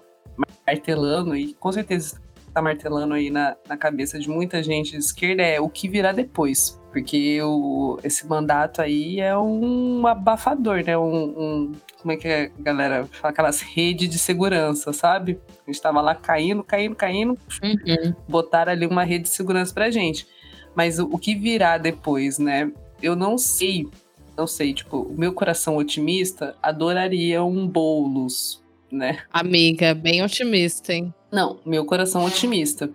martelando, 0.65 1.35
e 1.35 1.53
com 1.53 1.71
certeza 1.71 2.20
está 2.51 2.61
martelando 2.61 3.13
aí 3.13 3.29
na, 3.29 3.55
na 3.67 3.77
cabeça 3.77 4.19
de 4.19 4.29
muita 4.29 4.61
gente 4.61 4.91
de 4.91 4.97
esquerda, 4.97 5.41
é 5.41 5.59
o 5.59 5.69
que 5.69 5.87
virá 5.87 6.11
depois. 6.11 6.79
Porque 6.91 7.41
o, 7.41 7.97
esse 8.03 8.27
mandato 8.27 8.81
aí 8.81 9.21
é 9.21 9.35
um 9.37 10.05
abafador, 10.05 10.83
né? 10.83 10.97
Um, 10.97 11.23
um- 11.23 11.71
como 12.01 12.11
é 12.11 12.17
que 12.17 12.27
a 12.27 12.49
galera 12.59 13.05
fala? 13.11 13.31
Aquelas 13.31 13.61
redes 13.61 14.09
de 14.09 14.19
segurança, 14.19 14.91
sabe? 14.91 15.39
A 15.65 15.71
gente 15.71 15.81
tava 15.81 16.01
lá 16.01 16.13
caindo, 16.15 16.61
caindo, 16.63 16.95
caindo, 16.95 17.37
Uhum. 17.63 18.13
botaram 18.27 18.71
ali 18.73 18.85
uma 18.85 19.03
rede 19.03 19.23
de 19.25 19.29
segurança 19.29 19.73
pra 19.73 19.89
gente. 19.89 20.27
Mas 20.75 20.99
o, 20.99 21.05
o 21.05 21.17
que 21.17 21.33
virá 21.35 21.77
depois, 21.77 22.37
né? 22.39 22.69
Eu 23.01 23.15
não 23.15 23.37
sei, 23.37 23.87
não 24.35 24.45
sei, 24.47 24.73
tipo, 24.73 24.97
o 24.97 25.15
meu 25.17 25.31
coração 25.31 25.77
otimista 25.77 26.55
adoraria 26.61 27.41
um 27.43 27.65
bolos, 27.67 28.61
né? 28.91 29.19
Amiga, 29.31 29.93
bem 29.93 30.21
otimista, 30.23 30.91
hein? 30.93 31.13
Não, 31.31 31.59
meu 31.65 31.85
coração 31.85 32.25
otimista. 32.25 32.89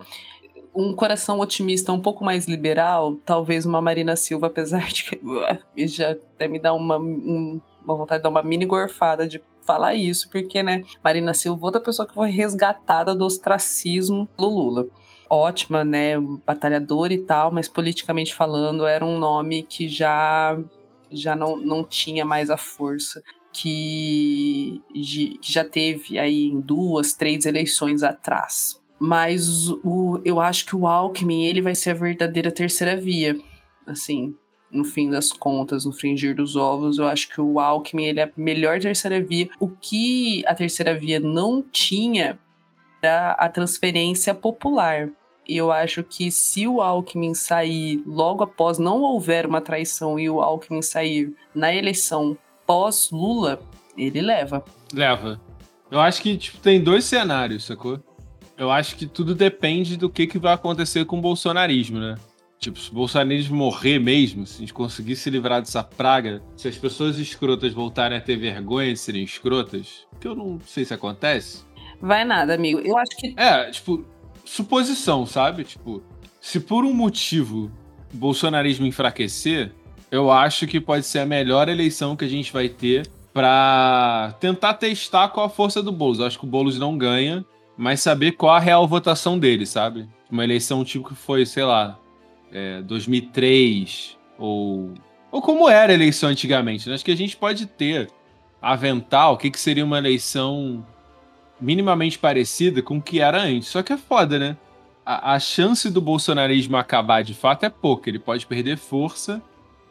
Um 0.75 0.93
coração 0.93 1.39
otimista 1.39 1.91
um 1.91 1.99
pouco 1.99 2.23
mais 2.23 2.47
liberal, 2.47 3.15
talvez 3.25 3.65
uma 3.65 3.81
Marina 3.81 4.15
Silva, 4.15 4.47
apesar 4.47 4.87
de 4.89 5.03
que 5.05 5.87
já 5.87 6.11
até 6.11 6.47
me 6.47 6.59
dá 6.59 6.73
uma, 6.73 6.97
um- 6.99 7.59
uma 7.83 7.95
vontade 7.95 8.19
de 8.19 8.23
dar 8.23 8.29
uma 8.29 8.43
mini 8.43 8.65
gorfada 8.65 9.27
de 9.27 9.41
falar 9.65 9.95
isso, 9.95 10.29
porque, 10.29 10.61
né, 10.61 10.83
Marina 11.03 11.33
Silva, 11.33 11.65
outra 11.65 11.81
pessoa 11.81 12.07
que 12.07 12.13
foi 12.13 12.29
resgatada 12.29 13.15
do 13.15 13.25
ostracismo 13.25 14.29
do 14.37 14.47
Lula. 14.47 14.85
Ótima, 15.29 15.83
né, 15.83 16.13
batalhadora 16.45 17.13
e 17.13 17.17
tal, 17.17 17.51
mas 17.51 17.67
politicamente 17.67 18.33
falando 18.33 18.85
era 18.85 19.03
um 19.05 19.17
nome 19.17 19.63
que 19.63 19.89
já, 19.89 20.57
já 21.11 21.35
não, 21.35 21.57
não 21.57 21.83
tinha 21.83 22.23
mais 22.23 22.49
a 22.49 22.55
força 22.55 23.21
que, 23.61 24.81
de- 24.93 25.37
que 25.41 25.51
já 25.51 25.63
teve 25.63 26.17
aí 26.19 26.45
em 26.45 26.59
duas, 26.59 27.13
três 27.13 27.45
eleições 27.45 28.03
atrás. 28.03 28.79
Mas 28.99 29.69
o, 29.83 30.19
eu 30.25 30.39
acho 30.39 30.65
que 30.65 30.75
o 30.75 30.87
Alckmin 30.87 31.45
ele 31.45 31.61
vai 31.61 31.75
ser 31.75 31.91
a 31.91 31.93
verdadeira 31.93 32.51
terceira 32.51 32.95
via. 32.97 33.37
Assim, 33.85 34.35
no 34.71 34.83
fim 34.83 35.09
das 35.09 35.31
contas, 35.31 35.85
no 35.85 35.93
fringir 35.93 36.35
dos 36.35 36.55
ovos, 36.55 36.97
eu 36.97 37.07
acho 37.07 37.29
que 37.29 37.39
o 37.39 37.59
Alckmin 37.59 38.05
ele 38.05 38.19
é 38.19 38.23
a 38.23 38.31
melhor 38.35 38.79
terceira 38.79 39.21
via. 39.21 39.49
O 39.59 39.67
que 39.69 40.43
a 40.47 40.55
terceira 40.55 40.97
via 40.97 41.19
não 41.19 41.61
tinha 41.61 42.39
era 43.01 43.31
a 43.33 43.47
transferência 43.49 44.33
popular. 44.33 45.09
Eu 45.47 45.71
acho 45.71 46.03
que 46.03 46.29
se 46.31 46.67
o 46.67 46.81
Alckmin 46.81 47.33
sair 47.33 48.01
logo 48.05 48.43
após 48.43 48.77
não 48.79 49.01
houver 49.01 49.45
uma 49.45 49.61
traição 49.61 50.19
e 50.19 50.29
o 50.29 50.41
Alckmin 50.41 50.81
sair 50.81 51.33
na 51.55 51.73
eleição 51.73 52.37
pós-Lula, 52.67 53.59
ele 53.97 54.21
leva. 54.21 54.63
Leva. 54.93 55.41
Eu 55.89 55.99
acho 55.99 56.21
que 56.21 56.37
tipo, 56.37 56.57
tem 56.59 56.83
dois 56.83 57.05
cenários, 57.05 57.65
sacou? 57.65 57.99
Eu 58.57 58.69
acho 58.69 58.95
que 58.95 59.05
tudo 59.05 59.33
depende 59.33 59.95
do 59.95 60.09
que, 60.09 60.27
que 60.27 60.37
vai 60.37 60.53
acontecer 60.53 61.05
com 61.05 61.17
o 61.17 61.21
bolsonarismo, 61.21 61.99
né? 61.99 62.15
Tipo, 62.59 62.79
se 62.79 62.89
o 62.89 62.93
bolsonarismo 62.93 63.55
morrer 63.55 63.99
mesmo, 63.99 64.45
se 64.45 64.57
a 64.57 64.59
gente 64.61 64.73
conseguir 64.73 65.15
se 65.15 65.29
livrar 65.29 65.61
dessa 65.61 65.83
praga, 65.83 66.41
se 66.55 66.67
as 66.67 66.75
pessoas 66.75 67.19
escrotas 67.19 67.71
voltarem 67.71 68.17
a 68.17 68.21
ter 68.21 68.35
vergonha 68.35 68.91
de 68.91 68.99
serem 68.99 69.23
escrotas, 69.23 70.07
que 70.19 70.27
eu 70.27 70.35
não 70.35 70.59
sei 70.65 70.83
se 70.83 70.93
acontece. 70.93 71.63
Vai 72.01 72.25
nada, 72.25 72.55
amigo. 72.55 72.79
Eu 72.79 72.97
acho 72.97 73.15
que 73.15 73.33
É, 73.37 73.69
tipo, 73.69 74.03
suposição, 74.43 75.25
sabe? 75.25 75.63
Tipo, 75.63 76.03
se 76.41 76.59
por 76.59 76.83
um 76.83 76.93
motivo 76.93 77.71
o 78.11 78.17
bolsonarismo 78.17 78.87
enfraquecer, 78.87 79.71
eu 80.11 80.31
acho 80.31 80.67
que 80.67 80.79
pode 80.79 81.05
ser 81.05 81.19
a 81.19 81.25
melhor 81.25 81.69
eleição 81.69 82.15
que 82.15 82.25
a 82.25 82.29
gente 82.29 82.51
vai 82.51 82.69
ter 82.69 83.07
pra 83.33 84.35
tentar 84.39 84.73
testar 84.75 85.29
qual 85.29 85.45
a 85.45 85.49
força 85.49 85.83
do 85.83 85.91
Boulos. 85.91 86.19
Eu 86.19 86.25
acho 86.25 86.39
que 86.39 86.45
o 86.45 86.47
Boulos 86.47 86.79
não 86.79 86.97
ganha, 86.97 87.45
mas 87.77 87.99
saber 87.99 88.31
qual 88.33 88.55
a 88.55 88.59
real 88.59 88.87
votação 88.87 89.37
dele, 89.37 89.65
sabe? 89.65 90.07
Uma 90.29 90.43
eleição 90.43 90.83
tipo 90.83 91.09
que 91.09 91.15
foi, 91.15 91.45
sei 91.45 91.63
lá, 91.63 91.99
é, 92.51 92.81
2003 92.81 94.17
ou 94.37 94.93
ou 95.31 95.41
como 95.41 95.69
era 95.69 95.91
a 95.91 95.95
eleição 95.95 96.29
antigamente. 96.29 96.87
Né? 96.87 96.95
Acho 96.95 97.05
que 97.05 97.11
a 97.11 97.17
gente 97.17 97.35
pode 97.35 97.65
ter 97.65 98.09
aventar 98.61 99.31
o 99.31 99.37
que, 99.37 99.51
que 99.51 99.59
seria 99.59 99.85
uma 99.85 99.97
eleição 99.97 100.85
minimamente 101.59 102.17
parecida 102.17 102.81
com 102.81 102.97
o 102.97 103.01
que 103.01 103.19
era 103.19 103.41
antes. 103.41 103.67
Só 103.67 103.83
que 103.83 103.93
é 103.93 103.97
foda, 103.97 104.39
né? 104.39 104.57
A, 105.05 105.33
a 105.33 105.39
chance 105.39 105.89
do 105.89 106.01
bolsonarismo 106.01 106.77
acabar 106.77 107.23
de 107.23 107.33
fato 107.33 107.65
é 107.65 107.69
pouca. 107.69 108.09
Ele 108.09 108.19
pode 108.19 108.45
perder 108.45 108.77
força, 108.77 109.41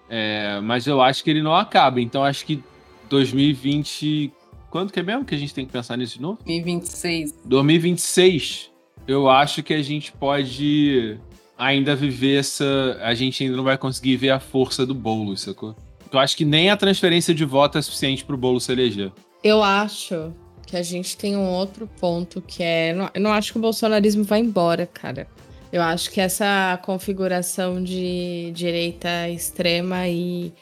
é, 0.08 0.60
mas 0.60 0.86
eu 0.86 1.00
acho 1.00 1.22
que 1.22 1.30
ele 1.30 1.42
não 1.42 1.54
acaba. 1.54 2.00
Então 2.00 2.24
acho 2.24 2.44
que 2.44 2.62
2020. 3.08 4.32
Quando 4.70 4.92
que 4.92 5.00
é 5.00 5.02
mesmo 5.02 5.24
que 5.24 5.34
a 5.34 5.38
gente 5.38 5.54
tem 5.54 5.64
que 5.64 5.72
pensar 5.72 5.96
nisso 5.96 6.16
de 6.16 6.22
novo? 6.22 6.38
2026. 6.44 7.34
2026, 7.44 8.70
eu 9.06 9.28
acho 9.28 9.62
que 9.62 9.72
a 9.72 9.82
gente 9.82 10.12
pode 10.12 11.18
ainda 11.56 11.96
viver 11.96 12.40
essa. 12.40 12.98
A 13.00 13.14
gente 13.14 13.42
ainda 13.42 13.56
não 13.56 13.64
vai 13.64 13.78
conseguir 13.78 14.16
ver 14.16 14.30
a 14.30 14.40
força 14.40 14.84
do 14.84 14.94
bolo, 14.94 15.36
sacou? 15.36 15.74
Eu 16.12 16.18
acho 16.18 16.36
que 16.36 16.44
nem 16.44 16.70
a 16.70 16.76
transferência 16.76 17.34
de 17.34 17.44
voto 17.44 17.78
é 17.78 17.82
suficiente 17.82 18.24
pro 18.24 18.36
bolo 18.36 18.60
se 18.60 18.70
eleger. 18.72 19.12
Eu 19.42 19.62
acho 19.62 20.32
que 20.66 20.76
a 20.76 20.82
gente 20.82 21.16
tem 21.16 21.36
um 21.36 21.48
outro 21.48 21.88
ponto 22.00 22.42
que 22.42 22.62
é. 22.62 22.94
Eu 23.14 23.20
não 23.20 23.32
acho 23.32 23.52
que 23.52 23.58
o 23.58 23.60
bolsonarismo 23.60 24.24
vai 24.24 24.40
embora, 24.40 24.86
cara. 24.86 25.26
Eu 25.72 25.82
acho 25.82 26.10
que 26.10 26.20
essa 26.20 26.78
configuração 26.82 27.82
de 27.82 28.50
direita 28.54 29.28
extrema 29.28 30.08
e 30.08 30.52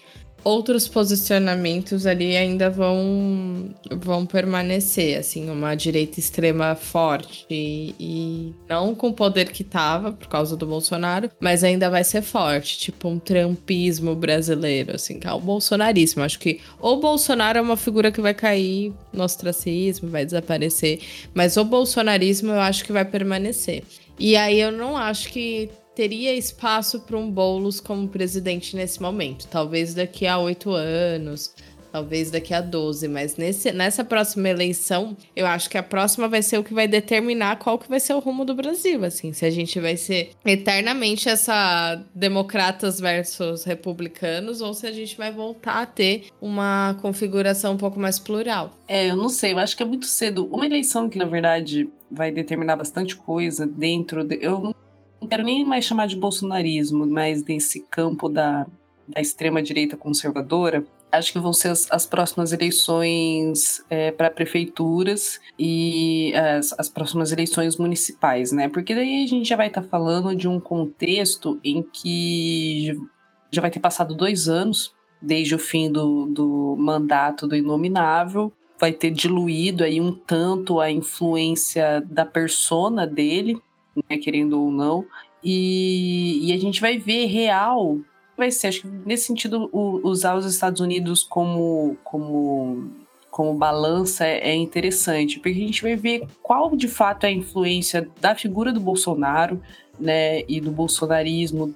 outros 0.44 0.86
posicionamentos 0.86 2.06
ali 2.06 2.36
ainda 2.36 2.68
vão, 2.68 3.70
vão 3.90 4.26
permanecer, 4.26 5.18
assim, 5.18 5.48
uma 5.48 5.74
direita 5.74 6.20
extrema 6.20 6.74
forte 6.74 7.46
e, 7.48 7.94
e 7.98 8.54
não 8.68 8.94
com 8.94 9.08
o 9.08 9.14
poder 9.14 9.50
que 9.50 9.64
tava 9.64 10.12
por 10.12 10.28
causa 10.28 10.56
do 10.56 10.66
Bolsonaro, 10.66 11.30
mas 11.40 11.64
ainda 11.64 11.88
vai 11.88 12.04
ser 12.04 12.20
forte, 12.20 12.78
tipo 12.78 13.08
um 13.08 13.18
trumpismo 13.18 14.14
brasileiro, 14.14 14.94
assim, 14.94 15.18
que 15.18 15.26
é 15.26 15.32
o 15.32 15.40
bolsonarismo. 15.40 16.22
Acho 16.22 16.38
que 16.38 16.60
o 16.78 16.96
Bolsonaro 16.96 17.58
é 17.58 17.62
uma 17.62 17.76
figura 17.76 18.12
que 18.12 18.20
vai 18.20 18.34
cair 18.34 18.92
no 19.12 19.24
ostracismo, 19.24 20.10
vai 20.10 20.26
desaparecer, 20.26 21.00
mas 21.32 21.56
o 21.56 21.64
bolsonarismo 21.64 22.52
eu 22.52 22.60
acho 22.60 22.84
que 22.84 22.92
vai 22.92 23.04
permanecer. 23.04 23.82
E 24.18 24.36
aí 24.36 24.60
eu 24.60 24.70
não 24.70 24.96
acho 24.96 25.28
que 25.28 25.70
teria 25.94 26.34
espaço 26.34 27.00
para 27.00 27.16
um 27.16 27.30
Boulos 27.30 27.80
como 27.80 28.08
presidente 28.08 28.74
nesse 28.76 29.00
momento. 29.00 29.46
Talvez 29.48 29.94
daqui 29.94 30.26
a 30.26 30.38
oito 30.38 30.70
anos, 30.72 31.54
talvez 31.94 32.28
daqui 32.28 32.52
a 32.52 32.60
12, 32.60 33.06
mas 33.06 33.36
nesse, 33.36 33.70
nessa 33.70 34.04
próxima 34.04 34.48
eleição, 34.48 35.16
eu 35.36 35.46
acho 35.46 35.70
que 35.70 35.78
a 35.78 35.82
próxima 35.82 36.26
vai 36.26 36.42
ser 36.42 36.58
o 36.58 36.64
que 36.64 36.74
vai 36.74 36.88
determinar 36.88 37.54
qual 37.60 37.78
que 37.78 37.88
vai 37.88 38.00
ser 38.00 38.14
o 38.14 38.18
rumo 38.18 38.44
do 38.44 38.52
Brasil, 38.52 39.04
assim, 39.04 39.32
se 39.32 39.46
a 39.46 39.50
gente 39.50 39.78
vai 39.78 39.96
ser 39.96 40.32
eternamente 40.44 41.28
essa 41.28 42.02
democratas 42.12 42.98
versus 42.98 43.62
republicanos 43.62 44.60
ou 44.60 44.74
se 44.74 44.88
a 44.88 44.90
gente 44.90 45.16
vai 45.16 45.30
voltar 45.30 45.82
a 45.82 45.86
ter 45.86 46.24
uma 46.40 46.96
configuração 47.00 47.74
um 47.74 47.78
pouco 47.78 48.00
mais 48.00 48.18
plural. 48.18 48.76
É, 48.88 49.08
eu 49.08 49.14
não 49.14 49.28
sei, 49.28 49.52
eu 49.52 49.58
acho 49.60 49.76
que 49.76 49.82
é 49.84 49.86
muito 49.86 50.06
cedo. 50.06 50.46
Uma 50.46 50.66
eleição 50.66 51.08
que, 51.08 51.16
na 51.16 51.26
verdade, 51.26 51.88
vai 52.10 52.32
determinar 52.32 52.74
bastante 52.74 53.14
coisa 53.14 53.68
dentro 53.68 54.24
de... 54.24 54.36
Eu 54.42 54.74
não 55.20 55.28
quero 55.28 55.44
nem 55.44 55.64
mais 55.64 55.84
chamar 55.84 56.08
de 56.08 56.16
bolsonarismo, 56.16 57.06
mas 57.06 57.40
desse 57.40 57.78
campo 57.88 58.28
da, 58.28 58.66
da 59.06 59.20
extrema-direita 59.20 59.96
conservadora, 59.96 60.84
acho 61.18 61.32
que 61.32 61.38
vão 61.38 61.52
ser 61.52 61.68
as, 61.68 61.90
as 61.90 62.06
próximas 62.06 62.52
eleições 62.52 63.84
é, 63.88 64.10
para 64.10 64.30
prefeituras 64.30 65.40
e 65.58 66.32
as, 66.34 66.74
as, 66.78 66.88
próximas 66.88 67.32
eleições 67.32 67.76
municipais, 67.76 68.52
né? 68.52 68.68
Porque 68.68 68.94
daí 68.94 69.24
a 69.24 69.26
gente 69.26 69.48
já 69.48 69.56
vai 69.56 69.68
estar 69.68 69.82
tá 69.82 69.88
falando 69.88 70.34
de 70.34 70.48
um 70.48 70.60
contexto 70.60 71.58
em 71.64 71.82
que 71.82 72.98
já 73.50 73.60
vai 73.60 73.70
ter 73.70 73.80
passado 73.80 74.14
dois 74.14 74.48
anos 74.48 74.94
desde 75.20 75.54
o 75.54 75.58
fim 75.58 75.90
do, 75.90 76.26
do 76.26 76.76
mandato 76.78 77.46
do 77.46 77.56
Inominável, 77.56 78.52
vai 78.78 78.92
ter 78.92 79.10
diluído 79.10 79.82
aí 79.82 80.00
um 80.00 80.12
tanto 80.12 80.80
a 80.80 80.90
influência 80.90 82.04
da 82.06 82.26
persona 82.26 83.06
dele, 83.06 83.58
né, 84.08 84.18
querendo 84.18 84.60
ou 84.60 84.70
não. 84.70 85.06
E, 85.42 86.48
e, 86.48 86.52
a 86.52 86.58
gente 86.58 86.80
vai 86.80 86.98
ver 86.98 87.26
real, 87.26 87.98
vai 88.36 88.50
ser, 88.50 88.68
acho 88.68 88.82
que 88.82 88.88
nesse 89.06 89.26
sentido, 89.26 89.68
o, 89.72 90.06
usar 90.08 90.34
os 90.34 90.46
Estados 90.46 90.80
Unidos 90.80 91.22
como, 91.22 91.96
como, 92.02 92.90
como 93.30 93.54
balança 93.54 94.26
é, 94.26 94.50
é 94.50 94.54
interessante, 94.54 95.38
porque 95.38 95.58
a 95.58 95.66
gente 95.66 95.82
vai 95.82 95.96
ver 95.96 96.26
qual 96.42 96.74
de 96.76 96.88
fato 96.88 97.24
é 97.24 97.28
a 97.28 97.32
influência 97.32 98.08
da 98.20 98.34
figura 98.34 98.72
do 98.72 98.80
Bolsonaro, 98.80 99.60
né, 99.98 100.42
e 100.48 100.60
do 100.60 100.70
bolsonarismo 100.70 101.74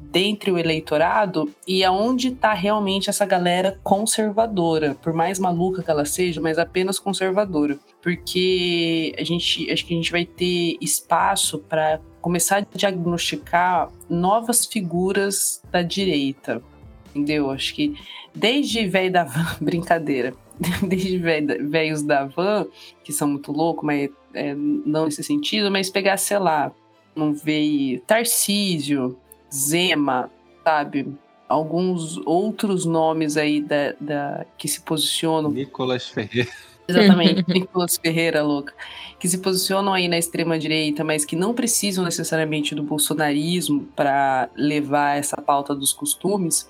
dentre 0.00 0.50
o 0.50 0.58
eleitorado 0.58 1.52
e 1.66 1.84
aonde 1.84 2.28
está 2.28 2.52
realmente 2.52 3.08
essa 3.08 3.24
galera 3.24 3.78
conservadora, 3.82 4.96
por 5.00 5.12
mais 5.12 5.38
maluca 5.38 5.82
que 5.82 5.90
ela 5.90 6.04
seja, 6.04 6.40
mas 6.40 6.58
apenas 6.58 6.98
conservadora, 6.98 7.78
porque 8.00 9.14
a 9.18 9.24
gente 9.24 9.70
acho 9.70 9.86
que 9.86 9.94
a 9.94 9.96
gente 9.96 10.12
vai 10.12 10.24
ter 10.24 10.76
espaço 10.80 11.58
para 11.58 12.00
começar 12.22 12.58
a 12.58 12.66
diagnosticar 12.76 13.90
novas 14.08 14.64
figuras 14.64 15.60
da 15.70 15.82
direita, 15.82 16.62
entendeu? 17.10 17.50
Acho 17.50 17.74
que 17.74 17.94
desde 18.34 18.86
velho 18.86 19.12
da 19.12 19.24
van, 19.24 19.56
brincadeira, 19.60 20.32
desde 20.82 21.18
velhos 21.18 22.02
da 22.02 22.24
van, 22.24 22.66
que 23.04 23.12
são 23.12 23.28
muito 23.28 23.52
loucos, 23.52 23.84
mas 23.84 24.08
é, 24.32 24.54
não 24.54 25.04
nesse 25.04 25.22
sentido, 25.22 25.70
mas 25.70 25.90
pegar, 25.90 26.16
sei 26.16 26.38
lá, 26.38 26.72
não 27.14 27.34
veio 27.34 28.00
Tarcísio, 28.00 29.18
Zema, 29.52 30.30
sabe? 30.64 31.12
Alguns 31.48 32.16
outros 32.24 32.86
nomes 32.86 33.36
aí 33.36 33.60
da, 33.60 33.94
da 34.00 34.46
que 34.56 34.66
se 34.66 34.80
posicionam. 34.80 35.50
Nicolas 35.50 36.08
Ferreira. 36.08 36.50
Exatamente, 36.86 37.44
Nicolas 37.48 37.96
Ferreira, 37.96 38.42
louca. 38.42 38.74
Que 39.18 39.28
se 39.28 39.38
posicionam 39.38 39.92
aí 39.92 40.08
na 40.08 40.18
extrema-direita, 40.18 41.04
mas 41.04 41.24
que 41.24 41.36
não 41.36 41.54
precisam 41.54 42.04
necessariamente 42.04 42.74
do 42.74 42.82
bolsonarismo 42.82 43.86
para 43.94 44.50
levar 44.56 45.18
essa 45.18 45.40
pauta 45.40 45.74
dos 45.74 45.92
costumes. 45.92 46.68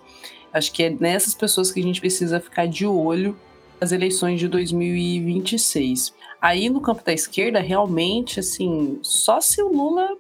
Acho 0.53 0.73
que 0.73 0.83
é 0.83 0.91
nessas 0.91 1.35
pessoas 1.35 1.73
que 1.73 1.81
a 1.81 1.83
gente 1.83 2.01
precisa 2.01 2.39
ficar 2.41 2.67
de 2.67 2.87
olho 2.87 3.37
nas 3.81 3.91
eleições 3.91 4.39
de 4.39 4.49
2026. 4.49 6.15
Aí 6.41 6.69
no 6.69 6.81
campo 6.81 7.03
da 7.05 7.13
esquerda, 7.13 7.61
realmente, 7.61 8.41
assim, 8.41 8.99
só 9.03 9.41
se 9.41 9.63
o 9.63 9.69
Lula 9.69 10.17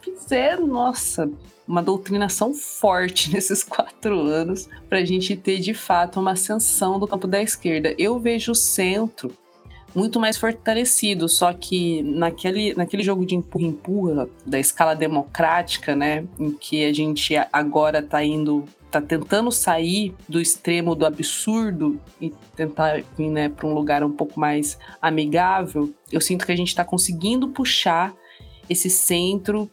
fizer, 0.00 0.60
nossa, 0.60 1.30
uma 1.66 1.82
doutrinação 1.82 2.52
forte 2.54 3.30
nesses 3.32 3.62
quatro 3.62 4.20
anos 4.20 4.68
para 4.88 4.98
a 4.98 5.04
gente 5.04 5.36
ter 5.36 5.58
de 5.58 5.74
fato 5.74 6.20
uma 6.20 6.32
ascensão 6.32 6.98
do 6.98 7.06
campo 7.06 7.26
da 7.26 7.42
esquerda. 7.42 7.94
Eu 7.98 8.18
vejo 8.18 8.52
o 8.52 8.56
centro 8.56 9.32
muito 9.94 10.18
mais 10.18 10.36
fortalecido, 10.36 11.28
só 11.28 11.52
que 11.52 12.02
naquele, 12.02 12.74
naquele 12.74 13.02
jogo 13.02 13.26
de 13.26 13.34
empurra-empurra 13.34 14.28
da 14.46 14.58
escala 14.58 14.94
democrática, 14.94 15.94
né, 15.94 16.24
em 16.38 16.50
que 16.52 16.84
a 16.84 16.92
gente 16.92 17.34
agora 17.52 17.98
está 17.98 18.24
indo, 18.24 18.64
está 18.86 19.00
tentando 19.00 19.50
sair 19.50 20.14
do 20.28 20.40
extremo 20.40 20.94
do 20.94 21.04
absurdo 21.04 22.00
e 22.20 22.32
tentar 22.56 23.02
vir 23.16 23.28
né, 23.28 23.48
para 23.48 23.66
um 23.66 23.74
lugar 23.74 24.02
um 24.02 24.12
pouco 24.12 24.40
mais 24.40 24.78
amigável, 25.00 25.92
eu 26.10 26.20
sinto 26.20 26.46
que 26.46 26.52
a 26.52 26.56
gente 26.56 26.68
está 26.68 26.84
conseguindo 26.84 27.48
puxar 27.48 28.14
esse 28.68 28.88
centro 28.88 29.70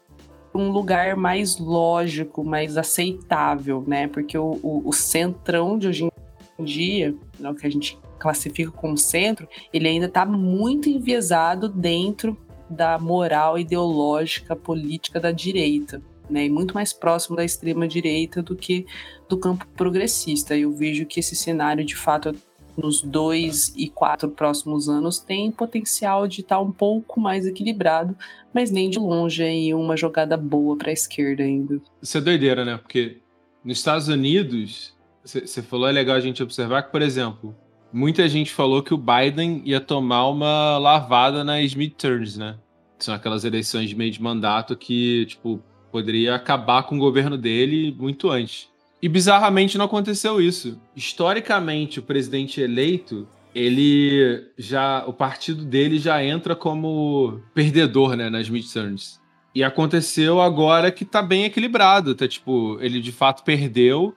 um 0.54 0.72
lugar 0.72 1.16
mais 1.16 1.58
lógico, 1.58 2.43
mais 2.43 2.78
aceitável, 2.78 3.84
né? 3.88 4.08
Porque 4.08 4.38
o, 4.38 4.60
o, 4.64 4.89
o 4.89 4.93
centrão 4.93 5.78
de 5.78 5.88
hoje 5.88 6.10
em 6.58 6.64
dia, 6.64 7.16
né, 7.39 7.50
o 7.50 7.56
que 7.56 7.66
a 7.66 7.72
gente 7.72 7.97
classifica 8.18 8.72
como 8.72 8.97
centro, 8.97 9.47
ele 9.74 9.88
ainda 9.88 10.08
está 10.08 10.26
muito 10.26 10.89
enviesado 10.89 11.70
dentro 11.70 12.38
da 12.70 13.00
moral 13.00 13.58
ideológica 13.58 14.56
política 14.56 15.20
da 15.20 15.32
direita, 15.32 16.02
né? 16.30 16.45
E 16.45 16.50
muito 16.50 16.74
mais 16.74 16.93
próximo 16.93 17.36
da 17.36 17.43
extrema 17.43 17.88
direita 17.88 18.43
do 18.43 18.56
que 18.56 18.86
do 19.28 19.38
campo 19.38 19.66
progressista. 19.76 20.56
Eu 20.56 20.72
vejo 20.72 21.06
que 21.06 21.20
esse 21.20 21.36
cenário, 21.36 21.84
de 21.84 21.95
fato, 21.95 22.36
nos 22.80 23.02
dois 23.02 23.74
e 23.76 23.90
quatro 23.90 24.30
próximos 24.30 24.88
anos 24.90 25.20
tem 25.20 25.52
potencial 25.52 26.28
de 26.28 26.42
estar 26.42 26.56
tá 26.56 26.62
um 26.62 26.72
pouco 26.72 27.20
mais 27.20 27.46
equilibrado, 27.46 28.16
mas 28.54 28.72
nem 28.72 28.90
de 28.90 28.98
longe 28.98 29.44
aí 29.44 29.74
uma 29.74 29.96
jogada 29.96 30.36
boa 30.36 30.78
para 30.78 30.90
a 30.90 30.94
esquerda 30.94 31.44
ainda. 31.44 31.82
Isso 32.02 32.18
é 32.18 32.22
doideira, 32.22 32.66
né? 32.66 32.78
Porque 32.78 33.18
nos 33.64 33.78
Estados 33.78 34.08
Unidos, 34.08 34.96
você 35.24 35.62
falou, 35.62 35.88
é 35.88 35.92
legal 35.92 36.16
a 36.16 36.22
gente 36.22 36.42
observar 36.42 36.84
que, 36.84 36.92
por 36.92 37.02
exemplo, 37.02 37.56
muita 37.92 38.28
gente 38.28 38.52
falou 38.52 38.82
que 38.82 38.94
o 38.94 38.98
Biden 38.98 39.62
ia 39.66 39.82
tomar 39.82 40.28
uma 40.30 40.78
lavada 40.78 41.44
nas 41.44 41.76
midterms, 41.76 42.38
né? 42.38 42.58
São 42.98 43.14
aquelas 43.14 43.44
eleições 43.44 43.90
de 43.90 43.96
meio 43.96 44.12
de 44.12 44.22
mandato 44.22 44.76
que, 44.76 45.26
tipo, 45.26 45.62
poderia 45.92 46.36
acabar 46.36 46.84
com 46.84 46.96
o 46.96 47.00
governo 47.00 47.38
dele 47.38 47.96
muito 47.98 48.30
antes. 48.30 48.70
E 49.02 49.08
bizarramente 49.08 49.78
não 49.78 49.86
aconteceu 49.86 50.41
isso. 50.41 50.80
Historicamente, 50.95 52.00
o 52.00 52.04
presidente 52.04 52.60
eleito, 52.60 53.28
ele 53.56 54.45
já. 54.58 55.06
O 55.08 55.14
partido 55.14 55.64
dele 55.64 55.97
já 55.97 56.24
entra 56.24 56.56
como 56.56 57.41
perdedor, 57.54 58.16
né, 58.16 58.30
nas 58.30 58.50
midterms. 58.50 59.20
E 59.56 59.64
aconteceu 59.64 60.41
agora 60.41 60.91
que 60.91 61.06
tá 61.06 61.22
bem 61.22 61.45
equilibrado. 61.45 62.14
Tá, 62.14 62.28
tipo, 62.28 62.78
ele 62.82 63.00
de 63.00 63.12
fato 63.12 63.43
perdeu, 63.43 64.16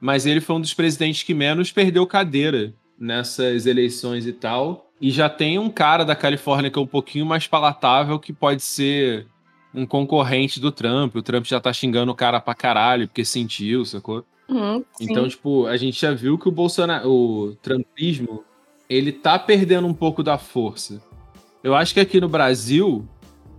mas 0.00 0.26
ele 0.26 0.40
foi 0.40 0.56
um 0.56 0.60
dos 0.60 0.74
presidentes 0.74 1.22
que 1.22 1.34
menos 1.34 1.70
perdeu 1.70 2.06
cadeira 2.06 2.74
nessas 2.98 3.66
eleições 3.66 4.26
e 4.26 4.32
tal. 4.32 4.90
E 5.00 5.10
já 5.10 5.28
tem 5.28 5.58
um 5.58 5.68
cara 5.68 6.04
da 6.04 6.14
Califórnia 6.14 6.70
que 6.70 6.78
é 6.78 6.82
um 6.82 6.86
pouquinho 6.86 7.26
mais 7.26 7.46
palatável, 7.46 8.18
que 8.18 8.32
pode 8.32 8.62
ser 8.62 9.26
um 9.74 9.86
concorrente 9.86 10.60
do 10.60 10.70
Trump. 10.70 11.14
O 11.16 11.22
Trump 11.22 11.44
já 11.44 11.60
tá 11.60 11.72
xingando 11.72 12.12
o 12.12 12.14
cara 12.14 12.40
pra 12.40 12.54
caralho 12.54 13.08
porque 13.08 13.24
sentiu, 13.24 13.84
sacou? 13.84 14.24
Uhum, 14.48 14.84
então, 15.00 15.26
tipo, 15.28 15.66
a 15.66 15.76
gente 15.76 16.00
já 16.00 16.12
viu 16.12 16.36
que 16.36 16.48
o 16.48 16.52
Bolsonaro, 16.52 17.08
o 17.08 17.54
Trumpismo, 17.62 18.44
ele 18.88 19.10
tá 19.10 19.38
perdendo 19.38 19.86
um 19.86 19.94
pouco 19.94 20.22
da 20.22 20.36
força. 20.36 21.00
Eu 21.62 21.74
acho 21.74 21.94
que 21.94 22.00
aqui 22.00 22.20
no 22.20 22.28
Brasil, 22.28 23.08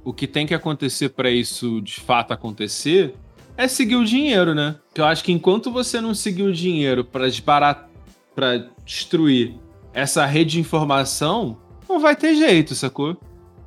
o 0.03 0.13
que 0.13 0.27
tem 0.27 0.45
que 0.45 0.53
acontecer 0.53 1.09
para 1.09 1.31
isso 1.31 1.81
de 1.81 1.99
fato 1.99 2.31
acontecer 2.31 3.15
é 3.57 3.67
seguir 3.67 3.95
o 3.95 4.05
dinheiro, 4.05 4.53
né? 4.53 4.75
Eu 4.93 5.05
acho 5.05 5.23
que 5.23 5.31
enquanto 5.31 5.71
você 5.71 6.01
não 6.01 6.13
seguir 6.13 6.43
o 6.43 6.53
dinheiro 6.53 7.03
para 7.03 7.25
desbaratar, 7.25 7.89
para 8.35 8.67
destruir 8.83 9.55
essa 9.93 10.25
rede 10.25 10.53
de 10.53 10.59
informação, 10.59 11.57
não 11.87 11.99
vai 11.99 12.15
ter 12.15 12.35
jeito, 12.35 12.73
sacou? 12.75 13.17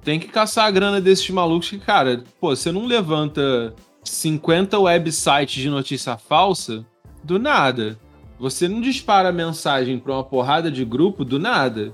Tem 0.06 0.20
que 0.20 0.28
caçar 0.28 0.66
a 0.66 0.70
grana 0.70 1.00
desses 1.00 1.28
malucos 1.30 1.68
que, 1.68 1.78
cara, 1.78 2.22
pô, 2.40 2.54
você 2.54 2.70
não 2.70 2.86
levanta 2.86 3.74
50 4.04 4.78
websites 4.78 5.60
de 5.60 5.68
notícia 5.68 6.16
falsa 6.16 6.86
do 7.24 7.40
nada. 7.40 7.98
Você 8.38 8.68
não 8.68 8.80
dispara 8.80 9.32
mensagem 9.32 9.98
para 9.98 10.12
uma 10.12 10.22
porrada 10.22 10.70
de 10.70 10.84
grupo 10.84 11.24
do 11.24 11.40
nada. 11.40 11.92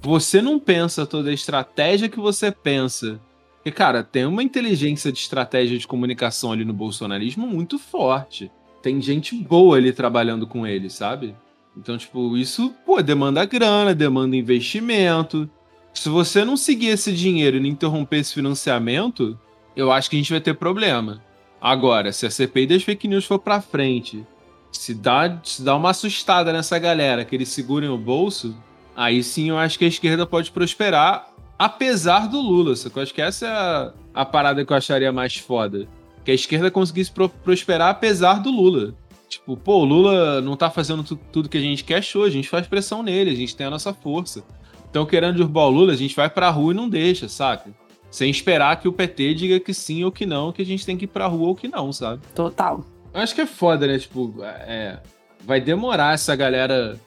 Você 0.00 0.40
não 0.40 0.56
pensa 0.60 1.04
toda 1.04 1.30
a 1.30 1.34
estratégia 1.34 2.08
que 2.08 2.20
você 2.20 2.52
pensa. 2.52 3.20
Porque, 3.56 3.72
cara, 3.72 4.04
tem 4.04 4.24
uma 4.24 4.44
inteligência 4.44 5.10
de 5.10 5.18
estratégia 5.18 5.76
de 5.76 5.88
comunicação 5.88 6.52
ali 6.52 6.64
no 6.64 6.72
bolsonarismo 6.72 7.44
muito 7.44 7.76
forte. 7.76 8.52
Tem 8.80 9.02
gente 9.02 9.34
boa 9.34 9.78
ali 9.78 9.92
trabalhando 9.92 10.46
com 10.46 10.64
ele, 10.64 10.88
sabe? 10.88 11.34
Então, 11.76 11.98
tipo, 11.98 12.36
isso, 12.36 12.72
pô, 12.86 13.02
demanda 13.02 13.44
grana, 13.44 13.96
demanda 13.96 14.36
investimento. 14.36 15.50
Se 15.92 16.08
você 16.08 16.44
não 16.44 16.56
seguir 16.56 16.88
esse 16.88 17.12
dinheiro 17.12 17.56
e 17.56 17.60
não 17.60 17.66
interromper 17.66 18.18
esse 18.18 18.34
financiamento, 18.34 19.38
eu 19.74 19.90
acho 19.90 20.08
que 20.08 20.16
a 20.16 20.18
gente 20.18 20.30
vai 20.30 20.40
ter 20.40 20.54
problema. 20.54 21.22
Agora, 21.60 22.12
se 22.12 22.26
a 22.26 22.30
CPI 22.30 22.66
das 22.66 22.82
fake 22.82 23.08
news 23.08 23.24
for 23.24 23.38
pra 23.38 23.60
frente 23.60 24.24
se 24.70 24.94
dá, 24.94 25.40
se 25.42 25.62
dá 25.62 25.74
uma 25.74 25.90
assustada 25.90 26.52
nessa 26.52 26.78
galera, 26.78 27.24
que 27.24 27.34
eles 27.34 27.48
segurem 27.48 27.88
o 27.88 27.98
bolso, 27.98 28.56
aí 28.94 29.22
sim 29.22 29.48
eu 29.48 29.58
acho 29.58 29.78
que 29.78 29.84
a 29.84 29.88
esquerda 29.88 30.26
pode 30.26 30.50
prosperar, 30.50 31.32
apesar 31.58 32.28
do 32.28 32.40
Lula. 32.40 32.76
Só 32.76 32.88
que 32.88 32.98
eu 32.98 33.02
acho 33.02 33.14
que 33.14 33.22
essa 33.22 33.46
é 33.46 33.50
a, 33.50 33.92
a 34.14 34.24
parada 34.24 34.64
que 34.64 34.72
eu 34.72 34.76
acharia 34.76 35.12
mais 35.12 35.36
foda. 35.36 35.88
Que 36.24 36.30
a 36.30 36.34
esquerda 36.34 36.70
conseguisse 36.70 37.10
pro, 37.10 37.28
prosperar 37.28 37.88
apesar 37.90 38.40
do 38.40 38.50
Lula. 38.50 38.94
Tipo, 39.28 39.56
pô, 39.56 39.80
o 39.80 39.84
Lula 39.84 40.40
não 40.40 40.56
tá 40.56 40.70
fazendo 40.70 41.04
tudo 41.04 41.48
que 41.48 41.58
a 41.58 41.60
gente 41.60 41.84
quer, 41.84 42.02
show, 42.02 42.24
a 42.24 42.30
gente 42.30 42.48
faz 42.48 42.66
pressão 42.66 43.02
nele, 43.02 43.30
a 43.30 43.34
gente 43.34 43.54
tem 43.54 43.66
a 43.66 43.70
nossa 43.70 43.92
força. 43.92 44.42
Então, 44.90 45.06
querendo 45.06 45.36
derrubar 45.36 45.66
o 45.66 45.70
Lula, 45.70 45.92
a 45.92 45.96
gente 45.96 46.16
vai 46.16 46.28
pra 46.28 46.50
rua 46.50 46.72
e 46.72 46.76
não 46.76 46.88
deixa, 46.88 47.28
saca? 47.28 47.70
Sem 48.10 48.30
esperar 48.30 48.80
que 48.80 48.88
o 48.88 48.92
PT 48.92 49.34
diga 49.34 49.60
que 49.60 49.74
sim 49.74 50.02
ou 50.04 50.10
que 50.10 50.24
não, 50.24 50.50
que 50.50 50.62
a 50.62 50.64
gente 50.64 50.84
tem 50.84 50.96
que 50.96 51.04
ir 51.04 51.08
pra 51.08 51.26
rua 51.26 51.48
ou 51.48 51.54
que 51.54 51.68
não, 51.68 51.92
sabe? 51.92 52.22
Total. 52.34 52.84
Eu 53.12 53.20
acho 53.20 53.34
que 53.34 53.42
é 53.42 53.46
foda, 53.46 53.86
né? 53.86 53.98
Tipo, 53.98 54.34
é, 54.42 54.98
vai 55.44 55.60
demorar 55.60 56.14
essa 56.14 56.34
galera. 56.34 56.98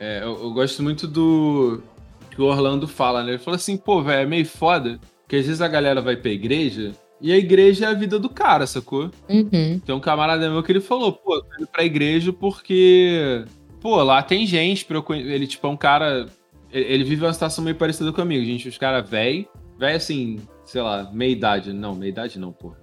É, 0.00 0.20
eu, 0.22 0.44
eu, 0.44 0.50
gosto 0.52 0.82
muito 0.82 1.06
do 1.06 1.82
que 2.30 2.40
o 2.40 2.44
Orlando 2.44 2.88
fala, 2.88 3.22
né? 3.22 3.32
Ele 3.32 3.38
fala 3.38 3.56
assim, 3.56 3.76
pô, 3.76 4.02
velho, 4.02 4.22
é 4.22 4.26
meio 4.26 4.46
foda 4.46 4.98
que 5.28 5.36
às 5.36 5.46
vezes 5.46 5.60
a 5.60 5.68
galera 5.68 6.00
vai 6.00 6.16
pra 6.16 6.30
igreja 6.30 6.92
e 7.20 7.32
a 7.32 7.36
igreja 7.36 7.86
é 7.86 7.88
a 7.88 7.94
vida 7.94 8.18
do 8.18 8.28
cara, 8.28 8.66
sacou? 8.66 9.10
Uhum. 9.28 9.80
Tem 9.80 9.94
um 9.94 10.00
camarada 10.00 10.50
meu 10.50 10.62
que 10.62 10.70
ele 10.70 10.80
falou, 10.80 11.12
pô, 11.12 11.40
tô 11.40 11.56
indo 11.58 11.66
pra 11.66 11.84
igreja 11.84 12.32
porque, 12.32 13.44
pô, 13.80 14.02
lá 14.02 14.22
tem 14.22 14.46
gente 14.46 14.84
pra 14.84 14.98
eu 14.98 15.04
Ele, 15.14 15.46
tipo, 15.46 15.66
é 15.66 15.70
um 15.70 15.76
cara. 15.76 16.26
Ele, 16.70 17.04
vive 17.04 17.24
uma 17.24 17.32
situação 17.32 17.64
meio 17.64 17.76
parecida 17.76 18.12
comigo, 18.12 18.44
gente. 18.44 18.68
Os 18.68 18.78
caras 18.78 19.08
velho, 19.08 19.46
velho 19.78 19.96
assim, 19.96 20.40
sei 20.64 20.82
lá, 20.82 21.10
meia 21.12 21.30
idade. 21.30 21.72
Não, 21.72 21.94
meia 21.94 22.10
idade 22.10 22.38
não, 22.38 22.52
pô. 22.52 22.74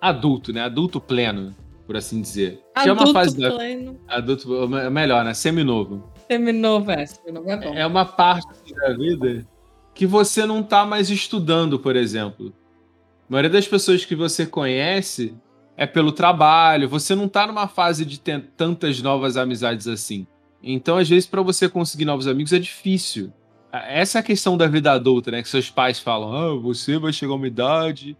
Adulto, 0.00 0.52
né? 0.52 0.62
Adulto 0.62 1.00
pleno 1.00 1.54
por 1.86 1.96
assim 1.96 2.20
dizer. 2.20 2.60
Adulto 2.74 2.82
que 2.82 2.88
é 2.88 2.92
uma 2.92 3.12
fase 3.12 3.36
pleno. 3.36 4.00
Da... 4.06 4.16
Adulto, 4.16 4.76
é 4.76 4.90
melhor, 4.90 5.24
né? 5.24 5.34
Seminovo. 5.34 6.10
Seminovo, 6.30 6.90
é. 6.90 7.06
Seminovo 7.06 7.50
é 7.50 7.56
bom. 7.56 7.74
É 7.74 7.86
uma 7.86 8.04
parte 8.04 8.74
da 8.74 8.94
vida 8.94 9.46
que 9.94 10.06
você 10.06 10.46
não 10.46 10.62
tá 10.62 10.86
mais 10.86 11.10
estudando, 11.10 11.78
por 11.78 11.96
exemplo. 11.96 12.52
A 13.28 13.32
maioria 13.32 13.50
das 13.50 13.68
pessoas 13.68 14.04
que 14.04 14.14
você 14.14 14.46
conhece 14.46 15.34
é 15.76 15.86
pelo 15.86 16.12
trabalho, 16.12 16.88
você 16.88 17.14
não 17.14 17.28
tá 17.28 17.46
numa 17.46 17.68
fase 17.68 18.04
de 18.04 18.18
ter 18.18 18.42
tantas 18.56 19.00
novas 19.02 19.36
amizades 19.36 19.86
assim. 19.86 20.26
Então, 20.62 20.96
às 20.96 21.08
vezes, 21.08 21.26
para 21.26 21.42
você 21.42 21.68
conseguir 21.68 22.04
novos 22.04 22.26
amigos 22.26 22.52
é 22.52 22.58
difícil. 22.58 23.32
Essa 23.72 24.18
é 24.18 24.20
a 24.20 24.22
questão 24.22 24.56
da 24.56 24.66
vida 24.66 24.92
adulta, 24.92 25.30
né? 25.30 25.42
Que 25.42 25.48
seus 25.48 25.70
pais 25.70 25.98
falam: 25.98 26.32
ah, 26.32 26.54
você 26.60 26.98
vai 26.98 27.12
chegar 27.12 27.32
a 27.32 27.36
uma 27.36 27.46
idade 27.46 28.16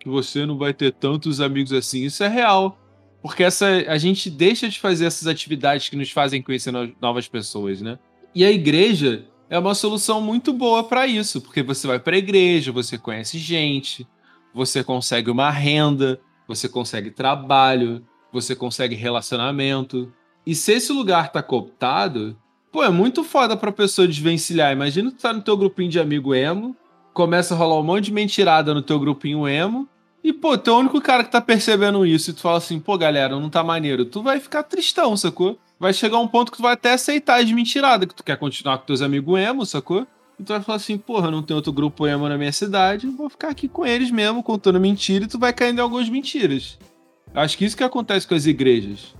que 0.00 0.08
você 0.08 0.44
não 0.44 0.58
vai 0.58 0.74
ter 0.74 0.92
tantos 0.92 1.40
amigos 1.40 1.72
assim. 1.72 2.04
Isso 2.04 2.22
é 2.22 2.28
real. 2.28 2.78
Porque 3.22 3.42
essa, 3.42 3.66
a 3.88 3.98
gente 3.98 4.30
deixa 4.30 4.68
de 4.68 4.78
fazer 4.78 5.06
essas 5.06 5.26
atividades 5.26 5.88
que 5.88 5.96
nos 5.96 6.10
fazem 6.10 6.42
conhecer 6.42 6.72
novas 7.00 7.26
pessoas, 7.26 7.80
né? 7.80 7.98
E 8.34 8.44
a 8.44 8.50
igreja 8.50 9.24
é 9.48 9.58
uma 9.58 9.74
solução 9.74 10.20
muito 10.20 10.52
boa 10.52 10.84
para 10.84 11.06
isso, 11.06 11.40
porque 11.40 11.62
você 11.62 11.86
vai 11.86 11.98
para 11.98 12.16
a 12.16 12.18
igreja, 12.18 12.70
você 12.70 12.98
conhece 12.98 13.38
gente, 13.38 14.06
você 14.54 14.84
consegue 14.84 15.30
uma 15.30 15.50
renda, 15.50 16.20
você 16.46 16.68
consegue 16.68 17.10
trabalho, 17.10 18.04
você 18.32 18.54
consegue 18.54 18.94
relacionamento. 18.94 20.12
E 20.46 20.54
se 20.54 20.72
esse 20.72 20.92
lugar 20.92 21.32
tá 21.32 21.42
cooptado, 21.42 22.36
pô, 22.70 22.84
é 22.84 22.88
muito 22.88 23.24
foda 23.24 23.56
pra 23.56 23.72
pessoa 23.72 24.06
desvencilhar. 24.06 24.72
Imagina 24.72 25.10
tu 25.10 25.16
tá 25.16 25.32
no 25.32 25.42
teu 25.42 25.56
grupinho 25.56 25.90
de 25.90 25.98
amigo 25.98 26.34
emo, 26.34 26.76
começa 27.12 27.54
a 27.54 27.56
rolar 27.56 27.80
um 27.80 27.82
monte 27.82 28.04
de 28.04 28.12
mentirada 28.12 28.72
no 28.72 28.82
teu 28.82 29.00
grupinho 29.00 29.48
emo, 29.48 29.88
e, 30.22 30.32
pô, 30.32 30.58
tu 30.58 30.70
é 30.70 30.72
o 30.72 30.78
único 30.78 31.00
cara 31.00 31.22
que 31.22 31.30
tá 31.30 31.40
percebendo 31.40 32.04
isso 32.04 32.30
e 32.30 32.34
tu 32.34 32.40
fala 32.40 32.58
assim, 32.58 32.80
pô, 32.80 32.98
galera, 32.98 33.38
não 33.38 33.48
tá 33.48 33.62
maneiro. 33.62 34.04
Tu 34.04 34.20
vai 34.20 34.40
ficar 34.40 34.64
tristão, 34.64 35.16
sacou? 35.16 35.56
Vai 35.78 35.92
chegar 35.92 36.18
um 36.18 36.26
ponto 36.26 36.50
que 36.50 36.58
tu 36.58 36.62
vai 36.64 36.72
até 36.72 36.94
aceitar 36.94 37.40
as 37.40 37.50
mentiradas, 37.52 38.08
que 38.08 38.14
tu 38.14 38.24
quer 38.24 38.36
continuar 38.36 38.78
com 38.78 38.86
teus 38.86 39.02
amigos 39.02 39.38
emo, 39.38 39.64
sacou? 39.64 40.04
E 40.38 40.42
tu 40.42 40.48
vai 40.48 40.60
falar 40.60 40.76
assim, 40.76 40.98
porra, 40.98 41.30
não 41.30 41.44
tem 41.44 41.54
outro 41.54 41.72
grupo 41.72 42.08
emo 42.08 42.28
na 42.28 42.36
minha 42.36 42.50
cidade, 42.50 43.06
vou 43.06 43.30
ficar 43.30 43.50
aqui 43.50 43.68
com 43.68 43.86
eles 43.86 44.10
mesmo, 44.10 44.42
contando 44.42 44.80
mentira, 44.80 45.24
e 45.24 45.28
tu 45.28 45.38
vai 45.38 45.52
caindo 45.52 45.78
em 45.78 45.82
algumas 45.82 46.08
mentiras. 46.08 46.76
Acho 47.32 47.56
que 47.56 47.64
isso 47.64 47.76
que 47.76 47.84
acontece 47.84 48.26
com 48.26 48.34
as 48.34 48.46
igrejas. 48.46 49.14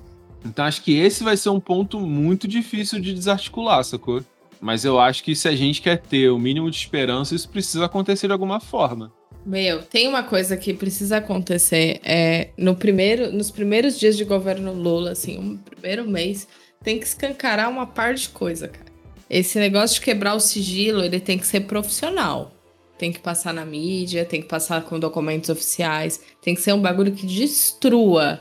Então 0.44 0.64
acho 0.64 0.82
que 0.82 0.96
esse 0.96 1.24
vai 1.24 1.36
ser 1.36 1.48
um 1.50 1.60
ponto 1.60 2.00
muito 2.00 2.46
difícil 2.46 3.00
de 3.00 3.12
desarticular, 3.12 3.82
sacou? 3.84 4.22
Mas 4.60 4.84
eu 4.84 4.98
acho 4.98 5.22
que 5.22 5.34
se 5.34 5.48
a 5.48 5.54
gente 5.54 5.82
quer 5.82 5.98
ter 5.98 6.30
o 6.30 6.38
mínimo 6.38 6.70
de 6.70 6.76
esperança, 6.76 7.34
isso 7.34 7.48
precisa 7.48 7.84
acontecer 7.84 8.26
de 8.26 8.32
alguma 8.32 8.60
forma. 8.60 9.12
Meu, 9.44 9.82
tem 9.82 10.08
uma 10.08 10.24
coisa 10.24 10.56
que 10.56 10.74
precisa 10.74 11.18
acontecer. 11.18 12.00
É, 12.02 12.48
no 12.58 12.74
primeiro, 12.74 13.30
nos 13.30 13.50
primeiros 13.50 13.98
dias 13.98 14.16
de 14.16 14.24
governo 14.24 14.72
Lula, 14.72 15.12
assim, 15.12 15.38
um 15.38 15.56
primeiro 15.56 16.08
mês, 16.08 16.48
tem 16.82 16.98
que 16.98 17.06
escancarar 17.06 17.70
uma 17.70 17.86
par 17.86 18.14
de 18.14 18.28
coisa, 18.28 18.66
cara. 18.66 18.86
Esse 19.28 19.58
negócio 19.58 19.96
de 19.96 20.02
quebrar 20.02 20.34
o 20.34 20.40
sigilo, 20.40 21.04
ele 21.04 21.20
tem 21.20 21.38
que 21.38 21.46
ser 21.46 21.60
profissional. 21.60 22.52
Tem 22.98 23.12
que 23.12 23.20
passar 23.20 23.52
na 23.52 23.64
mídia, 23.64 24.24
tem 24.24 24.40
que 24.40 24.48
passar 24.48 24.82
com 24.82 24.98
documentos 24.98 25.50
oficiais, 25.50 26.20
tem 26.40 26.54
que 26.54 26.62
ser 26.62 26.72
um 26.72 26.80
bagulho 26.80 27.12
que 27.12 27.26
destrua 27.26 28.40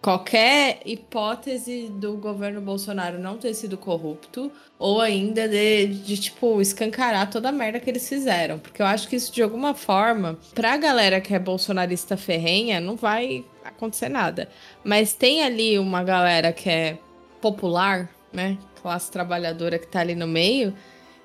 qualquer 0.00 0.80
hipótese 0.84 1.88
do 1.88 2.16
governo 2.16 2.60
Bolsonaro 2.60 3.18
não 3.18 3.38
ter 3.38 3.54
sido 3.54 3.76
corrupto 3.76 4.52
ou 4.78 5.00
ainda 5.00 5.48
de, 5.48 5.86
de, 5.86 6.16
tipo, 6.16 6.60
escancarar 6.60 7.30
toda 7.30 7.48
a 7.48 7.52
merda 7.52 7.80
que 7.80 7.90
eles 7.90 8.08
fizeram. 8.08 8.58
Porque 8.58 8.80
eu 8.80 8.86
acho 8.86 9.08
que 9.08 9.16
isso, 9.16 9.32
de 9.32 9.42
alguma 9.42 9.74
forma, 9.74 10.38
pra 10.54 10.76
galera 10.76 11.20
que 11.20 11.34
é 11.34 11.38
bolsonarista 11.38 12.16
ferrenha, 12.16 12.80
não 12.80 12.94
vai 12.94 13.44
acontecer 13.64 14.08
nada. 14.08 14.48
Mas 14.84 15.12
tem 15.12 15.42
ali 15.42 15.78
uma 15.78 16.04
galera 16.04 16.52
que 16.52 16.68
é 16.68 16.98
popular, 17.40 18.08
né? 18.32 18.58
Classe 18.80 19.10
trabalhadora 19.10 19.78
que 19.78 19.86
tá 19.88 20.00
ali 20.00 20.14
no 20.14 20.26
meio, 20.26 20.74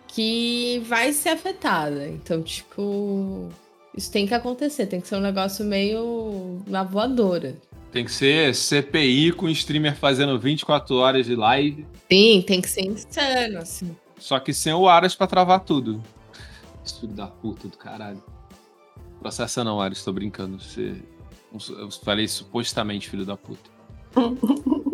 que 0.07 0.81
vai 0.87 1.13
ser 1.13 1.29
afetada. 1.29 2.07
Então, 2.07 2.41
tipo, 2.41 3.49
isso 3.95 4.11
tem 4.11 4.25
que 4.25 4.33
acontecer, 4.33 4.87
tem 4.87 5.01
que 5.01 5.07
ser 5.07 5.15
um 5.15 5.21
negócio 5.21 5.63
meio 5.63 6.61
na 6.65 6.83
voadora. 6.83 7.55
Tem 7.91 8.05
que 8.05 8.11
ser 8.11 8.55
CPI 8.55 9.33
com 9.33 9.49
streamer 9.49 9.95
fazendo 9.95 10.39
24 10.39 10.95
horas 10.95 11.25
de 11.25 11.35
live. 11.35 11.85
Sim, 12.09 12.41
tem 12.45 12.61
que 12.61 12.69
ser 12.69 12.85
insano, 12.85 13.59
assim. 13.59 13.95
Só 14.17 14.39
que 14.39 14.53
sem 14.53 14.73
o 14.73 14.87
Aras 14.87 15.13
pra 15.13 15.27
travar 15.27 15.59
tudo. 15.59 16.01
Filho 16.99 17.13
da 17.13 17.27
puta 17.27 17.67
do 17.67 17.77
caralho. 17.77 18.23
Processa 19.19 19.63
não, 19.63 19.81
Aras, 19.81 20.03
tô 20.03 20.13
brincando. 20.13 20.59
Você... 20.59 20.95
Eu 21.53 21.91
falei 21.91 22.27
supostamente 22.29 23.09
filho 23.09 23.25
da 23.25 23.35
puta. 23.35 23.69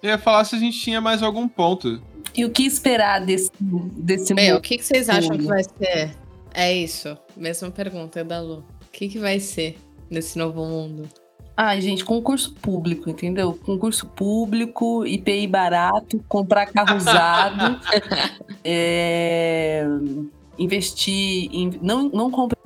Eu 0.00 0.10
ia 0.10 0.18
falar 0.18 0.44
se 0.44 0.54
a 0.54 0.58
gente 0.58 0.78
tinha 0.78 1.00
mais 1.00 1.22
algum 1.22 1.48
ponto. 1.48 2.00
E 2.36 2.44
o 2.44 2.50
que 2.50 2.64
esperar 2.64 3.24
desse, 3.24 3.50
desse 3.60 4.32
Meu, 4.32 4.58
o 4.58 4.60
que, 4.60 4.78
que 4.78 4.84
vocês 4.84 5.08
acham 5.08 5.36
que 5.36 5.44
vai 5.44 5.64
ser? 5.64 6.16
É 6.54 6.72
isso. 6.72 7.16
Mesma 7.36 7.70
pergunta 7.70 8.22
da 8.22 8.40
Lu. 8.40 8.58
O 8.58 8.90
que, 8.92 9.08
que 9.08 9.18
vai 9.18 9.40
ser 9.40 9.76
nesse 10.08 10.38
novo 10.38 10.64
mundo? 10.64 11.08
Ai, 11.60 11.80
gente, 11.80 12.04
concurso 12.04 12.54
público, 12.54 13.10
entendeu? 13.10 13.52
Concurso 13.52 14.06
público, 14.06 15.04
IPI 15.04 15.48
barato, 15.48 16.24
comprar 16.28 16.66
carro 16.66 16.96
usado, 16.96 17.80
é, 18.62 19.84
investir 20.56 21.50
em. 21.52 21.76
Não, 21.82 22.08
não 22.10 22.30
compre 22.30 22.56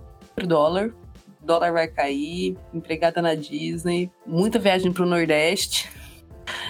dólar, 0.47 0.93
dólar 1.40 1.72
vai 1.72 1.88
cair, 1.88 2.55
empregada 2.74 3.22
na 3.22 3.34
Disney, 3.34 4.11
muita 4.26 4.59
viagem 4.59 4.93
para 4.93 5.05
o 5.05 5.09
Nordeste. 5.09 5.90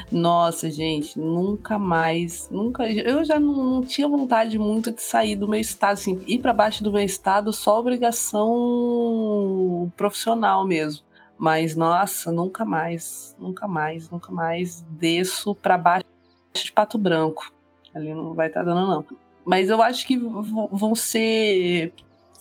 Nossa, 0.08 0.70
gente, 0.70 1.18
nunca 1.18 1.76
mais, 1.76 2.48
nunca. 2.50 2.88
Eu 2.88 3.24
já 3.24 3.40
não, 3.40 3.52
não, 3.52 3.82
tinha 3.82 4.06
vontade 4.06 4.60
muito 4.60 4.92
de 4.92 5.02
sair 5.02 5.34
do 5.34 5.48
meu 5.48 5.58
estado, 5.58 5.94
assim, 5.94 6.22
ir 6.28 6.38
para 6.38 6.52
baixo 6.52 6.84
do 6.84 6.92
meu 6.92 7.02
estado 7.02 7.52
só 7.52 7.80
obrigação 7.80 9.92
profissional 9.96 10.64
mesmo. 10.64 11.02
Mas 11.42 11.74
nossa, 11.74 12.30
nunca 12.30 12.64
mais, 12.64 13.34
nunca 13.36 13.66
mais, 13.66 14.08
nunca 14.08 14.30
mais 14.30 14.80
desço 14.90 15.56
para 15.56 15.76
baixo 15.76 16.06
de 16.54 16.70
Pato 16.70 16.96
Branco. 16.96 17.52
Ali 17.92 18.14
não 18.14 18.32
vai 18.32 18.46
estar 18.46 18.60
tá 18.60 18.66
dando 18.66 18.86
não. 18.86 19.04
Mas 19.44 19.68
eu 19.68 19.82
acho 19.82 20.06
que 20.06 20.16
vão 20.16 20.94
ser 20.94 21.92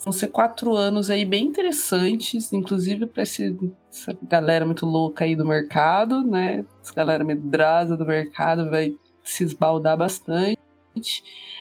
vão 0.06 0.14
ser 0.14 0.28
quatro 0.28 0.76
anos 0.76 1.10
aí 1.10 1.26
bem 1.26 1.47
interessantes, 1.47 2.54
inclusive 2.54 3.08
para 3.08 3.24
essa 3.24 3.43
galera 4.22 4.68
muito 4.68 4.86
louca 4.86 5.26
aí 5.26 5.36
do 5.36 5.47
mercado, 5.47 6.22
né? 6.22 6.64
Essa 6.84 6.93
galera 6.93 7.24
medrosa 7.24 7.97
do 7.97 8.06
mercado 8.06 8.70
vai 8.70 8.95
se 9.24 9.43
esbaldar 9.43 9.97
bastante. 9.97 10.60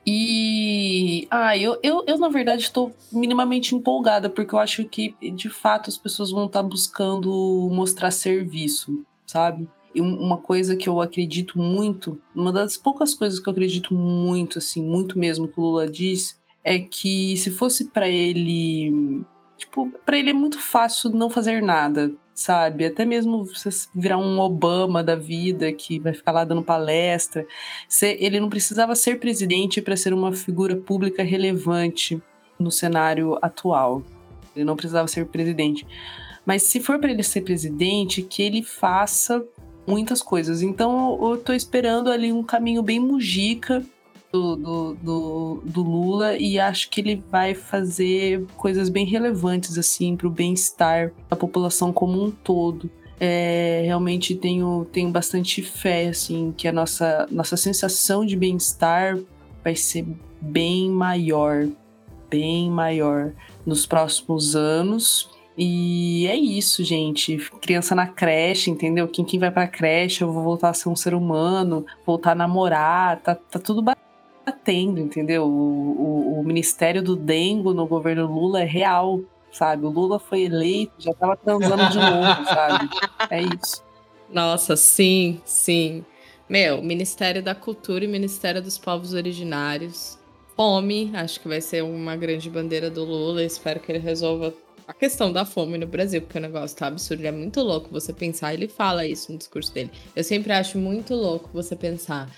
E 0.06 1.26
ah, 1.30 1.56
eu, 1.56 1.78
eu, 1.82 2.04
eu 2.06 2.18
na 2.18 2.28
verdade 2.28 2.62
estou 2.62 2.94
minimamente 3.12 3.74
empolgada, 3.74 4.30
porque 4.30 4.54
eu 4.54 4.58
acho 4.58 4.84
que 4.84 5.14
de 5.34 5.48
fato 5.48 5.90
as 5.90 5.98
pessoas 5.98 6.30
vão 6.30 6.46
estar 6.46 6.62
buscando 6.62 7.30
mostrar 7.70 8.10
serviço, 8.10 9.04
sabe? 9.26 9.68
E 9.94 10.00
uma 10.00 10.38
coisa 10.38 10.76
que 10.76 10.88
eu 10.88 11.00
acredito 11.00 11.58
muito, 11.58 12.20
uma 12.34 12.52
das 12.52 12.76
poucas 12.76 13.12
coisas 13.12 13.40
que 13.40 13.48
eu 13.48 13.52
acredito 13.52 13.92
muito, 13.92 14.58
assim, 14.58 14.82
muito 14.82 15.18
mesmo 15.18 15.48
que 15.48 15.58
o 15.58 15.62
Lula 15.62 15.88
disse, 15.88 16.36
é 16.62 16.78
que 16.78 17.36
se 17.36 17.50
fosse 17.50 17.86
para 17.86 18.08
ele, 18.08 19.24
tipo, 19.56 19.90
para 20.06 20.18
ele 20.18 20.30
é 20.30 20.34
muito 20.34 20.60
fácil 20.60 21.10
não 21.10 21.28
fazer 21.28 21.60
nada, 21.60 22.12
sabe? 22.40 22.86
Até 22.86 23.04
mesmo 23.04 23.44
você 23.44 23.68
virar 23.94 24.16
um 24.16 24.38
Obama 24.38 25.04
da 25.04 25.14
vida 25.14 25.70
que 25.72 25.98
vai 25.98 26.14
ficar 26.14 26.32
lá 26.32 26.42
dando 26.42 26.62
palestra, 26.62 27.46
ele 28.02 28.40
não 28.40 28.48
precisava 28.48 28.94
ser 28.94 29.18
presidente 29.18 29.82
para 29.82 29.94
ser 29.94 30.14
uma 30.14 30.32
figura 30.32 30.74
pública 30.74 31.22
relevante 31.22 32.20
no 32.58 32.70
cenário 32.70 33.38
atual. 33.42 34.02
Ele 34.56 34.64
não 34.64 34.74
precisava 34.74 35.06
ser 35.06 35.26
presidente. 35.26 35.86
Mas 36.46 36.62
se 36.62 36.80
for 36.80 36.98
para 36.98 37.10
ele 37.10 37.22
ser 37.22 37.42
presidente, 37.42 38.22
que 38.22 38.42
ele 38.42 38.62
faça 38.62 39.44
muitas 39.86 40.22
coisas. 40.22 40.62
Então 40.62 41.18
eu 41.22 41.36
tô 41.36 41.52
esperando 41.52 42.10
ali 42.10 42.32
um 42.32 42.42
caminho 42.42 42.82
bem 42.82 42.98
mujica 42.98 43.84
do, 44.32 44.56
do, 44.56 44.94
do, 44.94 45.62
do, 45.64 45.82
Lula 45.82 46.36
e 46.36 46.58
acho 46.58 46.88
que 46.88 47.00
ele 47.00 47.22
vai 47.30 47.54
fazer 47.54 48.44
coisas 48.56 48.88
bem 48.88 49.04
relevantes 49.04 49.76
assim 49.76 50.16
para 50.16 50.26
o 50.26 50.30
bem-estar 50.30 51.12
da 51.28 51.36
população 51.36 51.92
como 51.92 52.22
um 52.22 52.30
todo. 52.30 52.90
É, 53.18 53.82
realmente 53.84 54.34
tenho, 54.34 54.86
tenho 54.92 55.10
bastante 55.10 55.62
fé 55.62 56.08
assim 56.08 56.54
que 56.56 56.66
a 56.66 56.72
nossa, 56.72 57.26
nossa 57.30 57.56
sensação 57.56 58.24
de 58.24 58.36
bem-estar 58.36 59.18
vai 59.62 59.76
ser 59.76 60.06
bem 60.40 60.88
maior, 60.88 61.68
bem 62.30 62.70
maior 62.70 63.32
nos 63.66 63.84
próximos 63.84 64.56
anos. 64.56 65.28
E 65.58 66.26
é 66.26 66.36
isso, 66.36 66.82
gente. 66.82 67.36
Criança 67.60 67.94
na 67.94 68.06
creche, 68.06 68.70
entendeu? 68.70 69.06
Quem, 69.06 69.24
quem 69.24 69.38
vai 69.38 69.50
pra 69.50 69.68
creche, 69.68 70.22
eu 70.22 70.32
vou 70.32 70.42
voltar 70.42 70.70
a 70.70 70.74
ser 70.74 70.88
um 70.88 70.96
ser 70.96 71.12
humano, 71.12 71.84
voltar 72.06 72.32
a 72.32 72.34
namorar, 72.34 73.20
tá, 73.20 73.34
tá 73.34 73.58
tudo 73.58 73.82
batendo, 74.44 75.00
entendeu? 75.00 75.44
O, 75.44 76.36
o, 76.36 76.40
o 76.40 76.44
Ministério 76.44 77.02
do 77.02 77.16
Dengo 77.16 77.72
no 77.72 77.86
governo 77.86 78.26
Lula 78.26 78.62
é 78.62 78.64
real, 78.64 79.20
sabe? 79.52 79.84
O 79.84 79.90
Lula 79.90 80.18
foi 80.18 80.42
eleito, 80.42 80.92
já 80.98 81.12
tava 81.14 81.36
transando 81.36 81.88
de 81.88 81.98
novo, 81.98 82.44
sabe? 82.46 82.88
É 83.30 83.42
isso. 83.42 83.82
Nossa, 84.28 84.76
sim, 84.76 85.40
sim. 85.44 86.04
Meu, 86.48 86.82
Ministério 86.82 87.42
da 87.42 87.54
Cultura 87.54 88.04
e 88.04 88.08
Ministério 88.08 88.60
dos 88.62 88.78
Povos 88.78 89.12
Originários. 89.12 90.18
Fome, 90.56 91.10
acho 91.14 91.40
que 91.40 91.48
vai 91.48 91.60
ser 91.60 91.82
uma 91.82 92.16
grande 92.16 92.50
bandeira 92.50 92.90
do 92.90 93.04
Lula. 93.04 93.42
Espero 93.42 93.80
que 93.80 93.90
ele 93.90 93.98
resolva 93.98 94.52
a 94.86 94.92
questão 94.92 95.32
da 95.32 95.44
fome 95.44 95.78
no 95.78 95.86
Brasil, 95.86 96.20
porque 96.20 96.38
o 96.38 96.40
negócio 96.40 96.76
tá 96.76 96.88
absurdo. 96.88 97.20
Ele 97.20 97.28
é 97.28 97.32
muito 97.32 97.60
louco 97.60 97.88
você 97.90 98.12
pensar. 98.12 98.52
Ele 98.52 98.66
fala 98.66 99.06
isso 99.06 99.30
no 99.30 99.38
discurso 99.38 99.72
dele. 99.72 99.90
Eu 100.14 100.24
sempre 100.24 100.52
acho 100.52 100.76
muito 100.76 101.14
louco 101.14 101.48
você 101.52 101.76
pensar. 101.76 102.28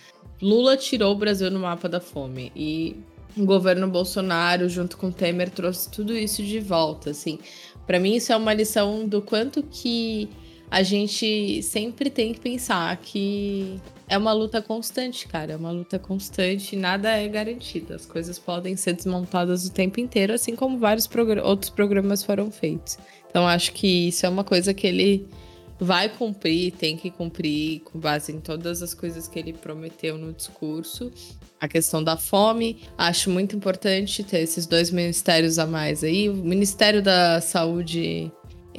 Lula 0.42 0.76
tirou 0.76 1.12
o 1.12 1.16
Brasil 1.16 1.50
no 1.50 1.60
mapa 1.60 1.88
da 1.88 2.00
fome 2.00 2.50
e 2.56 2.96
o 3.36 3.44
governo 3.46 3.88
Bolsonaro, 3.88 4.68
junto 4.68 4.96
com 4.96 5.10
Temer, 5.10 5.48
trouxe 5.48 5.88
tudo 5.90 6.14
isso 6.14 6.42
de 6.42 6.58
volta, 6.58 7.10
assim. 7.10 7.38
Para 7.86 8.00
mim 8.00 8.16
isso 8.16 8.32
é 8.32 8.36
uma 8.36 8.52
lição 8.52 9.06
do 9.06 9.22
quanto 9.22 9.62
que 9.62 10.28
a 10.70 10.82
gente 10.82 11.62
sempre 11.62 12.10
tem 12.10 12.32
que 12.32 12.40
pensar 12.40 12.96
que 12.96 13.78
é 14.08 14.18
uma 14.18 14.32
luta 14.32 14.60
constante, 14.60 15.28
cara. 15.28 15.52
É 15.52 15.56
uma 15.56 15.70
luta 15.70 15.98
constante, 15.98 16.74
nada 16.76 17.10
é 17.10 17.28
garantido. 17.28 17.94
As 17.94 18.04
coisas 18.04 18.38
podem 18.38 18.76
ser 18.76 18.94
desmontadas 18.94 19.66
o 19.66 19.72
tempo 19.72 20.00
inteiro, 20.00 20.32
assim 20.32 20.56
como 20.56 20.78
vários 20.78 21.08
outros 21.44 21.70
programas 21.70 22.22
foram 22.22 22.50
feitos. 22.50 22.98
Então 23.30 23.46
acho 23.46 23.72
que 23.72 24.08
isso 24.08 24.26
é 24.26 24.28
uma 24.28 24.44
coisa 24.44 24.74
que 24.74 24.86
ele 24.86 25.28
vai 25.82 26.08
cumprir, 26.08 26.72
tem 26.72 26.96
que 26.96 27.10
cumprir 27.10 27.80
com 27.80 27.98
base 27.98 28.32
em 28.32 28.40
todas 28.40 28.82
as 28.82 28.94
coisas 28.94 29.26
que 29.26 29.38
ele 29.38 29.52
prometeu 29.52 30.16
no 30.16 30.32
discurso. 30.32 31.10
A 31.60 31.66
questão 31.66 32.02
da 32.02 32.16
fome, 32.16 32.82
acho 32.96 33.30
muito 33.30 33.56
importante 33.56 34.22
ter 34.22 34.38
esses 34.38 34.66
dois 34.66 34.90
ministérios 34.90 35.58
a 35.58 35.66
mais 35.66 36.04
aí. 36.04 36.28
O 36.28 36.34
Ministério 36.34 37.02
da 37.02 37.40
Saúde 37.40 38.30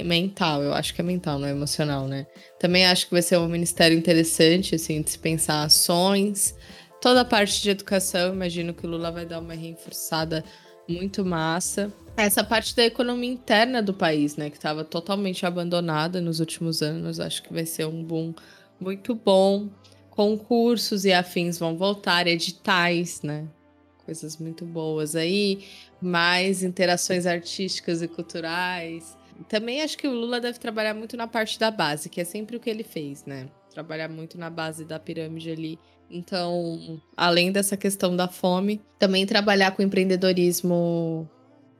mental, 0.03 0.63
eu 0.63 0.73
acho 0.73 0.93
que 0.93 1.01
é 1.01 1.03
mental, 1.03 1.37
não 1.37 1.47
é 1.47 1.51
emocional, 1.51 2.07
né? 2.07 2.25
Também 2.59 2.85
acho 2.85 3.05
que 3.05 3.11
vai 3.11 3.21
ser 3.21 3.37
um 3.37 3.47
ministério 3.47 3.97
interessante, 3.97 4.75
assim, 4.75 5.01
de 5.01 5.11
se 5.11 5.19
pensar 5.19 5.63
ações. 5.63 6.55
Toda 7.01 7.21
a 7.21 7.25
parte 7.25 7.61
de 7.61 7.69
educação, 7.69 8.33
imagino 8.33 8.73
que 8.73 8.85
o 8.85 8.89
Lula 8.89 9.11
vai 9.11 9.25
dar 9.25 9.39
uma 9.39 9.53
reforçada 9.53 10.43
muito 10.87 11.23
massa. 11.23 11.91
Essa 12.15 12.43
parte 12.43 12.75
da 12.75 12.85
economia 12.85 13.31
interna 13.31 13.81
do 13.81 13.93
país, 13.93 14.35
né, 14.35 14.49
que 14.49 14.55
estava 14.55 14.83
totalmente 14.83 15.45
abandonada 15.45 16.21
nos 16.21 16.39
últimos 16.39 16.81
anos, 16.83 17.19
acho 17.19 17.41
que 17.41 17.51
vai 17.51 17.65
ser 17.65 17.87
um 17.87 18.03
boom 18.03 18.33
muito 18.79 19.15
bom. 19.15 19.69
Concursos 20.11 21.05
e 21.05 21.11
afins 21.11 21.57
vão 21.57 21.75
voltar, 21.75 22.27
editais, 22.27 23.23
né? 23.23 23.47
Coisas 24.05 24.37
muito 24.37 24.63
boas 24.63 25.15
aí, 25.15 25.65
mais 25.99 26.61
interações 26.61 27.25
artísticas 27.25 28.03
e 28.03 28.07
culturais. 28.07 29.17
Também 29.49 29.81
acho 29.81 29.97
que 29.97 30.07
o 30.07 30.13
Lula 30.13 30.39
deve 30.39 30.59
trabalhar 30.59 30.93
muito 30.93 31.17
na 31.17 31.27
parte 31.27 31.57
da 31.57 31.71
base, 31.71 32.09
que 32.09 32.21
é 32.21 32.23
sempre 32.23 32.55
o 32.55 32.59
que 32.59 32.69
ele 32.69 32.83
fez, 32.83 33.25
né? 33.25 33.49
Trabalhar 33.71 34.07
muito 34.07 34.37
na 34.37 34.51
base 34.51 34.85
da 34.85 34.99
pirâmide 34.99 35.49
ali. 35.49 35.79
Então, 36.11 37.01
além 37.17 37.51
dessa 37.51 37.75
questão 37.75 38.15
da 38.15 38.27
fome, 38.27 38.79
também 38.99 39.25
trabalhar 39.25 39.71
com 39.71 39.81
empreendedorismo 39.81 41.27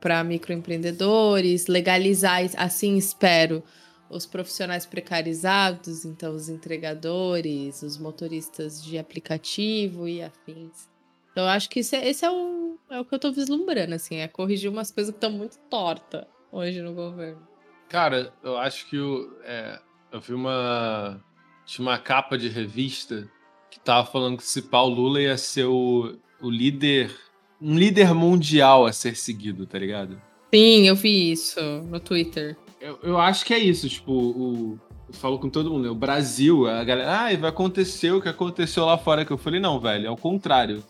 para 0.04 0.22
microempreendedores, 0.22 1.68
legalizar, 1.68 2.42
assim 2.58 2.98
espero, 2.98 3.64
os 4.10 4.26
profissionais 4.26 4.86
precarizados, 4.86 6.04
então 6.04 6.36
os 6.36 6.50
entregadores, 6.50 7.82
os 7.82 7.98
motoristas 7.98 8.84
de 8.84 8.98
aplicativo 8.98 10.06
e 10.06 10.22
afins. 10.22 10.90
Então, 11.32 11.46
eu 11.46 11.50
acho 11.50 11.70
que 11.70 11.80
é, 11.80 12.10
esse 12.10 12.26
é, 12.26 12.30
o, 12.30 12.78
é 12.90 13.00
o 13.00 13.06
que 13.06 13.14
eu 13.14 13.16
estou 13.16 13.32
vislumbrando, 13.32 13.96
assim, 13.96 14.18
é 14.18 14.28
corrigir 14.28 14.70
umas 14.70 14.92
coisas 14.92 15.14
que 15.14 15.18
estão 15.18 15.32
muito 15.32 15.58
tortas 15.70 16.26
hoje 16.52 16.82
no 16.82 16.94
governo. 16.94 17.48
Cara, 17.88 18.34
eu 18.44 18.58
acho 18.58 18.86
que 18.88 18.98
o, 18.98 19.34
é, 19.46 19.80
eu 20.12 20.20
vi 20.20 20.34
uma. 20.34 21.24
Tinha 21.66 21.88
uma 21.88 21.98
capa 21.98 22.38
de 22.38 22.50
revista 22.50 23.32
que 23.72 23.80
tava 23.80 24.06
falando 24.06 24.36
que 24.36 24.44
se 24.44 24.64
Paulo 24.64 24.96
Lula 24.96 25.22
ia 25.22 25.38
ser 25.38 25.64
o, 25.64 26.18
o 26.42 26.50
líder 26.50 27.16
um 27.64 27.78
líder 27.78 28.14
mundial 28.14 28.86
a 28.86 28.92
ser 28.92 29.16
seguido, 29.16 29.66
tá 29.66 29.80
ligado? 29.80 30.22
Sim, 30.54 30.88
eu 30.88 30.96
vi 30.96 31.32
isso 31.32 31.62
no 31.90 32.00
Twitter. 32.00 32.58
Eu, 32.80 33.00
eu 33.02 33.18
acho 33.18 33.46
que 33.46 33.54
é 33.54 33.58
isso, 33.58 33.88
tipo, 33.88 34.12
o, 34.12 34.80
eu 35.08 35.14
falo 35.14 35.40
com 35.40 35.50
todo 35.50 35.72
mundo, 35.72 35.84
né? 35.84 35.90
o 35.90 35.96
Brasil, 35.96 36.68
a 36.68 36.84
galera, 36.84 37.12
ah, 37.12 37.38
vai 37.38 37.50
acontecer 37.50 38.12
o 38.12 38.22
que 38.22 38.28
aconteceu 38.28 38.86
lá 38.86 38.98
fora, 38.98 39.24
que 39.24 39.32
eu 39.32 39.38
falei, 39.38 39.62
não, 39.62 39.80
velho, 39.80 40.08
é 40.08 40.12
o 40.12 40.18
contrário. 40.18 40.84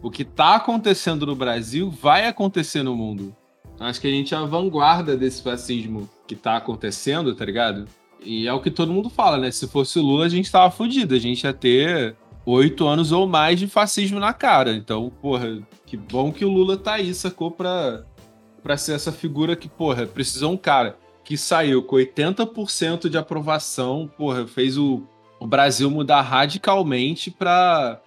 O 0.00 0.10
que 0.10 0.24
tá 0.24 0.54
acontecendo 0.54 1.26
no 1.26 1.34
Brasil 1.34 1.90
vai 1.90 2.26
acontecer 2.26 2.82
no 2.82 2.94
mundo. 2.94 3.36
Acho 3.78 4.00
que 4.00 4.06
a 4.06 4.10
gente 4.10 4.34
é 4.34 4.36
a 4.36 4.44
vanguarda 4.44 5.16
desse 5.16 5.42
fascismo 5.42 6.08
que 6.26 6.36
tá 6.36 6.56
acontecendo, 6.56 7.34
tá 7.34 7.44
ligado? 7.44 7.86
E 8.22 8.46
é 8.46 8.52
o 8.52 8.60
que 8.60 8.70
todo 8.70 8.92
mundo 8.92 9.10
fala, 9.10 9.38
né? 9.38 9.50
Se 9.50 9.66
fosse 9.66 9.98
o 9.98 10.02
Lula, 10.02 10.26
a 10.26 10.28
gente 10.28 10.50
tava 10.52 10.70
fudido. 10.70 11.14
A 11.14 11.18
gente 11.18 11.44
ia 11.44 11.52
ter 11.52 12.14
oito 12.50 12.86
anos 12.86 13.12
ou 13.12 13.26
mais 13.26 13.58
de 13.58 13.66
fascismo 13.66 14.18
na 14.18 14.32
cara. 14.32 14.72
Então, 14.72 15.10
porra, 15.20 15.58
que 15.86 15.96
bom 15.96 16.32
que 16.32 16.44
o 16.44 16.48
Lula 16.50 16.76
tá 16.76 16.94
aí, 16.94 17.12
sacou? 17.14 17.50
Pra, 17.50 18.04
pra 18.62 18.76
ser 18.76 18.94
essa 18.94 19.12
figura 19.12 19.56
que, 19.56 19.68
porra, 19.68 20.06
precisou 20.06 20.52
um 20.52 20.56
cara 20.56 20.96
que 21.24 21.36
saiu 21.36 21.82
com 21.82 21.96
80% 21.96 23.08
de 23.08 23.16
aprovação, 23.16 24.10
porra, 24.16 24.46
fez 24.46 24.76
o, 24.76 25.02
o 25.38 25.46
Brasil 25.46 25.90
mudar 25.90 26.22
radicalmente 26.22 27.30
pra, 27.30 28.00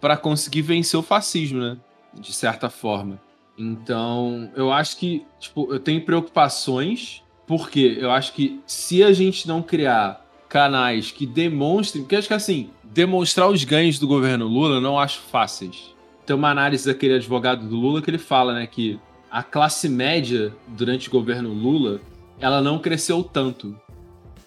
pra 0.00 0.16
conseguir 0.16 0.62
vencer 0.62 0.98
o 0.98 1.02
fascismo, 1.02 1.60
né? 1.60 1.76
De 2.14 2.32
certa 2.32 2.70
forma. 2.70 3.20
Então, 3.58 4.50
eu 4.56 4.72
acho 4.72 4.96
que, 4.96 5.26
tipo, 5.38 5.72
eu 5.72 5.78
tenho 5.78 6.04
preocupações, 6.04 7.22
porque 7.46 7.98
eu 8.00 8.10
acho 8.10 8.32
que 8.32 8.60
se 8.66 9.02
a 9.02 9.12
gente 9.12 9.46
não 9.46 9.62
criar 9.62 10.24
canais 10.48 11.10
que 11.10 11.26
demonstrem, 11.26 12.02
porque 12.02 12.16
acho 12.16 12.28
que 12.28 12.34
assim, 12.34 12.70
demonstrar 12.92 13.48
os 13.48 13.64
ganhos 13.64 13.98
do 13.98 14.06
governo 14.06 14.46
Lula 14.46 14.80
não 14.80 14.98
acho 14.98 15.20
fáceis. 15.20 15.94
Tem 16.26 16.34
uma 16.36 16.50
análise 16.50 16.86
daquele 16.86 17.14
advogado 17.14 17.66
do 17.66 17.76
Lula 17.76 18.02
que 18.02 18.10
ele 18.10 18.18
fala, 18.18 18.54
né, 18.54 18.66
que 18.66 18.98
a 19.30 19.42
classe 19.42 19.88
média 19.88 20.52
durante 20.68 21.08
o 21.08 21.12
governo 21.12 21.52
Lula, 21.52 22.00
ela 22.40 22.60
não 22.60 22.78
cresceu 22.78 23.22
tanto. 23.22 23.76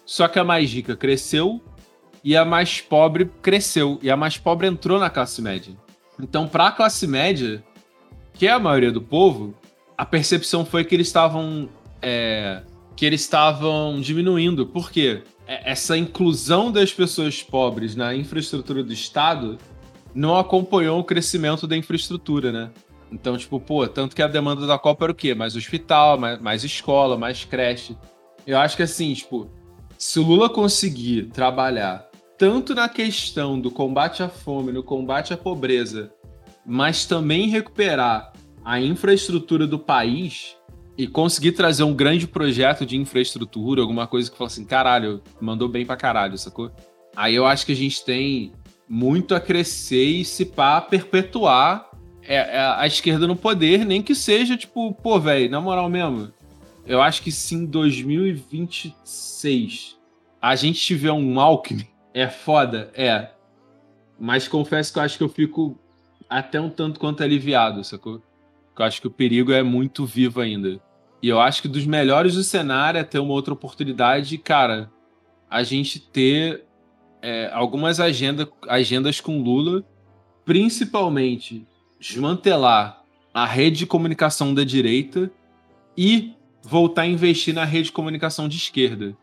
Só 0.04 0.28
que 0.28 0.38
a 0.38 0.44
mais 0.44 0.70
rica 0.72 0.94
cresceu 0.94 1.60
e 2.22 2.36
a 2.36 2.44
mais 2.44 2.80
pobre 2.80 3.30
cresceu 3.40 3.98
e 4.02 4.10
a 4.10 4.16
mais 4.16 4.36
pobre 4.36 4.66
entrou 4.66 4.98
na 4.98 5.08
classe 5.08 5.40
média. 5.40 5.74
Então, 6.20 6.46
para 6.46 6.68
a 6.68 6.72
classe 6.72 7.06
média, 7.06 7.64
que 8.34 8.46
é 8.46 8.50
a 8.50 8.58
maioria 8.58 8.92
do 8.92 9.00
povo, 9.00 9.54
a 9.96 10.04
percepção 10.04 10.64
foi 10.64 10.84
que 10.84 10.94
eles 10.94 11.06
estavam 11.06 11.68
é, 12.02 12.62
que 12.94 13.06
eles 13.06 13.22
estavam 13.22 14.00
diminuindo. 14.00 14.66
Por 14.66 14.90
quê? 14.90 15.22
É, 15.46 15.72
essa 15.72 15.96
inclusão 15.96 16.72
das 16.72 16.92
pessoas 16.92 17.42
pobres 17.42 17.94
na 17.94 18.14
infraestrutura 18.14 18.82
do 18.82 18.92
Estado 18.92 19.58
não 20.14 20.38
acompanhou 20.38 21.00
o 21.00 21.04
crescimento 21.04 21.66
da 21.66 21.76
infraestrutura, 21.76 22.52
né? 22.52 22.70
Então, 23.10 23.36
tipo, 23.36 23.60
pô, 23.60 23.86
tanto 23.86 24.16
que 24.16 24.22
a 24.22 24.26
demanda 24.26 24.66
da 24.66 24.78
Copa 24.78 25.04
era 25.04 25.12
o 25.12 25.14
quê? 25.14 25.34
Mais 25.34 25.54
hospital, 25.54 26.18
mais, 26.18 26.40
mais 26.40 26.64
escola, 26.64 27.16
mais 27.16 27.44
creche. 27.44 27.96
Eu 28.46 28.58
acho 28.58 28.76
que 28.76 28.82
assim, 28.82 29.12
tipo, 29.14 29.50
se 29.98 30.18
o 30.18 30.22
Lula 30.22 30.48
conseguir 30.48 31.30
trabalhar 31.30 32.08
tanto 32.36 32.74
na 32.74 32.88
questão 32.88 33.60
do 33.60 33.70
combate 33.70 34.22
à 34.22 34.28
fome, 34.28 34.72
no 34.72 34.82
combate 34.82 35.32
à 35.32 35.36
pobreza, 35.36 36.12
mas 36.66 37.06
também 37.06 37.48
recuperar 37.48 38.32
a 38.64 38.80
infraestrutura 38.80 39.66
do 39.66 39.78
país, 39.78 40.56
e 40.96 41.06
conseguir 41.06 41.52
trazer 41.52 41.82
um 41.82 41.94
grande 41.94 42.26
projeto 42.26 42.86
de 42.86 42.96
infraestrutura, 42.96 43.82
alguma 43.82 44.06
coisa 44.06 44.30
que 44.30 44.36
fala 44.36 44.48
assim, 44.48 44.64
caralho, 44.64 45.22
mandou 45.40 45.68
bem 45.68 45.84
pra 45.84 45.96
caralho, 45.96 46.38
sacou? 46.38 46.70
Aí 47.16 47.34
eu 47.34 47.46
acho 47.46 47.66
que 47.66 47.72
a 47.72 47.76
gente 47.76 48.04
tem 48.04 48.52
muito 48.88 49.34
a 49.34 49.40
crescer 49.40 50.04
e 50.04 50.24
se 50.24 50.44
pá, 50.44 50.80
perpetuar 50.80 51.90
é, 52.22 52.36
é 52.36 52.58
a 52.58 52.86
esquerda 52.86 53.26
no 53.26 53.34
poder, 53.36 53.84
nem 53.84 54.02
que 54.02 54.14
seja 54.14 54.56
tipo, 54.56 54.94
pô, 54.94 55.18
velho, 55.18 55.50
na 55.50 55.60
moral 55.60 55.90
mesmo. 55.90 56.32
Eu 56.86 57.02
acho 57.02 57.22
que 57.22 57.32
se 57.32 57.54
em 57.54 57.64
2026 57.64 59.96
a 60.40 60.54
gente 60.54 60.80
tiver 60.80 61.12
um 61.12 61.40
Alckmin, 61.40 61.88
é 62.12 62.28
foda, 62.28 62.90
é. 62.94 63.30
Mas 64.18 64.46
confesso 64.46 64.92
que 64.92 64.98
eu 64.98 65.02
acho 65.02 65.18
que 65.18 65.24
eu 65.24 65.28
fico 65.28 65.78
até 66.28 66.60
um 66.60 66.70
tanto 66.70 67.00
quanto 67.00 67.22
aliviado, 67.22 67.82
sacou? 67.82 68.22
Eu 68.78 68.84
acho 68.84 69.00
que 69.00 69.06
o 69.06 69.10
perigo 69.10 69.52
é 69.52 69.62
muito 69.62 70.04
vivo 70.04 70.40
ainda. 70.40 70.80
E 71.24 71.28
eu 71.30 71.40
acho 71.40 71.62
que 71.62 71.68
dos 71.68 71.86
melhores 71.86 72.34
do 72.34 72.44
cenário 72.44 72.98
é 72.98 73.02
ter 73.02 73.18
uma 73.18 73.32
outra 73.32 73.54
oportunidade, 73.54 74.36
cara, 74.36 74.90
a 75.48 75.62
gente 75.62 75.98
ter 75.98 76.66
é, 77.22 77.50
algumas 77.50 77.98
agenda, 77.98 78.46
agendas 78.68 79.22
com 79.22 79.40
Lula, 79.40 79.82
principalmente 80.44 81.66
desmantelar 81.98 83.02
a 83.32 83.46
rede 83.46 83.78
de 83.78 83.86
comunicação 83.86 84.52
da 84.52 84.64
direita 84.64 85.30
e 85.96 86.34
voltar 86.62 87.02
a 87.02 87.06
investir 87.06 87.54
na 87.54 87.64
rede 87.64 87.84
de 87.84 87.92
comunicação 87.92 88.46
de 88.46 88.58
esquerda, 88.58 89.16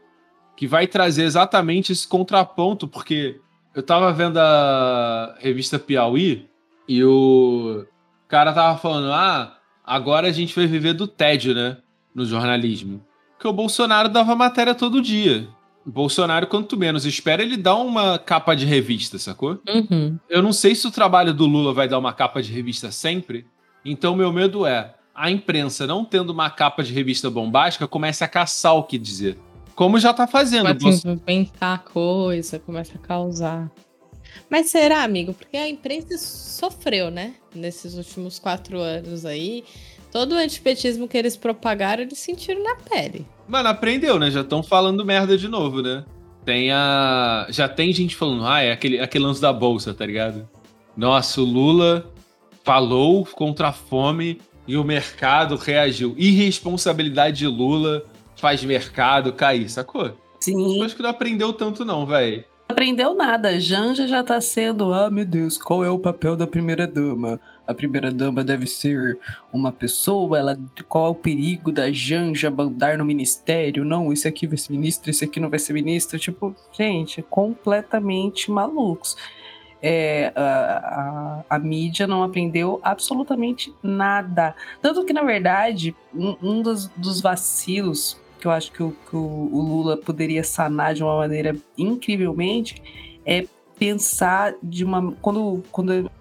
que 0.58 0.66
vai 0.66 0.88
trazer 0.88 1.26
exatamente 1.26 1.92
esse 1.92 2.08
contraponto, 2.08 2.88
porque 2.88 3.40
eu 3.76 3.84
tava 3.84 4.12
vendo 4.12 4.40
a 4.40 5.38
revista 5.40 5.78
Piauí 5.78 6.50
e 6.88 7.04
o 7.04 7.86
cara 8.28 8.52
tava 8.52 8.76
falando: 8.80 9.14
ah, 9.14 9.56
agora 9.86 10.30
a 10.30 10.32
gente 10.32 10.56
vai 10.56 10.66
viver 10.66 10.94
do 10.94 11.06
tédio, 11.06 11.54
né? 11.54 11.78
No 12.14 12.26
jornalismo. 12.26 13.02
Porque 13.34 13.48
o 13.48 13.54
Bolsonaro 13.54 14.10
dava 14.10 14.36
matéria 14.36 14.76
todo 14.76 15.02
dia. 15.02 15.48
O 15.86 15.90
Bolsonaro, 15.90 16.46
quanto 16.46 16.78
menos 16.78 17.06
espera, 17.06 17.42
ele 17.42 17.58
dá 17.58 17.76
uma 17.76 18.20
capa 18.20 18.56
de 18.56 18.66
revista, 18.66 19.18
sacou? 19.18 19.60
Uhum. 19.68 20.18
Eu 20.30 20.42
não 20.44 20.54
sei 20.54 20.76
se 20.76 20.86
o 20.88 20.92
trabalho 20.92 21.34
do 21.34 21.46
Lula 21.46 21.74
vai 21.74 21.88
dar 21.88 21.98
uma 21.98 22.14
capa 22.14 22.42
de 22.42 22.52
revista 22.52 22.92
sempre. 22.92 23.48
Então, 23.84 24.16
meu 24.16 24.32
medo 24.32 24.66
é 24.66 24.94
a 25.16 25.32
imprensa, 25.32 25.88
não 25.88 26.06
tendo 26.06 26.30
uma 26.30 26.50
capa 26.50 26.84
de 26.84 26.94
revista 26.94 27.30
bombástica, 27.30 27.88
comece 27.88 28.24
a 28.24 28.28
caçar 28.28 28.76
o 28.76 28.84
que 28.84 28.98
dizer. 28.98 29.38
Como 29.74 30.00
já 30.00 30.14
tá 30.14 30.28
fazendo. 30.28 30.68
Começa 30.78 31.10
a 31.10 31.14
inventar 31.14 31.84
coisa, 31.84 32.60
começa 32.60 32.94
a 32.96 33.00
causar. 33.00 33.72
Mas 34.50 34.70
será, 34.70 35.04
amigo? 35.04 35.34
Porque 35.34 35.58
a 35.58 35.68
imprensa 35.68 36.18
sofreu, 36.18 37.10
né? 37.10 37.36
Nesses 37.56 37.96
últimos 37.96 38.38
quatro 38.38 38.80
anos 38.80 39.26
aí. 39.26 39.64
Todo 40.12 40.34
o 40.34 40.38
antipetismo 40.38 41.08
que 41.08 41.18
eles 41.18 41.38
propagaram, 41.38 42.04
eles 42.04 42.20
sentiram 42.20 42.62
na 42.64 42.76
pele. 42.76 43.26
Mano, 43.48 43.70
aprendeu, 43.70 44.20
né? 44.20 44.30
Já 44.30 44.42
estão 44.42 44.62
falando 44.62 45.06
merda 45.06 45.38
de 45.38 45.48
novo, 45.48 45.82
né? 45.82 46.04
Tem 46.44 46.72
a. 46.72 47.48
Já 47.50 47.70
tem 47.70 47.94
gente 47.94 48.16
falando, 48.16 48.46
ah, 48.46 48.62
é 48.62 48.72
aquele, 48.72 49.00
aquele 49.00 49.24
lance 49.24 49.42
da 49.42 49.54
bolsa, 49.54 49.94
tá 49.94 50.06
ligado? 50.06 50.50
Nossa, 50.98 51.40
o 51.40 51.46
Lula 51.46 52.12
falou 52.64 53.26
contra 53.26 53.70
a 53.70 53.72
fome 53.72 54.42
e 54.68 54.76
o 54.76 54.84
mercado 54.84 55.56
reagiu. 55.56 56.14
Irresponsabilidade 56.18 57.38
de 57.38 57.48
Lula 57.48 58.04
faz 58.36 58.64
mercado 58.64 59.32
cair, 59.32 59.70
sacou? 59.70 60.18
Sim. 60.40 60.84
Acho 60.84 60.96
que 60.96 61.04
não 61.04 61.10
aprendeu 61.10 61.54
tanto, 61.54 61.86
não, 61.86 62.06
velho 62.06 62.44
aprendeu 62.72 63.14
nada. 63.14 63.60
Janja 63.60 64.08
já 64.08 64.24
tá 64.24 64.42
sendo, 64.42 64.94
ah, 64.94 65.10
meu 65.10 65.26
Deus, 65.26 65.58
qual 65.58 65.84
é 65.84 65.90
o 65.90 66.00
papel 66.00 66.36
da 66.36 66.48
primeira 66.48 66.88
dama? 66.88 67.40
A 67.72 67.76
primeira 67.76 68.12
dama 68.12 68.44
deve 68.44 68.68
ser 68.68 69.20
uma 69.52 69.72
pessoa, 69.72 70.38
ela 70.38 70.60
qual 70.88 71.08
é 71.08 71.10
o 71.10 71.16
perigo 71.16 71.72
da 71.72 71.92
Janja 71.92 72.52
mandar 72.52 72.98
no 72.98 73.06
ministério? 73.06 73.84
Não, 73.84 74.12
esse 74.12 74.28
aqui 74.28 74.46
vai 74.46 74.58
ser 74.58 74.72
ministro, 74.72 75.10
esse 75.10 75.24
aqui 75.24 75.40
não 75.40 75.50
vai 75.50 75.60
ser 75.60 75.74
ministro. 75.74 76.20
Tipo, 76.20 76.56
gente, 76.72 77.22
completamente 77.24 78.52
malucos. 78.52 79.16
É, 79.84 80.32
a, 80.36 81.44
a, 81.50 81.56
a, 81.56 81.60
mídia 81.60 82.06
não 82.06 82.22
aprendeu 82.22 82.80
absolutamente 82.84 83.74
nada. 83.82 84.54
Tanto 84.80 85.04
que, 85.04 85.12
na 85.12 85.24
verdade, 85.24 85.96
um, 86.14 86.38
um 86.40 86.62
dos, 86.62 86.88
dos 86.90 87.20
vacilos 87.20 88.22
que 88.42 88.48
eu 88.48 88.52
acho 88.52 88.72
que 88.72 88.82
o, 88.82 88.92
que 88.92 89.16
o, 89.16 89.20
o 89.20 89.62
Lula 89.62 89.96
poderia 89.96 90.44
sanar 90.44 90.96
de 90.96 91.04
uma 91.04 91.16
maneira 91.16 91.56
incrivelmente, 91.78 92.82
é 93.24 93.46
pensar 93.78 94.56
de 94.62 94.84
uma. 94.84 95.14
Quando, 95.22 95.64
quando 95.72 96.12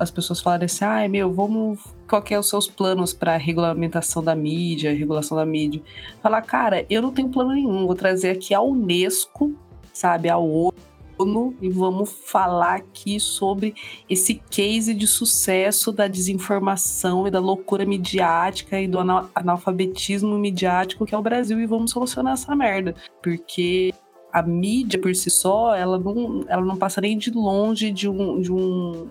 as 0.00 0.10
pessoas 0.10 0.40
falarem 0.40 0.64
assim, 0.64 0.84
ai 0.84 1.04
ah, 1.04 1.08
meu, 1.08 1.30
vamos. 1.30 1.78
Qual 2.08 2.22
que 2.22 2.32
é 2.32 2.38
os 2.38 2.48
seus 2.48 2.66
planos 2.66 3.12
para 3.12 3.36
regulamentação 3.36 4.24
da 4.24 4.34
mídia, 4.34 4.96
regulação 4.96 5.36
da 5.36 5.44
mídia? 5.44 5.82
Falar, 6.22 6.40
cara, 6.42 6.86
eu 6.88 7.02
não 7.02 7.12
tenho 7.12 7.28
plano 7.28 7.52
nenhum, 7.52 7.86
vou 7.86 7.94
trazer 7.94 8.30
aqui 8.30 8.54
a 8.54 8.62
Unesco, 8.62 9.54
sabe, 9.92 10.30
a 10.30 10.38
ONU 10.38 11.54
e 11.60 11.68
vamos 11.68 12.10
falar 12.24 12.76
aqui 12.76 13.20
sobre 13.20 13.74
esse 14.08 14.36
case 14.50 14.94
de 14.94 15.06
sucesso 15.06 15.92
da 15.92 16.08
desinformação 16.08 17.28
e 17.28 17.30
da 17.30 17.38
loucura 17.38 17.84
midiática 17.84 18.80
e 18.80 18.88
do 18.88 18.98
analfabetismo 19.34 20.38
midiático 20.38 21.04
que 21.04 21.14
é 21.14 21.18
o 21.18 21.22
Brasil 21.22 21.60
e 21.60 21.66
vamos 21.66 21.90
solucionar 21.90 22.32
essa 22.32 22.56
merda. 22.56 22.94
Porque 23.22 23.92
a 24.32 24.42
mídia 24.42 25.00
por 25.00 25.14
si 25.14 25.30
só, 25.30 25.74
ela 25.74 25.98
não, 25.98 26.44
ela 26.48 26.64
não 26.64 26.76
passa 26.76 27.00
nem 27.00 27.18
de 27.18 27.30
longe 27.30 27.90
de 27.90 28.08
um, 28.08 28.40
de 28.40 28.52
um, 28.52 29.08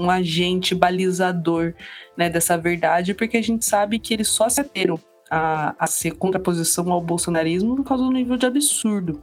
um 0.00 0.10
agente 0.10 0.74
balizador 0.74 1.74
né, 2.16 2.30
dessa 2.30 2.56
verdade, 2.56 3.14
porque 3.14 3.36
a 3.36 3.42
gente 3.42 3.64
sabe 3.64 3.98
que 3.98 4.14
eles 4.14 4.28
só 4.28 4.48
se 4.48 4.60
ateram 4.60 4.98
a, 5.30 5.74
a 5.78 5.86
ser 5.86 6.12
contraposição 6.12 6.90
ao 6.90 7.00
bolsonarismo 7.00 7.76
por 7.76 7.84
causa 7.84 8.04
do 8.04 8.10
nível 8.10 8.36
de 8.36 8.46
absurdo 8.46 9.20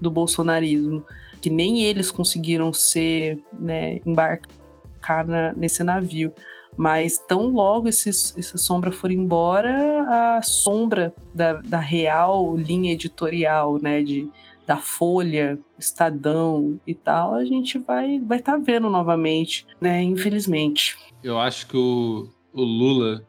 do 0.00 0.10
bolsonarismo 0.10 1.04
que 1.40 1.50
nem 1.50 1.84
eles 1.84 2.10
conseguiram 2.10 2.72
ser, 2.72 3.38
né, 3.52 4.00
embarcar 4.04 5.26
na, 5.26 5.52
nesse 5.52 5.84
navio. 5.84 6.32
Mas 6.76 7.18
tão 7.18 7.48
logo 7.48 7.88
esses, 7.88 8.36
essa 8.36 8.58
sombra 8.58 8.92
for 8.92 9.10
embora, 9.10 10.36
a 10.36 10.42
sombra 10.42 11.14
da, 11.34 11.54
da 11.54 11.78
real 11.78 12.56
linha 12.56 12.92
editorial, 12.92 13.78
né, 13.80 14.02
de, 14.02 14.28
da 14.66 14.76
Folha, 14.76 15.58
Estadão 15.78 16.80
e 16.86 16.94
tal, 16.94 17.34
a 17.34 17.44
gente 17.44 17.78
vai 17.78 18.18
vai 18.20 18.38
estar 18.38 18.52
tá 18.52 18.58
vendo 18.58 18.90
novamente, 18.90 19.66
né, 19.80 20.02
infelizmente. 20.02 20.96
Eu 21.22 21.38
acho 21.38 21.66
que 21.68 21.76
o, 21.76 22.28
o 22.52 22.62
Lula 22.62 23.24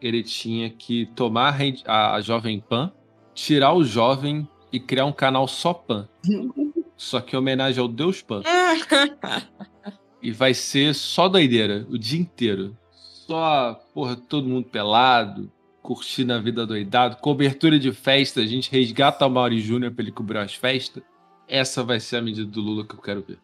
ele 0.00 0.22
tinha 0.22 0.68
que 0.70 1.06
tomar 1.14 1.56
a, 1.86 2.14
a 2.14 2.20
Jovem 2.20 2.58
Pan, 2.60 2.92
tirar 3.34 3.72
o 3.72 3.84
jovem 3.84 4.48
e 4.72 4.80
criar 4.80 5.04
um 5.04 5.12
canal 5.12 5.46
só 5.46 5.72
Pan. 5.72 6.08
Só 6.94 7.20
que 7.20 7.34
em 7.34 7.38
homenagem 7.38 7.80
ao 7.80 7.88
Deus 7.88 8.22
Pan. 8.22 8.42
e 10.22 10.30
vai 10.30 10.54
ser 10.54 10.94
só 10.94 11.28
doideira 11.28 11.84
o 11.90 11.98
dia 11.98 12.20
inteiro. 12.20 12.78
Só, 12.92 13.74
porra, 13.92 14.14
todo 14.14 14.48
mundo 14.48 14.68
pelado, 14.68 15.50
curtindo 15.82 16.32
a 16.32 16.38
vida 16.38 16.64
doidado, 16.64 17.16
cobertura 17.16 17.78
de 17.78 17.92
festa, 17.92 18.40
a 18.40 18.46
gente 18.46 18.70
resgata 18.70 19.26
o 19.26 19.30
Mauri 19.30 19.60
Júnior 19.60 19.92
pra 19.92 20.02
ele 20.02 20.12
cobrir 20.12 20.38
as 20.38 20.54
festas. 20.54 21.02
Essa 21.48 21.82
vai 21.82 21.98
ser 21.98 22.16
a 22.16 22.22
medida 22.22 22.50
do 22.50 22.60
Lula 22.60 22.86
que 22.86 22.94
eu 22.94 23.00
quero 23.00 23.24
ver. 23.26 23.38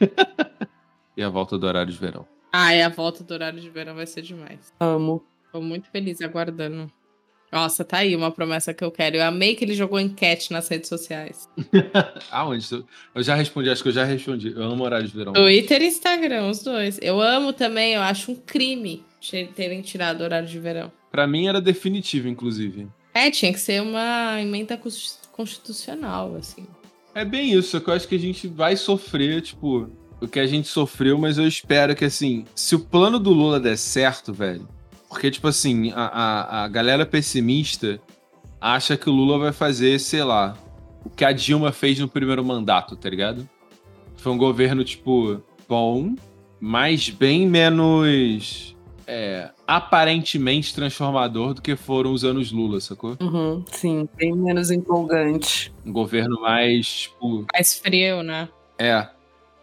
e 1.16 1.22
a 1.22 1.28
volta 1.28 1.56
do 1.56 1.66
horário 1.66 1.92
de 1.92 1.98
verão. 1.98 2.26
Ah, 2.52 2.74
e 2.74 2.82
a 2.82 2.88
volta 2.88 3.22
do 3.22 3.32
horário 3.32 3.60
de 3.60 3.70
verão 3.70 3.94
vai 3.94 4.06
ser 4.06 4.22
demais. 4.22 4.72
Amo. 4.80 5.24
Tô 5.52 5.60
muito 5.60 5.88
feliz 5.90 6.20
aguardando. 6.20 6.90
Nossa, 7.50 7.84
tá 7.84 7.98
aí 7.98 8.16
uma 8.16 8.30
promessa 8.30 8.74
que 8.74 8.82
eu 8.82 8.90
quero. 8.90 9.16
Eu 9.16 9.24
amei 9.24 9.54
que 9.54 9.64
ele 9.64 9.74
jogou 9.74 10.00
enquete 10.00 10.52
nas 10.52 10.68
redes 10.68 10.88
sociais. 10.88 11.48
Aonde? 12.30 12.84
Eu 13.14 13.22
já 13.22 13.34
respondi, 13.34 13.70
acho 13.70 13.82
que 13.82 13.88
eu 13.88 13.92
já 13.92 14.04
respondi. 14.04 14.52
Eu 14.52 14.64
amo 14.64 14.84
horário 14.84 15.06
de 15.06 15.16
verão. 15.16 15.32
Twitter 15.32 15.80
e 15.82 15.86
Instagram, 15.86 16.48
os 16.48 16.62
dois. 16.62 16.98
Eu 17.00 17.20
amo 17.20 17.52
também, 17.52 17.94
eu 17.94 18.02
acho 18.02 18.32
um 18.32 18.34
crime 18.34 19.04
terem 19.54 19.80
tirado 19.80 20.20
o 20.20 20.24
horário 20.24 20.48
de 20.48 20.58
verão. 20.58 20.92
Pra 21.16 21.26
mim 21.26 21.46
era 21.46 21.62
definitivo, 21.62 22.28
inclusive. 22.28 22.88
É, 23.14 23.30
tinha 23.30 23.50
que 23.50 23.58
ser 23.58 23.80
uma 23.80 24.38
emenda 24.38 24.78
constitucional, 25.32 26.36
assim. 26.36 26.66
É 27.14 27.24
bem 27.24 27.54
isso, 27.54 27.70
só 27.70 27.80
que 27.80 27.88
eu 27.88 27.94
acho 27.94 28.06
que 28.06 28.16
a 28.16 28.18
gente 28.18 28.46
vai 28.46 28.76
sofrer, 28.76 29.40
tipo, 29.40 29.88
o 30.20 30.28
que 30.28 30.38
a 30.38 30.46
gente 30.46 30.68
sofreu, 30.68 31.16
mas 31.16 31.38
eu 31.38 31.48
espero 31.48 31.96
que, 31.96 32.04
assim, 32.04 32.44
se 32.54 32.74
o 32.74 32.80
plano 32.80 33.18
do 33.18 33.30
Lula 33.30 33.58
der 33.58 33.78
certo, 33.78 34.30
velho, 34.30 34.68
porque, 35.08 35.30
tipo 35.30 35.48
assim, 35.48 35.90
a, 35.92 36.04
a, 36.04 36.64
a 36.64 36.68
galera 36.68 37.06
pessimista 37.06 37.98
acha 38.60 38.94
que 38.94 39.08
o 39.08 39.12
Lula 39.14 39.38
vai 39.38 39.52
fazer, 39.52 39.98
sei 39.98 40.22
lá, 40.22 40.54
o 41.02 41.08
que 41.08 41.24
a 41.24 41.32
Dilma 41.32 41.72
fez 41.72 41.98
no 41.98 42.08
primeiro 42.08 42.44
mandato, 42.44 42.94
tá 42.94 43.08
ligado? 43.08 43.48
Foi 44.18 44.30
um 44.30 44.36
governo, 44.36 44.84
tipo, 44.84 45.42
bom, 45.66 46.14
mas 46.60 47.08
bem 47.08 47.48
menos 47.48 48.75
é, 49.06 49.50
aparentemente 49.66 50.74
transformador 50.74 51.54
do 51.54 51.62
que 51.62 51.76
foram 51.76 52.12
os 52.12 52.24
anos 52.24 52.50
Lula, 52.50 52.80
sacou? 52.80 53.16
Uhum, 53.20 53.64
sim, 53.70 54.08
bem 54.16 54.34
menos 54.34 54.70
empolgante. 54.70 55.72
Um 55.84 55.92
governo 55.92 56.40
mais, 56.40 57.02
tipo. 57.02 57.46
Mais 57.52 57.78
frio, 57.78 58.22
né? 58.22 58.48
É. 58.78 59.08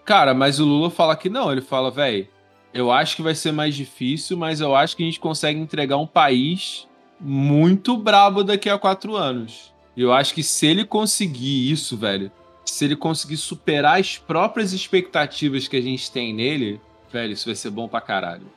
Cara, 0.06 0.34
mas 0.34 0.60
o 0.60 0.66
Lula 0.66 0.90
fala 0.90 1.16
que 1.16 1.30
não, 1.30 1.52
ele 1.52 1.62
fala, 1.62 1.92
velho, 1.92 2.28
eu 2.74 2.92
acho 2.92 3.16
que 3.16 3.22
vai 3.22 3.36
ser 3.36 3.52
mais 3.52 3.76
difícil, 3.76 4.36
mas 4.36 4.60
eu 4.60 4.76
acho 4.76 4.96
que 4.98 5.04
a 5.04 5.06
gente 5.06 5.20
consegue 5.20 5.60
entregar 5.60 5.98
um 5.98 6.08
país 6.08 6.88
muito 7.20 7.96
brabo 7.96 8.44
daqui 8.44 8.70
a 8.70 8.78
quatro 8.78 9.16
anos. 9.16 9.74
E 9.96 10.02
eu 10.02 10.12
acho 10.12 10.34
que 10.34 10.44
se 10.44 10.66
ele 10.66 10.84
conseguir 10.84 11.72
isso, 11.72 11.96
velho, 11.96 12.32
se 12.66 12.84
ele 12.84 12.96
conseguir 12.96 13.38
superar 13.38 14.00
as 14.00 14.18
próprias 14.18 14.74
expectativas 14.74 15.68
que 15.68 15.78
a 15.78 15.82
gente 15.82 16.12
tem 16.12 16.34
nele, 16.34 16.82
velho, 17.12 17.34
isso 17.34 17.46
vai 17.46 17.56
ser 17.56 17.70
bom 17.70 17.88
pra 17.88 18.02
caralho. 18.02 18.48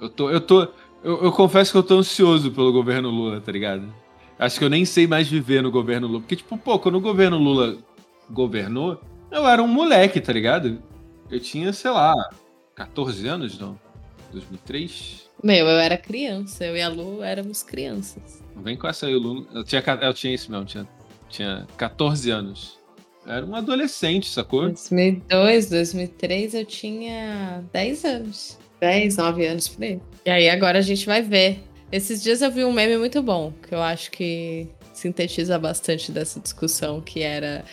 Eu 0.00 0.08
tô. 0.08 0.30
Eu 0.30 0.40
tô. 0.40 0.62
Eu, 1.02 1.24
eu 1.24 1.32
confesso 1.32 1.72
que 1.72 1.78
eu 1.78 1.82
tô 1.82 1.98
ansioso 1.98 2.50
pelo 2.50 2.72
governo 2.72 3.10
Lula, 3.10 3.40
tá 3.40 3.50
ligado? 3.52 3.92
Acho 4.38 4.58
que 4.58 4.64
eu 4.64 4.70
nem 4.70 4.84
sei 4.84 5.06
mais 5.06 5.28
viver 5.28 5.62
no 5.62 5.70
governo 5.70 6.06
Lula. 6.06 6.20
Porque, 6.20 6.36
tipo, 6.36 6.56
pô, 6.56 6.78
quando 6.78 6.96
o 6.96 7.00
governo 7.00 7.38
Lula 7.38 7.76
governou, 8.30 9.00
eu 9.30 9.46
era 9.46 9.62
um 9.62 9.68
moleque, 9.68 10.20
tá 10.20 10.32
ligado? 10.32 10.82
Eu 11.30 11.40
tinha, 11.40 11.72
sei 11.72 11.90
lá, 11.90 12.14
14 12.74 13.28
anos, 13.28 13.58
não? 13.58 13.78
2003? 14.32 15.28
Meu, 15.42 15.66
eu 15.66 15.78
era 15.78 15.96
criança. 15.96 16.64
Eu 16.64 16.76
e 16.76 16.82
a 16.82 16.88
Lu 16.88 17.22
éramos 17.22 17.62
crianças. 17.62 18.42
Não 18.54 18.62
vem 18.62 18.76
com 18.76 18.86
essa 18.86 19.06
aí, 19.06 19.14
Lu. 19.14 19.46
Eu 19.54 19.64
tinha, 19.64 19.82
eu 20.02 20.14
tinha 20.14 20.34
isso 20.34 20.50
mesmo, 20.50 20.66
tinha, 20.66 20.88
tinha 21.28 21.66
14 21.76 22.30
anos. 22.30 22.78
Eu 23.26 23.32
era 23.32 23.46
um 23.46 23.54
adolescente, 23.54 24.28
sacou? 24.28 24.62
2002, 24.62 25.70
2003 25.70 26.54
eu 26.54 26.64
tinha 26.64 27.64
10 27.72 28.04
anos. 28.04 28.58
10, 28.80 29.16
9 29.16 29.46
anos 29.46 29.68
por 29.68 29.84
aí. 29.84 30.00
E 30.24 30.30
aí 30.30 30.48
agora 30.48 30.78
a 30.78 30.82
gente 30.82 31.06
vai 31.06 31.22
ver. 31.22 31.60
Esses 31.92 32.22
dias 32.22 32.40
eu 32.40 32.50
vi 32.50 32.64
um 32.64 32.72
meme 32.72 32.96
muito 32.96 33.22
bom, 33.22 33.52
que 33.66 33.74
eu 33.74 33.82
acho 33.82 34.10
que 34.10 34.68
sintetiza 34.92 35.58
bastante 35.58 36.12
dessa 36.12 36.38
discussão, 36.40 37.00
que 37.00 37.20
era 37.20 37.64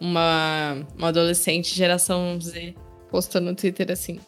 uma, 0.00 0.86
uma 0.96 1.08
adolescente 1.08 1.74
geração 1.74 2.38
Z 2.40 2.74
postando 3.10 3.50
no 3.50 3.56
Twitter 3.56 3.90
assim: 3.90 4.18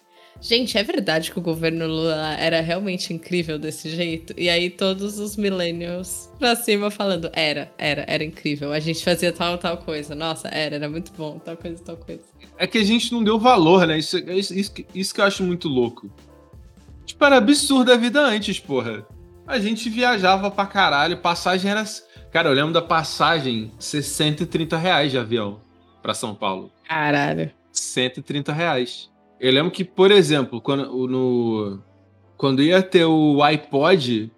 Gente, 0.40 0.78
é 0.78 0.84
verdade 0.84 1.32
que 1.32 1.38
o 1.38 1.42
governo 1.42 1.86
Lula 1.86 2.34
era 2.38 2.60
realmente 2.60 3.12
incrível 3.12 3.58
desse 3.58 3.90
jeito? 3.90 4.32
E 4.36 4.48
aí 4.48 4.70
todos 4.70 5.18
os 5.18 5.36
millennials 5.36 6.30
pra 6.38 6.54
cima 6.54 6.90
falando, 6.90 7.28
era, 7.32 7.72
era, 7.76 8.04
era 8.06 8.22
incrível. 8.22 8.72
A 8.72 8.78
gente 8.78 9.02
fazia 9.02 9.32
tal, 9.32 9.58
tal 9.58 9.78
coisa. 9.78 10.14
Nossa, 10.14 10.46
era, 10.48 10.76
era 10.76 10.88
muito 10.88 11.12
bom, 11.16 11.40
tal 11.40 11.56
coisa, 11.56 11.82
tal 11.82 11.96
coisa. 11.96 12.22
É 12.56 12.68
que 12.68 12.78
a 12.78 12.84
gente 12.84 13.10
não 13.12 13.24
deu 13.24 13.38
valor, 13.38 13.84
né? 13.86 13.98
Isso, 13.98 14.16
isso, 14.30 14.74
isso 14.94 15.14
que 15.14 15.20
eu 15.20 15.24
acho 15.24 15.42
muito 15.42 15.68
louco. 15.68 16.08
Tipo, 17.08 17.24
era 17.24 17.38
absurdo 17.38 17.90
a 17.90 17.96
vida 17.96 18.20
antes, 18.20 18.60
porra. 18.60 19.06
A 19.46 19.58
gente 19.58 19.88
viajava 19.88 20.50
pra 20.50 20.66
caralho, 20.66 21.16
passagem 21.16 21.70
era... 21.70 21.82
Cara, 22.30 22.50
eu 22.50 22.52
lembro 22.52 22.74
da 22.74 22.82
passagem, 22.82 23.72
130 23.78 24.76
reais 24.76 25.10
de 25.10 25.16
avião 25.16 25.62
pra 26.02 26.12
São 26.12 26.34
Paulo. 26.34 26.70
Caralho. 26.86 27.50
130 27.72 28.52
reais. 28.52 29.10
Eu 29.40 29.50
lembro 29.50 29.70
que, 29.70 29.84
por 29.84 30.10
exemplo, 30.10 30.60
quando, 30.60 31.08
no, 31.08 31.80
quando 32.36 32.62
ia 32.62 32.82
ter 32.82 33.06
o 33.06 33.42
iPod, 33.42 34.30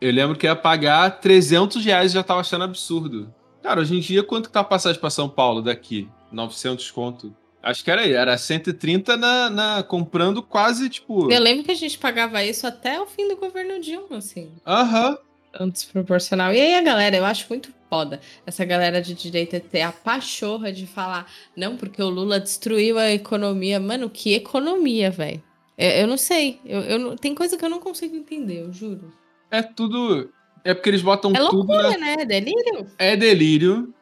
eu 0.00 0.12
lembro 0.12 0.36
que 0.36 0.46
ia 0.46 0.54
pagar 0.54 1.18
300 1.18 1.84
reais 1.84 2.12
e 2.12 2.14
já 2.14 2.22
tava 2.22 2.40
achando 2.40 2.62
absurdo. 2.62 3.34
Cara, 3.64 3.80
hoje 3.80 3.96
em 3.96 4.00
dia, 4.00 4.22
quanto 4.22 4.46
que 4.46 4.52
tá 4.52 4.60
a 4.60 4.64
passagem 4.64 5.00
pra 5.00 5.10
São 5.10 5.28
Paulo 5.28 5.60
daqui? 5.60 6.08
900 6.30 6.88
conto. 6.92 7.34
Acho 7.62 7.84
que 7.84 7.90
era 7.90 8.00
aí, 8.00 8.12
era 8.12 8.36
130 8.36 9.16
na, 9.16 9.48
na, 9.48 9.82
comprando 9.82 10.42
quase, 10.42 10.88
tipo... 10.88 11.30
Eu 11.30 11.40
lembro 11.40 11.64
que 11.64 11.70
a 11.70 11.76
gente 11.76 11.96
pagava 11.96 12.42
isso 12.42 12.66
até 12.66 13.00
o 13.00 13.06
fim 13.06 13.28
do 13.28 13.36
governo 13.36 13.80
Dilma, 13.80 14.18
assim. 14.18 14.50
Aham. 14.66 15.18
Uhum. 15.60 15.68
Desproporcional. 15.68 16.52
E 16.52 16.60
aí 16.60 16.74
a 16.74 16.82
galera, 16.82 17.16
eu 17.16 17.24
acho 17.24 17.46
muito 17.48 17.70
foda 17.88 18.20
essa 18.46 18.64
galera 18.64 19.02
de 19.02 19.14
direita 19.14 19.60
ter 19.60 19.82
a 19.82 19.92
pachorra 19.92 20.72
de 20.72 20.86
falar, 20.86 21.30
não, 21.54 21.76
porque 21.76 22.02
o 22.02 22.08
Lula 22.08 22.40
destruiu 22.40 22.98
a 22.98 23.12
economia. 23.12 23.78
Mano, 23.78 24.08
que 24.08 24.32
economia, 24.32 25.10
velho? 25.10 25.42
Eu, 25.76 25.90
eu, 25.90 26.06
não 26.06 26.16
sei. 26.16 26.58
Eu, 26.64 26.80
eu, 26.80 27.16
tem 27.16 27.34
coisa 27.34 27.56
que 27.56 27.64
eu 27.64 27.68
não 27.68 27.80
consigo 27.80 28.16
entender, 28.16 28.62
eu 28.62 28.72
juro. 28.72 29.12
É 29.50 29.62
tudo. 29.62 30.30
É 30.64 30.72
porque 30.72 30.88
eles 30.88 31.02
botam 31.02 31.32
é 31.32 31.34
tudo. 31.34 31.46
É 31.48 31.52
loucura, 31.52 31.98
né? 31.98 32.16
É 32.20 32.24
delírio. 32.24 32.86
É 32.98 33.16
delírio. 33.16 33.94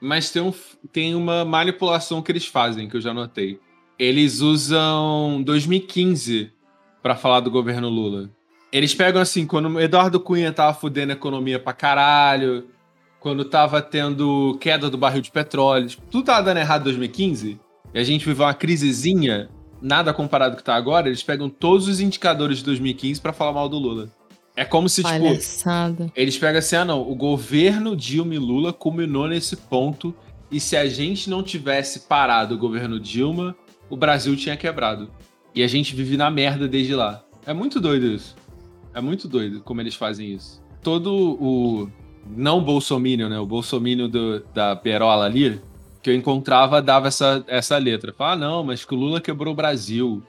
Mas 0.00 0.30
tem, 0.30 0.42
um, 0.42 0.52
tem 0.92 1.14
uma 1.14 1.44
manipulação 1.44 2.22
que 2.22 2.30
eles 2.30 2.46
fazem, 2.46 2.88
que 2.88 2.96
eu 2.96 3.00
já 3.00 3.14
notei. 3.14 3.58
Eles 3.98 4.40
usam 4.40 5.42
2015 5.42 6.52
para 7.02 7.16
falar 7.16 7.40
do 7.40 7.50
governo 7.50 7.88
Lula. 7.88 8.30
Eles 8.72 8.94
pegam 8.94 9.22
assim, 9.22 9.46
quando 9.46 9.80
Eduardo 9.80 10.20
Cunha 10.20 10.52
tava 10.52 10.74
fudendo 10.74 11.12
a 11.12 11.14
economia 11.14 11.58
pra 11.58 11.72
caralho, 11.72 12.66
quando 13.20 13.44
tava 13.44 13.80
tendo 13.80 14.56
queda 14.60 14.90
do 14.90 14.98
barril 14.98 15.22
de 15.22 15.30
petróleo. 15.30 15.88
Tipo, 15.88 16.02
tudo 16.10 16.26
tava 16.26 16.42
dando 16.42 16.58
errado 16.58 16.82
em 16.82 16.84
2015, 16.84 17.58
e 17.94 17.98
a 17.98 18.04
gente 18.04 18.26
viveu 18.26 18.44
uma 18.44 18.54
crisezinha, 18.54 19.48
nada 19.80 20.12
comparado 20.12 20.52
com 20.52 20.56
o 20.56 20.58
que 20.58 20.64
tá 20.64 20.74
agora, 20.74 21.08
eles 21.08 21.22
pegam 21.22 21.48
todos 21.48 21.88
os 21.88 22.00
indicadores 22.00 22.58
de 22.58 22.64
2015 22.64 23.20
para 23.20 23.32
falar 23.32 23.52
mal 23.52 23.68
do 23.68 23.78
Lula. 23.78 24.10
É 24.56 24.64
como 24.64 24.88
se, 24.88 25.02
tipo, 25.02 25.18
Palhaçada. 25.18 26.06
tipo, 26.06 26.18
eles 26.18 26.38
pegam 26.38 26.58
assim, 26.58 26.76
ah 26.76 26.84
não, 26.84 27.02
o 27.02 27.14
governo 27.14 27.94
Dilma 27.94 28.34
e 28.34 28.38
Lula 28.38 28.72
culminou 28.72 29.28
nesse 29.28 29.54
ponto, 29.54 30.14
e 30.50 30.58
se 30.58 30.76
a 30.76 30.86
gente 30.88 31.28
não 31.28 31.42
tivesse 31.42 32.00
parado 32.00 32.54
o 32.54 32.58
governo 32.58 32.98
Dilma, 32.98 33.54
o 33.90 33.96
Brasil 33.96 34.34
tinha 34.34 34.56
quebrado. 34.56 35.10
E 35.54 35.62
a 35.62 35.66
gente 35.66 35.94
vive 35.94 36.16
na 36.16 36.30
merda 36.30 36.66
desde 36.66 36.94
lá. 36.94 37.22
É 37.44 37.52
muito 37.52 37.80
doido 37.80 38.06
isso. 38.06 38.34
É 38.94 39.00
muito 39.00 39.28
doido 39.28 39.60
como 39.60 39.80
eles 39.80 39.94
fazem 39.94 40.32
isso. 40.32 40.62
Todo 40.82 41.12
o 41.14 41.88
não 42.34 42.62
bolsominion, 42.62 43.28
né? 43.28 43.38
O 43.38 43.46
bolsominion 43.46 44.08
do, 44.08 44.40
da 44.54 44.74
Perola 44.74 45.26
ali, 45.26 45.60
que 46.02 46.10
eu 46.10 46.14
encontrava, 46.14 46.80
dava 46.80 47.08
essa, 47.08 47.44
essa 47.46 47.76
letra. 47.78 48.12
Fala, 48.12 48.32
ah, 48.32 48.36
não, 48.36 48.64
mas 48.64 48.84
que 48.84 48.94
o 48.94 48.96
Lula 48.96 49.20
quebrou 49.20 49.52
o 49.52 49.56
Brasil. 49.56 50.22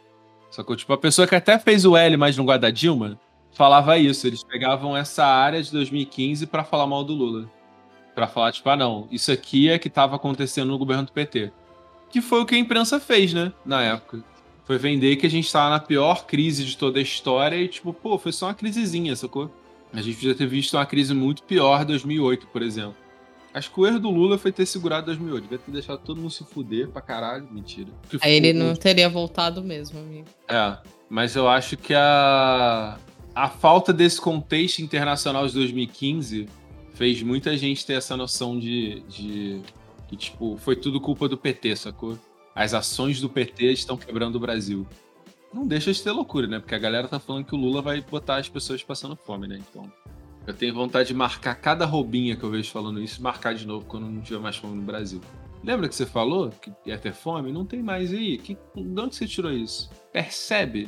Só 0.49 0.63
que, 0.63 0.75
tipo, 0.75 0.91
a 0.93 0.97
pessoa 0.97 1.27
que 1.27 1.35
até 1.35 1.57
fez 1.59 1.85
o 1.85 1.95
L, 1.95 2.17
mas 2.17 2.35
não 2.35 2.45
gosta 2.45 2.59
da 2.59 2.69
Dilma, 2.69 3.19
falava 3.53 3.97
isso. 3.97 4.27
Eles 4.27 4.43
pegavam 4.43 4.95
essa 4.95 5.25
área 5.25 5.61
de 5.61 5.71
2015 5.71 6.47
para 6.47 6.63
falar 6.63 6.87
mal 6.87 7.03
do 7.03 7.13
Lula. 7.13 7.49
para 8.15 8.27
falar, 8.27 8.51
tipo, 8.51 8.67
ah, 8.67 8.75
não, 8.75 9.07
isso 9.11 9.31
aqui 9.31 9.69
é 9.69 9.77
que 9.77 9.91
tava 9.91 10.15
acontecendo 10.15 10.69
no 10.69 10.77
governo 10.79 11.03
do 11.03 11.11
PT. 11.11 11.51
Que 12.09 12.19
foi 12.19 12.41
o 12.41 12.45
que 12.47 12.55
a 12.55 12.57
imprensa 12.57 12.99
fez, 12.99 13.31
né? 13.31 13.53
Na 13.63 13.83
época. 13.83 14.23
Foi 14.65 14.77
vender 14.77 15.17
que 15.17 15.27
a 15.27 15.29
gente 15.29 15.51
tava 15.51 15.69
na 15.69 15.79
pior 15.79 16.25
crise 16.25 16.65
de 16.65 16.75
toda 16.75 16.97
a 16.97 17.01
história 17.01 17.55
e, 17.55 17.67
tipo, 17.67 17.93
pô, 17.93 18.17
foi 18.17 18.31
só 18.31 18.47
uma 18.47 18.55
crisezinha, 18.55 19.15
sacou? 19.15 19.51
A 19.93 20.01
gente 20.01 20.15
podia 20.15 20.35
ter 20.35 20.47
visto 20.47 20.73
uma 20.75 20.85
crise 20.85 21.13
muito 21.13 21.43
pior 21.43 21.81
em 21.83 21.85
2008, 21.85 22.47
por 22.47 22.61
exemplo. 22.61 22.95
Acho 23.53 23.71
que 23.71 23.79
o 23.79 23.87
erro 23.87 23.99
do 23.99 24.09
Lula 24.09 24.37
foi 24.37 24.51
ter 24.51 24.65
segurado 24.65 25.05
2008. 25.07 25.43
Devia 25.43 25.57
ter 25.57 25.71
deixado 25.71 25.99
todo 25.99 26.19
mundo 26.19 26.29
se 26.29 26.43
fuder 26.43 26.89
pra 26.89 27.01
caralho. 27.01 27.47
Mentira. 27.49 27.89
Aí 28.21 28.33
ele 28.35 28.53
não 28.53 28.75
teria 28.75 29.09
voltado 29.09 29.63
mesmo, 29.63 29.99
amigo. 29.99 30.27
É, 30.47 30.77
mas 31.09 31.35
eu 31.35 31.47
acho 31.47 31.77
que 31.77 31.93
a, 31.93 32.97
a 33.37 33.49
falta 33.49 33.93
desse 33.93 34.19
contexto 34.19 34.79
internacional 34.79 35.47
de 35.47 35.53
2015 35.53 36.47
fez 36.93 37.21
muita 37.21 37.55
gente 37.55 37.85
ter 37.85 37.93
essa 37.93 38.17
noção 38.17 38.57
de, 38.57 39.01
de 39.01 39.61
que, 40.07 40.15
tipo, 40.15 40.57
foi 40.57 40.75
tudo 40.75 40.99
culpa 40.99 41.27
do 41.27 41.37
PT, 41.37 41.75
sacou? 41.75 42.17
As 42.55 42.73
ações 42.73 43.21
do 43.21 43.29
PT 43.29 43.73
estão 43.73 43.95
quebrando 43.95 44.35
o 44.35 44.39
Brasil 44.39 44.87
não 45.53 45.65
deixa 45.65 45.91
de 45.91 46.01
ter 46.01 46.11
loucura, 46.11 46.47
né? 46.47 46.59
Porque 46.59 46.75
a 46.75 46.79
galera 46.79 47.07
tá 47.07 47.19
falando 47.19 47.45
que 47.45 47.55
o 47.55 47.57
Lula 47.57 47.81
vai 47.81 48.01
botar 48.01 48.37
as 48.37 48.49
pessoas 48.49 48.83
passando 48.83 49.15
fome, 49.15 49.47
né? 49.47 49.59
Então, 49.69 49.91
eu 50.45 50.53
tenho 50.53 50.73
vontade 50.73 51.09
de 51.09 51.13
marcar 51.13 51.55
cada 51.55 51.85
roubinha 51.85 52.35
que 52.35 52.43
eu 52.43 52.51
vejo 52.51 52.71
falando 52.71 53.01
isso, 53.01 53.21
marcar 53.21 53.53
de 53.53 53.65
novo 53.65 53.85
quando 53.85 54.07
não 54.07 54.21
tiver 54.21 54.39
mais 54.39 54.57
fome 54.57 54.75
no 54.75 54.83
Brasil. 54.83 55.21
Lembra 55.63 55.89
que 55.89 55.95
você 55.95 56.05
falou 56.05 56.49
que 56.49 56.71
ia 56.85 56.97
ter 56.97 57.13
fome? 57.13 57.51
Não 57.51 57.65
tem 57.65 57.81
mais 57.81 58.13
aí. 58.13 58.37
Que, 58.37 58.57
de 58.75 59.01
onde 59.01 59.15
você 59.15 59.25
tirou 59.25 59.51
isso? 59.51 59.89
Percebe? 60.11 60.87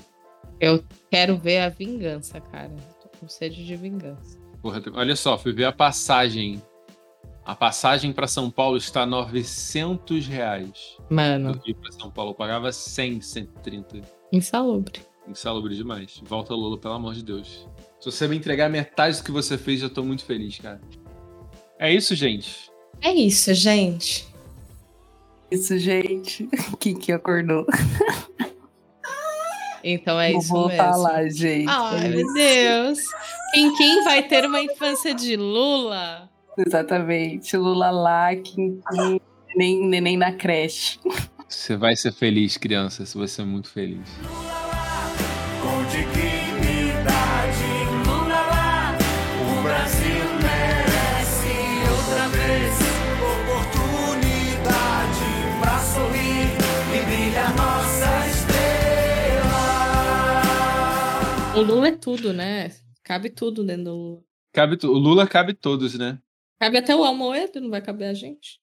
Eu 0.60 0.84
quero 1.10 1.38
ver 1.38 1.60
a 1.60 1.70
vingança, 1.70 2.41
cara. 2.41 2.76
Tô 3.01 3.10
com 3.20 3.28
sede 3.28 3.66
de 3.66 3.76
vingança. 3.76 4.38
Porra, 4.62 4.82
olha 4.93 5.16
só, 5.16 5.38
fui 5.38 5.53
ver 5.53 5.66
a 5.66 5.72
passagem. 5.72 6.62
A 7.45 7.55
passagem 7.55 8.12
para 8.12 8.28
São 8.28 8.51
Paulo 8.51 8.78
está 8.78 9.05
900 9.05 10.28
reais. 10.28 10.97
Mano. 11.10 11.53
Do 11.53 11.60
Rio 11.60 11.76
para 11.76 11.91
São 11.93 12.12
Paulo 12.12 12.32
eu 12.32 12.36
pagava 12.36 12.72
100, 12.72 13.22
130. 13.22 14.01
Insalubre. 14.32 15.01
Insalubre 15.28 15.76
demais. 15.76 16.22
Volta, 16.24 16.53
Lula, 16.53 16.78
pelo 16.78 16.93
amor 16.93 17.14
de 17.14 17.24
Deus. 17.24 17.68
Se 17.99 18.12
você 18.12 18.28
me 18.28 18.38
entregar 18.38 18.70
metade 18.70 19.18
do 19.18 19.24
que 19.24 19.32
você 19.32 19.57
fez, 19.57 19.82
eu 19.82 19.89
tô 19.89 20.03
muito 20.03 20.26
feliz, 20.26 20.57
cara. 20.60 20.82
É 21.80 21.93
isso, 21.93 22.14
gente. 22.16 22.70
É 23.01 23.14
isso, 23.14 23.53
gente. 23.53 24.28
Isso, 25.49 25.78
gente. 25.80 26.47
Quem 26.80 26.97
que 26.97 27.12
acordou? 27.12 27.66
Então 29.84 30.20
é 30.20 30.32
Vou 30.32 30.40
isso 30.42 30.50
voltar 30.50 30.88
mesmo. 30.88 31.04
lá, 31.04 31.30
gente. 31.30 31.66
Ai, 31.70 32.06
É 32.06 32.10
meu. 32.10 32.34
Deus. 32.34 33.00
Quem, 33.54 33.76
quem 33.76 34.04
vai 34.04 34.24
ter 34.24 34.46
uma 34.46 34.62
infância 34.62 35.14
de 35.14 35.36
Lula? 35.36 36.30
Exatamente. 36.58 37.56
Lula 37.58 37.90
lá, 37.90 38.36
Kim, 38.36 38.82
Kim, 38.92 39.20
nem, 39.56 39.88
neném 39.88 40.18
na 40.18 40.32
creche. 40.32 41.00
Você 41.48 41.76
vai 41.76 41.96
ser 41.96 42.12
feliz, 42.12 42.58
criança. 42.58 43.06
Você 43.06 43.18
vai 43.18 43.28
ser 43.28 43.44
muito 43.46 43.70
feliz. 43.70 44.08
com 45.62 46.29
O 61.60 61.62
Lula 61.62 61.89
é 61.89 61.91
tudo, 61.97 62.32
né? 62.32 62.70
Cabe 63.03 63.30
tudo 63.30 63.66
dentro 63.66 63.84
do 63.86 63.91
Lula. 63.95 64.22
Cabe 64.53 64.78
tu- 64.78 64.88
o 64.89 64.97
Lula 64.97 65.28
cabe 65.28 65.53
todos, 65.53 65.93
né? 65.97 66.18
Cabe 66.57 66.78
até 66.78 66.95
o 66.95 67.03
Almoedo, 67.03 67.60
não 67.60 67.70
vai 67.70 67.82
caber 67.82 68.07
a 68.07 68.14
gente. 68.14 68.62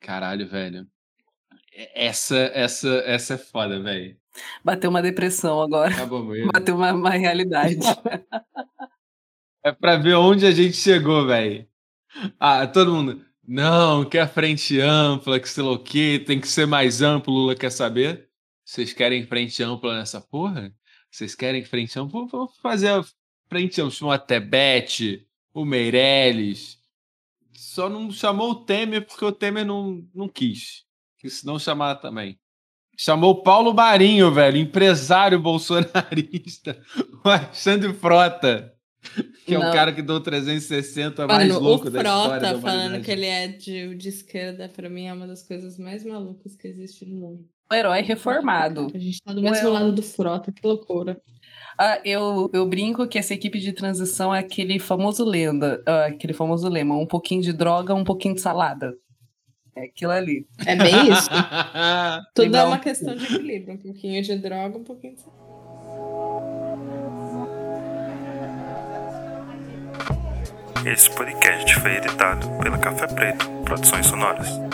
Caralho, 0.00 0.46
velho. 0.46 0.86
Essa, 1.94 2.36
essa, 2.54 2.88
essa 3.06 3.34
é 3.34 3.38
foda, 3.38 3.80
velho. 3.80 4.14
Bateu 4.62 4.90
uma 4.90 5.00
depressão 5.00 5.60
agora. 5.62 5.90
Acabou 5.94 6.22
mesmo. 6.22 6.52
Bateu 6.52 6.76
uma, 6.76 6.92
uma 6.92 7.10
realidade. 7.10 7.78
É 9.64 9.72
pra 9.72 9.96
ver 9.96 10.14
onde 10.14 10.46
a 10.46 10.52
gente 10.52 10.76
chegou, 10.76 11.26
velho. 11.26 11.66
Ah, 12.38 12.64
todo 12.66 12.94
mundo. 12.94 13.22
Não, 13.46 14.08
quer 14.08 14.26
frente 14.28 14.80
ampla, 14.80 15.40
que 15.40 15.48
sei 15.48 15.64
lá 15.64 15.72
o 15.72 15.82
quê, 15.82 16.22
tem 16.24 16.40
que 16.40 16.46
ser 16.46 16.64
mais 16.64 17.02
amplo, 17.02 17.34
Lula 17.34 17.56
quer 17.56 17.70
saber? 17.70 18.30
Vocês 18.64 18.92
querem 18.92 19.26
frente 19.26 19.60
ampla 19.62 19.98
nessa 19.98 20.20
porra? 20.20 20.72
Vocês 21.10 21.34
querem 21.34 21.64
frente 21.64 21.98
ampla? 21.98 22.26
Vamos 22.26 22.56
fazer 22.58 22.88
a 22.88 23.04
frente 23.48 23.80
ampla. 23.80 23.90
Chamou 23.92 24.12
a 24.12 24.18
Tebete, 24.18 25.26
o 25.52 25.64
Meirelles. 25.64 26.78
Só 27.52 27.88
não 27.88 28.10
chamou 28.10 28.50
o 28.50 28.64
Temer 28.64 29.06
porque 29.06 29.24
o 29.24 29.32
Temer 29.32 29.64
não, 29.64 30.06
não 30.14 30.28
quis. 30.28 30.84
Que 31.18 31.28
senão 31.28 31.58
chamar 31.58 31.96
também. 31.96 32.38
Chamou 32.96 33.30
o 33.30 33.42
Paulo 33.42 33.72
Marinho, 33.72 34.32
velho, 34.32 34.56
empresário 34.56 35.40
bolsonarista. 35.40 36.80
O 37.24 37.28
Alexandre 37.28 37.92
Frota. 37.92 38.72
Que 39.44 39.54
é 39.54 39.58
o 39.58 39.62
Não. 39.62 39.72
cara 39.72 39.92
que 39.92 40.02
deu 40.02 40.20
360 40.20 41.26
mais 41.26 41.48
Mano, 41.48 41.60
o 41.60 41.62
louco 41.62 41.90
da 41.90 41.98
história 42.00 42.40
da 42.40 42.48
Frota 42.50 42.60
falando 42.60 43.02
que 43.02 43.10
ele 43.10 43.26
é 43.26 43.48
de, 43.48 43.94
de 43.96 44.08
esquerda, 44.08 44.68
pra 44.68 44.88
mim 44.88 45.06
é 45.06 45.12
uma 45.12 45.26
das 45.26 45.42
coisas 45.42 45.78
mais 45.78 46.04
malucas 46.04 46.54
que 46.56 46.68
existe 46.68 47.04
no 47.04 47.16
mundo. 47.16 47.48
O 47.70 47.74
herói 47.74 48.00
reformado. 48.00 48.90
A 48.94 48.98
gente 48.98 49.22
tá 49.22 49.32
do 49.32 49.42
mesmo 49.42 49.68
lado 49.68 49.92
do 49.92 50.02
Frota, 50.02 50.50
que 50.50 50.66
loucura. 50.66 51.20
Ah, 51.78 52.00
eu, 52.04 52.50
eu 52.52 52.66
brinco 52.66 53.06
que 53.06 53.18
essa 53.18 53.34
equipe 53.34 53.60
de 53.60 53.72
transição 53.72 54.34
é 54.34 54.40
aquele 54.40 54.78
famoso 54.78 55.22
lenda, 55.24 55.82
ah, 55.86 56.06
aquele 56.06 56.32
famoso 56.32 56.68
lema, 56.68 56.96
um 56.96 57.06
pouquinho 57.06 57.42
de 57.42 57.52
droga, 57.52 57.94
um 57.94 58.04
pouquinho 58.04 58.34
de 58.34 58.40
salada. 58.40 58.94
É 59.76 59.84
aquilo 59.84 60.10
ali. 60.10 60.46
É 60.66 60.74
bem 60.74 61.10
isso. 61.10 61.28
Tudo 62.34 62.56
é 62.56 62.64
uma 62.64 62.76
um 62.76 62.80
questão 62.80 63.14
de 63.14 63.24
equilíbrio. 63.24 63.74
Um 63.74 63.78
pouquinho 63.78 64.22
de 64.22 64.36
droga, 64.36 64.78
um 64.78 64.84
pouquinho 64.84 65.14
de 65.14 65.22
Esse 70.90 71.10
podcast 71.10 71.74
foi 71.80 71.96
editado 71.96 72.48
pela 72.62 72.78
Café 72.78 73.06
Preto 73.08 73.46
Produções 73.64 74.06
Sonoras. 74.06 74.67